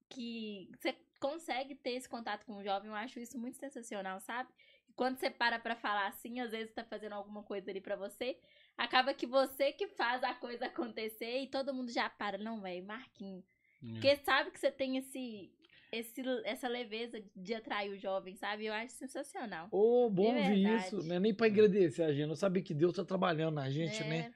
[0.08, 4.50] que você consegue ter esse contato com o jovem, eu acho isso muito sensacional, sabe?
[4.88, 7.96] E quando você para pra falar assim, às vezes tá fazendo alguma coisa ali pra
[7.96, 8.38] você,
[8.76, 12.84] acaba que você que faz a coisa acontecer e todo mundo já para, não, velho,
[12.86, 13.44] Marquinhos.
[13.82, 13.92] Hum.
[13.92, 15.52] Porque sabe que você tem esse,
[15.92, 18.66] esse, essa leveza de atrair o jovem, sabe?
[18.66, 19.68] Eu acho sensacional.
[19.70, 21.02] Ô, bom De ouvir isso.
[21.02, 22.28] Não é nem pra agradecer a gente.
[22.28, 24.34] Eu sabia que Deus tá trabalhando na gente, É, né?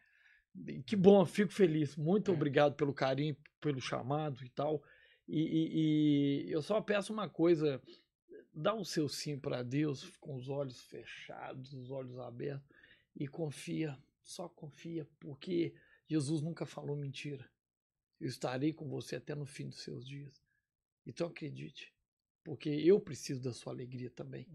[0.86, 1.97] Que bom, fico feliz.
[1.97, 2.35] Muito É.
[2.35, 4.82] obrigado pelo carinho, pelo chamado e tal.
[5.32, 7.81] E, e- e eu só peço uma coisa:
[8.52, 12.69] dá o seu sim para Deus com os olhos fechados, os olhos abertos
[13.15, 15.73] e confia, só confia, porque
[16.09, 17.48] Jesus nunca falou mentira.
[18.20, 20.43] Eu estarei com você até no fim dos seus dias.
[21.07, 21.94] Então acredite,
[22.43, 24.48] porque eu preciso da sua alegria também.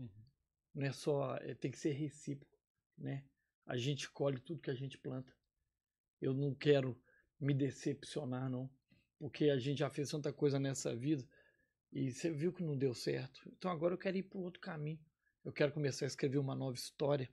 [0.73, 2.59] Não é só, é, tem que ser recíproco,
[2.97, 3.23] né?
[3.65, 5.33] A gente colhe tudo que a gente planta.
[6.21, 7.01] Eu não quero
[7.39, 8.69] me decepcionar, não,
[9.17, 11.25] porque a gente já fez tanta coisa nessa vida
[11.91, 13.41] e você viu que não deu certo.
[13.47, 14.99] Então agora eu quero ir para outro caminho.
[15.43, 17.29] Eu quero começar a escrever uma nova história,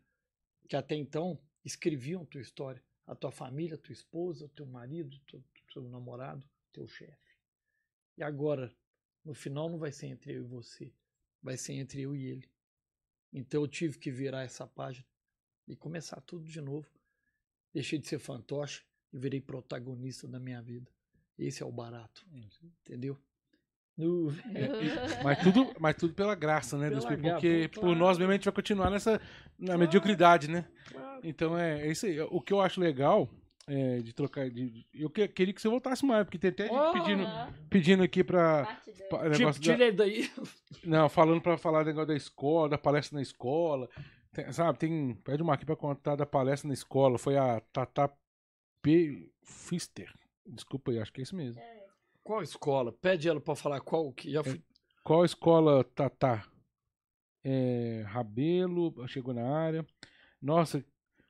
[0.69, 5.19] que até então escreviam tua história, a tua família, a tua esposa, o teu marido,
[5.27, 5.43] teu,
[5.73, 7.37] teu namorado, teu chefe.
[8.17, 8.75] E agora,
[9.25, 10.93] no final, não vai ser entre eu e você,
[11.43, 12.51] vai ser entre eu e ele.
[13.33, 15.07] Então eu tive que virar essa página
[15.67, 16.87] e começar tudo de novo.
[17.73, 20.91] Deixei de ser fantoche e virei protagonista da minha vida.
[21.39, 22.25] Esse é o barato,
[22.85, 23.17] entendeu?
[23.97, 24.33] No-
[25.23, 27.05] Mas tudo, mas tudo pela graça, né, Deus?
[27.05, 29.21] Pela Porque graça, por nós mesmo a gente vai continuar nessa
[29.59, 30.67] na mediocridade, né?
[30.91, 31.21] Claro.
[31.23, 32.19] Então é, é isso aí.
[32.21, 33.29] O que eu acho legal
[33.67, 34.49] é, de trocar.
[34.51, 36.93] De, eu que- queria que você voltasse mais, porque tem até gente Oh!
[36.93, 37.27] pedindo,
[37.69, 38.65] pedindo aqui pra.
[38.65, 38.77] Pra-
[39.29, 40.31] Tipo, negócio da- tira ele daí.
[40.83, 43.89] não, falando pra falar negócio da escola, da palestra na escola.
[44.33, 45.15] Tem- sabe, tem.
[45.17, 47.19] Pede uma aqui pra contar da palestra na escola.
[47.19, 48.11] Foi a Tata
[48.81, 49.31] P.
[49.45, 50.11] Fister.
[50.47, 51.61] Desculpa aí, acho que é isso mesmo.
[52.23, 52.93] Qual escola?
[52.93, 54.63] Pede ela pra falar qual que já fui.
[55.03, 56.45] Qual escola Tatá?
[57.45, 59.85] É, Rabelo, chegou na área.
[60.41, 60.85] Nossa,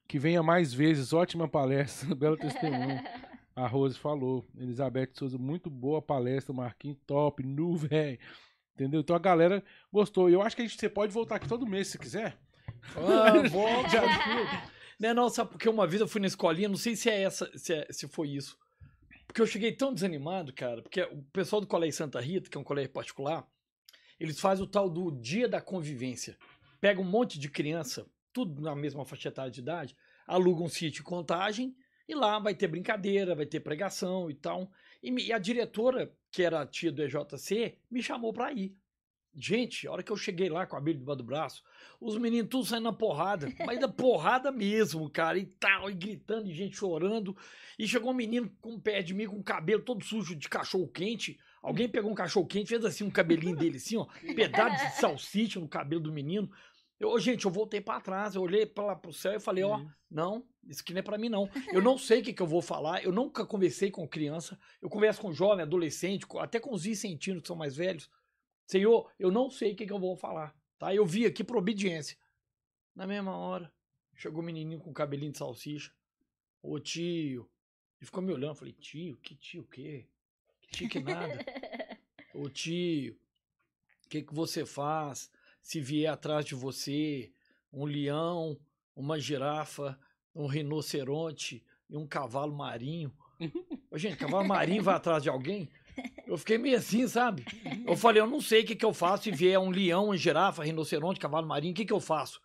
[0.06, 3.00] que venha mais vezes, ótima palestra, belo testemunho.
[3.54, 4.46] A Rose falou.
[4.56, 8.18] Elizabeth Souza, muito boa palestra, Marquinhos, top, nu, velho.
[8.74, 9.00] Entendeu?
[9.00, 9.62] Então a galera
[9.92, 10.30] gostou.
[10.30, 12.38] Eu acho que a gente, você pode voltar aqui todo mês se quiser.
[12.96, 14.00] Ah, volta.
[14.98, 17.50] Né, não, sabe porque uma vez eu fui na escolinha, não sei se é essa,
[17.58, 18.56] se, é- se foi isso.
[19.32, 22.60] Porque eu cheguei tão desanimado, cara, porque o pessoal do Colégio Santa Rita, que é
[22.60, 23.48] um colégio particular,
[24.20, 26.36] eles fazem o tal do dia da convivência.
[26.82, 29.96] Pega um monte de criança, tudo na mesma faixa etária de idade,
[30.26, 31.74] aluga um sítio contagem
[32.06, 34.70] e lá vai ter brincadeira, vai ter pregação e tal.
[35.02, 38.76] E, a diretora, que era a tia do EJC, me chamou pra ir.
[39.34, 41.62] Gente, a hora que eu cheguei lá com a Bíblia debaixo do braço,
[41.98, 46.50] os meninos tudo saindo na porrada, mas da porrada mesmo, cara, e tal, e gritando,
[46.50, 47.34] e gente chorando.
[47.78, 50.48] E chegou um menino com o pé de mim, com o cabelo todo sujo de
[50.50, 51.38] cachorro quente.
[51.62, 55.58] Alguém pegou um cachorro quente, fez assim um cabelinho dele, assim, ó, pedaço de salsicha
[55.58, 56.50] no cabelo do menino.
[57.00, 59.82] Eu, gente, eu voltei pra trás, eu olhei pra lá pro céu e falei, ó,
[60.10, 61.48] não, isso aqui não é pra mim, não.
[61.72, 64.90] Eu não sei o que, que eu vou falar, eu nunca conversei com criança, eu
[64.90, 68.08] converso com jovem, adolescente, até com os vicentinos que são mais velhos.
[68.66, 70.94] Senhor, eu não sei o que, que eu vou falar, tá?
[70.94, 72.16] Eu vi aqui por obediência.
[72.94, 73.72] Na mesma hora,
[74.14, 75.92] chegou o menininho com o cabelinho de salsicha.
[76.62, 77.50] Ô tio.
[77.98, 80.08] Ele ficou me olhando, falei, tio, que tio o quê?
[80.60, 81.38] Que tio que nada.
[82.34, 83.14] Ô tio,
[84.04, 85.30] o que, que você faz
[85.60, 87.32] se vier atrás de você
[87.72, 88.58] um leão,
[88.96, 89.98] uma girafa,
[90.34, 93.12] um rinoceronte e um cavalo marinho?
[93.90, 95.70] Ô, gente, cavalo marinho vai atrás de alguém?
[96.26, 97.44] Eu fiquei meio assim, sabe?
[97.86, 100.16] Eu falei, eu não sei o que, que eu faço se vier um leão, uma
[100.16, 102.40] girafa, rinoceronte, cavalo marinho, o que, que eu faço?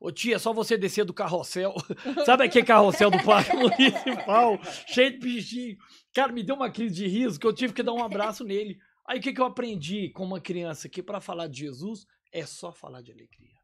[0.00, 1.74] Ô tia, é só você descer do carrossel.
[2.24, 4.58] Sabe aquele carrossel do parque municipal?
[4.86, 5.76] Cheio de bichinho.
[6.14, 8.78] Cara, me deu uma crise de riso que eu tive que dar um abraço nele.
[9.06, 10.88] Aí o que, que eu aprendi com uma criança?
[10.88, 13.58] Que para falar de Jesus é só falar de alegria.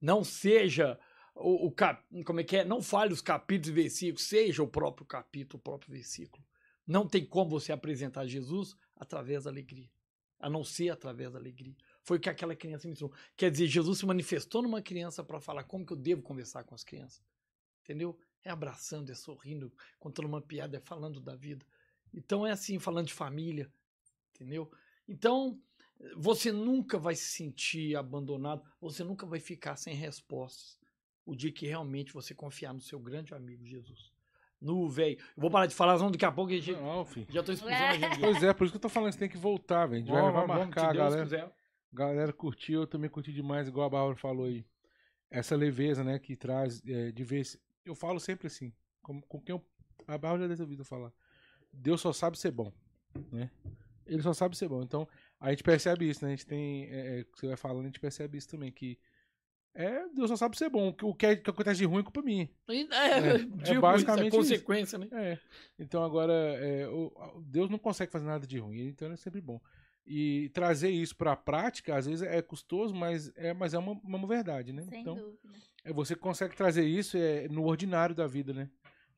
[0.00, 0.98] Não seja
[1.34, 2.64] o, o cap, como é que é?
[2.64, 6.42] Não fale os capítulos e versículos, seja o próprio capítulo, o próprio versículo.
[6.86, 9.90] Não tem como você apresentar Jesus através da alegria,
[10.38, 11.76] a não ser através da alegria.
[12.02, 13.12] Foi o que aquela criança me ensinou.
[13.36, 16.74] Quer dizer, Jesus se manifestou numa criança para falar como que eu devo conversar com
[16.74, 17.22] as crianças.
[17.82, 18.18] Entendeu?
[18.44, 21.64] É abraçando, é sorrindo, contando uma piada, é falando da vida.
[22.12, 23.72] Então é assim, falando de família,
[24.34, 24.70] entendeu?
[25.08, 25.60] Então,
[26.16, 30.78] você nunca vai se sentir abandonado, você nunca vai ficar sem respostas.
[31.24, 34.11] O dia que realmente você confiar no seu grande amigo Jesus.
[34.62, 35.18] No velho.
[35.18, 36.72] Eu vou parar de falar, senão daqui a pouco a gente.
[36.72, 37.26] Não, filho.
[37.28, 38.20] Já tô expulsando a gente.
[38.20, 40.04] Pois é, por isso que eu tô falando, você tem que voltar, velho.
[40.04, 41.22] A gente vai, vai marcar a galera.
[41.24, 41.52] quiser.
[41.92, 44.64] galera curtiu, eu também curti demais, igual a Bárbara falou aí.
[45.28, 47.58] Essa leveza, né, que traz é, de vez.
[47.84, 48.72] Eu falo sempre assim,
[49.02, 49.64] com, com quem eu.
[50.06, 51.12] A Bárbara já deve ter ouvido falar.
[51.72, 52.72] Deus só sabe ser bom,
[53.32, 53.50] né?
[54.06, 54.82] Ele só sabe ser bom.
[54.82, 55.08] Então,
[55.40, 56.32] a gente percebe isso, né?
[56.32, 56.84] A gente tem.
[56.84, 58.98] É, é, você vai falando, a gente percebe isso também, que.
[59.74, 60.88] É, Deus só sabe ser bom.
[60.88, 62.48] O que, o que, é- que acontece de ruim é culpa minha.
[62.68, 64.64] É, é digo basicamente isso, é isso.
[64.64, 65.08] consequência, né?
[65.12, 65.38] É.
[65.78, 69.60] Então agora, é, o- Deus não consegue fazer nada de ruim, então é sempre bom.
[70.06, 74.26] E trazer isso pra prática, às vezes é custoso, mas é, mas é uma, uma
[74.26, 74.84] verdade, né?
[74.90, 75.38] Sem então, dúvida.
[75.84, 78.68] é, você consegue trazer isso é, no ordinário da vida, né?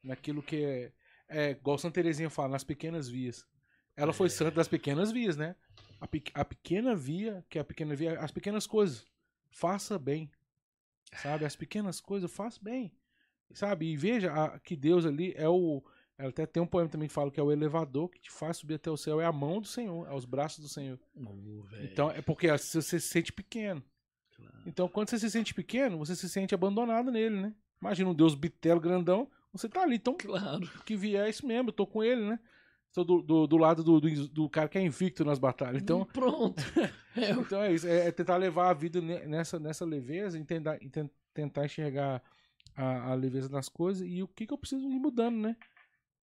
[0.03, 0.93] Naquilo que é,
[1.29, 3.45] é igual Santa Terezinha fala, nas pequenas vias.
[3.97, 5.57] Ela foi santa das pequenas vias, né?
[6.01, 9.07] A, pe- a pequena via, que é a pequena via, as pequenas coisas.
[9.51, 10.31] Faça bem.
[11.23, 11.45] Sabe?
[11.45, 12.93] As pequenas coisas, faça bem.
[13.53, 13.87] Sabe?
[13.93, 15.83] E veja a- que Deus ali é o.
[16.17, 18.57] Ela até tem um poema também que fala que é o elevador que te faz
[18.59, 19.21] subir até o céu.
[19.21, 20.99] É a mão do Senhor, é os braços do Senhor.
[21.15, 21.85] Velho.
[21.85, 23.83] Então, é porque você se sente pequeno.
[24.37, 24.63] Claro.
[24.67, 27.55] Então, quando você se sente pequeno, você se sente abandonado nele, né?
[27.81, 29.97] Imagina um Deus bitelo grandão, você tá ali.
[29.97, 30.67] Então, Claro.
[30.85, 32.39] que vier é isso mesmo, eu tô com ele, né?
[32.95, 35.83] Tô do, do, do lado do, do, do cara que é invicto nas batalhas.
[35.83, 36.63] Então, pronto.
[37.17, 40.77] É, então é isso, é, é tentar levar a vida ne- nessa, nessa leveza tentar,
[40.91, 42.21] ten- tentar enxergar
[42.75, 45.57] a, a leveza das coisas e o que, que eu preciso ir mudando, né?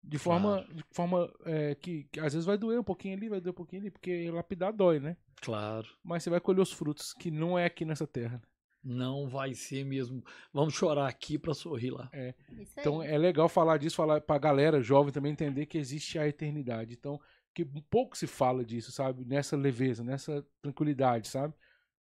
[0.04, 3.40] De forma, de forma é, que, que às vezes vai doer um pouquinho ali, vai
[3.40, 5.16] doer um pouquinho ali, porque lapidar dói, né?
[5.42, 5.88] claro.
[6.04, 8.42] Mas você vai colher os frutos, que não é aqui nessa terra.
[8.84, 10.24] Não vai ser mesmo.
[10.54, 12.10] Vamos chorar aqui pra sorrir lá.
[12.14, 12.34] Aí.
[12.78, 16.94] Então é legal falar disso, falar pra galera jovem também entender que existe a eternidade.
[16.94, 17.20] Então,
[17.54, 19.26] que um pouco se fala disso, sabe?
[19.26, 21.54] Nessa leveza, nessa tranquilidade, sabe?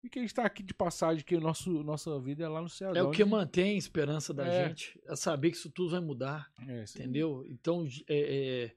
[0.04, 2.62] E que a gente tá aqui de passagem, que o nosso, nossa vida é lá
[2.62, 2.94] no céu.
[2.94, 4.68] É o que onde- mantém a esperança da É.
[4.68, 5.02] gente.
[5.08, 6.48] É saber que isso tudo vai mudar.
[6.68, 6.84] É.
[6.84, 7.44] Entendeu?
[7.50, 8.72] Então, é,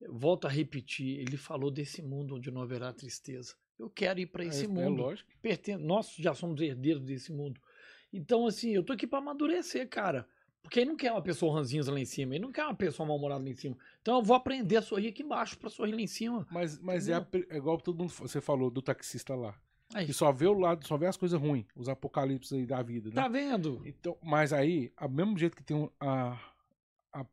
[0.00, 1.20] é, volto a repetir.
[1.20, 3.54] Ele falou desse mundo onde não haverá tristeza.
[3.78, 5.02] Eu quero ir para esse é, É mundo.
[5.02, 5.30] lógico.
[5.40, 7.60] perten- nós já somos herdeiros desse mundo.
[8.12, 10.26] Então, assim, eu tô aqui pra amadurecer, cara.
[10.62, 13.06] Porque ele não quer uma pessoa ranzinza lá em cima, ele não quer uma pessoa
[13.06, 13.76] mal-humorada lá em cima.
[14.02, 16.46] Então eu vou aprender a sorrir aqui embaixo pra sorrir lá em cima.
[16.50, 19.54] Mas, mas é, a é igual todo mundo você falou do taxista lá.
[19.94, 22.82] Aí, Que só vê o lado, só vê as coisas ruins, os apocalipses aí da
[22.82, 23.14] vida, né?
[23.14, 23.80] tá vendo?
[23.86, 26.38] Então, mas aí, ao mesmo jeito que tem a,
[27.14, 27.24] a,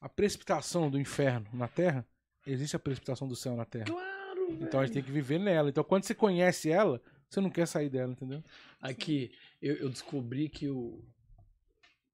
[0.00, 2.06] a precipitação do inferno na Terra,
[2.46, 3.84] existe a precipitação do céu na Terra.
[3.84, 4.15] Claro,
[4.60, 5.68] Então a gente tem que viver nela.
[5.68, 8.42] Então quando você conhece ela, você não quer sair dela, entendeu?
[8.80, 11.02] Aqui, eu, eu descobri que o,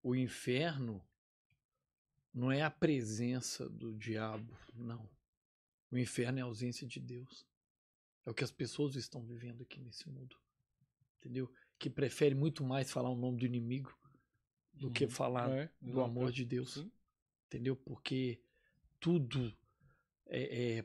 [0.03, 1.03] o inferno
[2.33, 5.09] não é a presença do diabo, não.
[5.91, 7.47] O inferno é a ausência de Deus.
[8.25, 10.37] É o que as pessoas estão vivendo aqui nesse mundo.
[11.19, 11.53] Entendeu?
[11.79, 13.95] Que prefere muito mais falar o nome do inimigo
[14.73, 15.11] do que Uhum.
[15.11, 16.75] falar É, do amor de Deus.
[16.75, 16.91] Sim.
[17.47, 17.77] Entendeu?
[17.77, 18.41] Porque
[18.99, 19.55] tudo
[20.27, 20.85] é, é-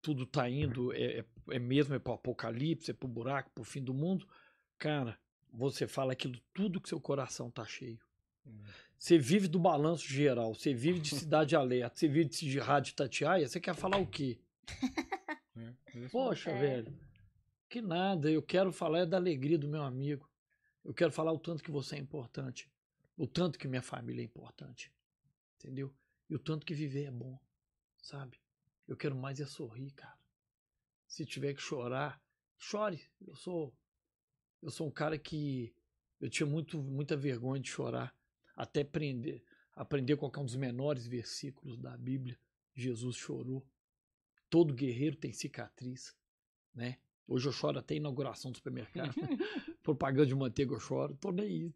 [0.00, 3.82] tudo tá indo, é, é, é mesmo é pro apocalipse, é pro buraco, pro fim
[3.82, 4.26] do mundo.
[4.78, 5.18] Cara,
[5.52, 8.00] você fala aquilo tudo que seu coração tá cheio.
[8.46, 8.62] Hum.
[8.98, 13.48] Você vive do balanço geral, você vive de cidade alerta, você vive de rádio Tatiaia,
[13.48, 14.38] você quer falar o quê?
[15.56, 15.74] É,
[16.04, 16.58] é Poxa, É.
[16.60, 16.98] velho,
[17.68, 20.28] que nada, eu quero falar é da alegria do meu amigo.
[20.84, 22.70] Eu quero falar o tanto que você é importante,
[23.16, 24.92] o tanto que minha família é importante,
[25.58, 25.92] entendeu?
[26.30, 27.38] E o tanto que viver é bom,
[28.00, 28.38] sabe?
[28.86, 30.18] Eu quero mais é sorrir, cara.
[31.06, 32.20] Se tiver que chorar,
[32.56, 33.00] chore.
[33.26, 33.74] Eu sou
[34.62, 35.74] eu sou um cara que
[36.20, 38.16] eu tinha muito muita vergonha de chorar,
[38.54, 39.44] até aprender
[39.76, 42.38] aprender qual que é um dos menores versículos da Bíblia.
[42.74, 43.64] Jesus chorou.
[44.48, 46.16] Todo guerreiro tem cicatriz,
[46.74, 46.98] né?
[47.28, 49.14] Hoje eu choro até inauguração do supermercado.
[49.82, 51.74] Propaganda de manteiga eu choro, tô nem aí.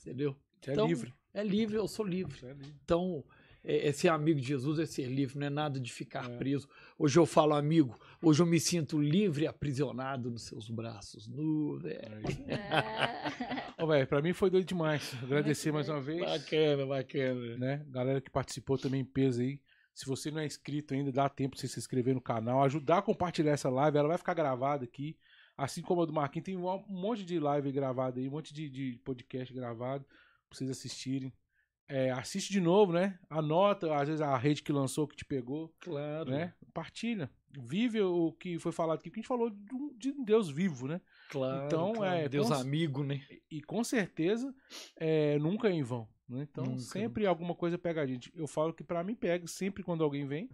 [0.00, 0.36] Entendeu?
[0.60, 1.14] Você é Então, livre.
[1.32, 2.44] É livre, eu sou livre.
[2.44, 2.74] É livre.
[2.82, 3.24] Então,
[3.66, 6.36] é, é ser amigo de Jesus é ser livre, não é nada de ficar É.
[6.38, 6.68] preso.
[6.98, 11.26] Hoje eu falo, amigo, hoje eu me sinto livre e aprisionado nos seus braços.
[11.28, 12.20] Nu, velho.
[12.48, 13.72] É.
[13.82, 15.12] Ô, velho, pra mim foi doido demais.
[15.22, 16.20] Agradecer mais uma vez.
[16.20, 17.56] Bacana, bacana.
[17.58, 17.84] né?
[17.88, 19.60] Galera que participou também em peso aí.
[19.94, 23.02] Se você não é inscrito ainda, dá tempo de se inscrever no canal, ajudar a
[23.02, 25.16] compartilhar essa live, ela vai ficar gravada aqui.
[25.56, 28.68] Assim como a do Marquinhos, tem um monte de live gravada aí, um monte de,
[28.68, 31.32] de podcast gravado pra vocês assistirem.
[31.88, 33.18] É, assiste de novo, né?
[33.30, 36.30] Anota, às vezes a rede que lançou que te pegou, Claro.
[36.30, 36.52] né?
[36.74, 37.30] Partilha.
[37.58, 40.86] Vive o que foi falado aqui, porque a gente falou de um, de Deus vivo,
[40.88, 41.00] né?
[41.30, 41.64] Claro.
[41.66, 42.16] Então, claro.
[42.16, 43.22] é, Deus amigo, né?
[43.50, 44.54] E com certeza
[44.96, 46.06] é, nunca é em vão.
[46.28, 46.46] Né?
[46.50, 48.32] Então Nunca, sempre alguma coisa pega a gente.
[48.34, 50.50] Eu falo que pra mim pega sempre quando alguém vem,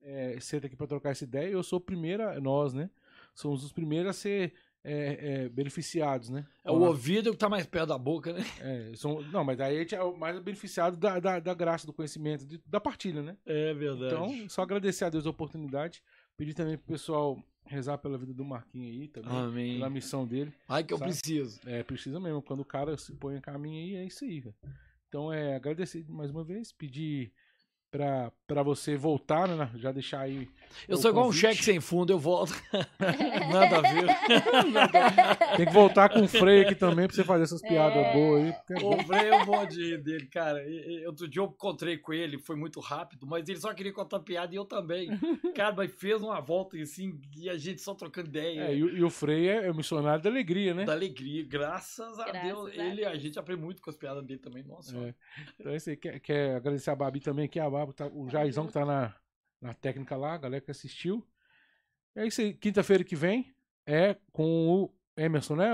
[0.00, 1.48] é, senta aqui pra trocar essa ideia.
[1.48, 2.90] Eu sou o primeiro, a- nós, né?
[3.34, 4.54] Somos os primeiros a ser
[4.84, 6.44] é, é, beneficiados, né?
[6.64, 8.40] É o ouvido que tá mais perto da boca, né?
[8.60, 11.86] É, são- não, mas daí a gente é o mais beneficiado da, da, da graça,
[11.86, 13.36] do conhecimento, de- da partilha, né?
[13.46, 14.14] É verdade.
[14.14, 16.02] Então, só agradecer a Deus a oportunidade.
[16.36, 19.30] Pedir também pro pessoal rezar pela vida do Marquinhos aí também.
[19.38, 19.74] Amém.
[19.74, 20.52] Pela missão dele.
[20.68, 21.10] Ai que eu sabe?
[21.12, 21.60] preciso.
[21.64, 22.42] É, precisa mesmo.
[22.42, 24.54] Quando o cara se põe em caminho aí, é isso aí, velho.
[25.08, 27.32] Então, é, agradecer mais uma vez, pedir
[27.92, 29.70] pra, pra você voltar, né?
[29.76, 30.48] Já deixar aí.
[30.88, 32.54] Eu o sou igual um cheque sem fundo, eu volto.
[33.52, 34.06] Nada a ver.
[35.58, 38.12] Tem que voltar com o freio aqui também pra você fazer essas piadas É.
[38.14, 38.48] boas aí.
[38.70, 38.96] é bom.
[38.96, 40.64] Comprei um monte de dele, cara.
[40.66, 43.92] E- e- Outro dia eu encontrei com ele, foi muito rápido, mas ele só queria
[43.92, 45.10] contar piada e eu também.
[45.54, 48.62] Cara, mas fez uma volta assim, e a gente só trocando ideia.
[48.62, 50.84] É, e, o- e o freio é, é o missionário da alegria, né?
[50.86, 52.78] Da alegria, graças a Graças Deus.
[52.78, 54.96] a ele, a gente aprende muito com as piadas dele também, nossa.
[54.96, 55.14] É.
[55.60, 55.96] Então é isso aí.
[55.98, 59.14] Quer, quer agradecer a Babi também aqui, a Babi, tá, o Jaizão que tá na,
[59.60, 61.26] na técnica lá, a galera que assistiu.
[62.14, 62.52] É isso aí.
[62.54, 63.52] Quinta-feira que vem
[63.86, 65.70] é com o Emerson, né?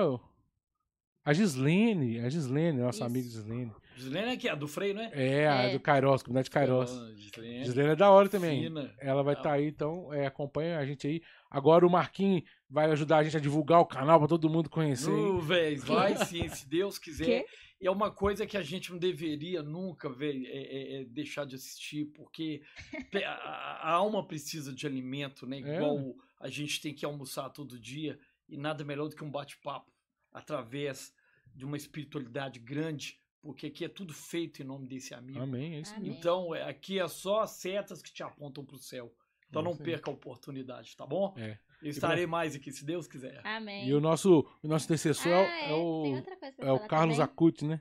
[1.24, 3.05] A Gislene, a Gislene, nossa Isso.
[3.05, 3.72] amiga Gislene.
[3.97, 5.10] Gislene é que é a do freio, né?
[5.12, 5.72] É, a É.
[5.72, 6.90] do Kairos, comunidade Kairos.
[6.90, 7.64] Ah, Gislene.
[7.64, 8.62] Gislene é da hora também.
[8.62, 8.94] Fina.
[8.98, 9.40] Ela vai Tá.
[9.40, 11.20] estar aí, então é, acompanha a gente aí.
[11.51, 15.10] Agora o Marquinhos vai ajudar a gente a divulgar o canal pra todo mundo conhecer.
[15.10, 15.16] aí.
[15.16, 17.24] Nu, véi, vai sim, se Deus quiser.
[17.26, 17.47] Quê?
[17.80, 21.44] E é uma coisa que a gente não deveria nunca, velho, é, é- é deixar
[21.44, 22.60] de assistir, porque
[23.24, 25.60] a, a alma precisa de alimento, né?
[25.60, 25.76] É.
[25.76, 28.18] Igual a gente tem que almoçar todo dia,
[28.48, 29.92] e nada melhor do que um bate-papo
[30.32, 31.14] através
[31.55, 35.40] de uma espiritualidade grande, porque aqui é tudo feito em nome desse amigo.
[35.40, 36.05] Amém, é isso Amém.
[36.09, 36.18] mesmo.
[36.18, 39.14] Então, é, aqui é só as setas que te apontam pro céu.
[39.48, 41.34] Então É não perca a oportunidade, tá bom?
[41.36, 41.59] É.
[41.82, 43.40] Eu estarei mais aqui, se Deus quiser.
[43.44, 43.86] Amém.
[43.86, 46.72] E o nosso, o nosso intercessor ah, é, é, o, tem outra coisa pra é
[46.72, 47.24] o Carlos também.
[47.32, 47.80] Acuti, né?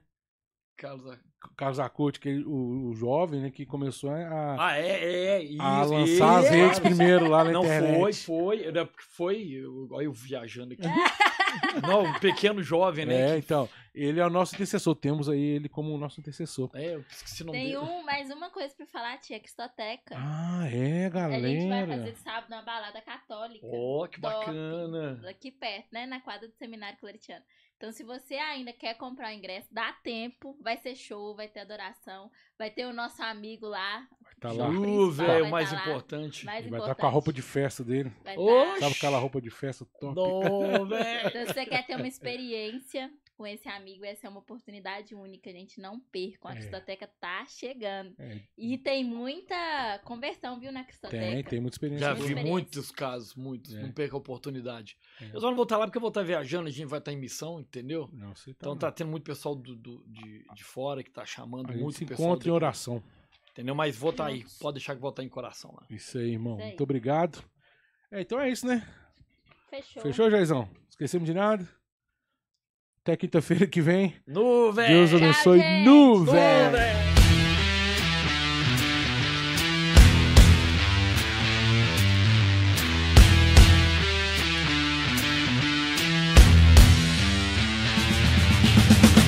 [0.77, 1.17] Carlos.
[1.55, 5.43] Carlos Acuti, que é o, o jovem, né, que começou a, Ah, é, é.
[5.43, 6.53] Isso, a lançar as isso.
[6.53, 7.99] redes primeiro lá na Não internet.
[7.99, 8.63] foi, foi.
[8.65, 9.47] Era foi.
[9.51, 10.81] eu- Olha eu viajando aqui.
[11.81, 13.29] Não, um pequeno jovem, né?
[13.29, 14.95] É, que- então, ele é o nosso intercessor.
[14.95, 16.69] Temos aí ele como o nosso intercessor.
[16.73, 17.77] É, eu esqueci o nome Tem dele.
[17.77, 20.15] um, mais uma coisa pra falar, tia, Cristoteca.
[20.17, 21.87] Ah, é, a gente vai galera.
[21.87, 23.65] fazer sábado na balada católica.
[23.65, 24.35] Ó, que Top.
[24.35, 25.21] bacana.
[25.29, 26.05] Aqui perto, né?
[26.05, 27.43] Na quadra do Seminário Claretiano.
[27.77, 30.57] Então, se você ainda quer comprar o ingresso, dá tempo.
[30.61, 32.31] Vai ser show, vai ter adoração.
[32.57, 34.07] Vai ter o nosso amigo lá.
[34.39, 34.67] Tá Show lá.
[34.69, 35.79] principal Uh, vai velho, tá mais lá.
[35.81, 36.45] importante.
[36.45, 38.11] Mais Ele vai estar com a roupa de festa dele.
[38.23, 40.15] Vai tá- Sabe aquela roupa de festa top?
[40.15, 40.87] Não.
[41.27, 45.51] Então, se você quer ter uma experiência com esse amigo, essa é uma oportunidade única,
[45.51, 45.79] gente.
[45.79, 46.49] Não percam.
[46.49, 46.57] A É.
[46.57, 48.15] Cristoteca tá chegando.
[48.17, 51.23] É, E tem muita conversão, viu, na Cristoteca.
[51.23, 52.07] tem, tem muita experiência.
[52.07, 52.51] Já vi experiência.
[52.51, 53.75] muitos casos, muitos.
[53.75, 53.81] É.
[53.83, 54.97] Não perca a oportunidade.
[55.21, 55.25] É.
[55.35, 57.13] Eu só não vou estar lá porque eu vou estar viajando, a gente vai estar
[57.13, 58.09] em missão, entendeu?
[58.11, 61.23] Não, você tá, Então tá tendo muito pessoal do, do- de, de fora que tá
[61.25, 62.29] chamando a gente muito se pessoal.
[62.29, 63.03] encontra em oração.
[63.51, 63.73] Entendeu?
[63.75, 64.43] Mas vou estar aí.
[64.59, 65.85] Pode deixar que vou estar em coração lá.
[65.89, 66.53] Isso aí, irmão.
[66.55, 66.67] Isso aí.
[66.69, 67.43] Muito obrigado.
[68.11, 68.87] É, então é isso, né?
[69.69, 70.01] Fechou.
[70.01, 70.69] Fechou, Jaizão?
[70.89, 71.67] Esquecemos de nada?
[73.07, 74.13] Até quinta-feira que vem.
[74.73, 75.07] Velho!
[75.07, 75.85] Deus abençoe gente.
[75.85, 76.71] nu, No, velho.
[76.71, 77.06] velho!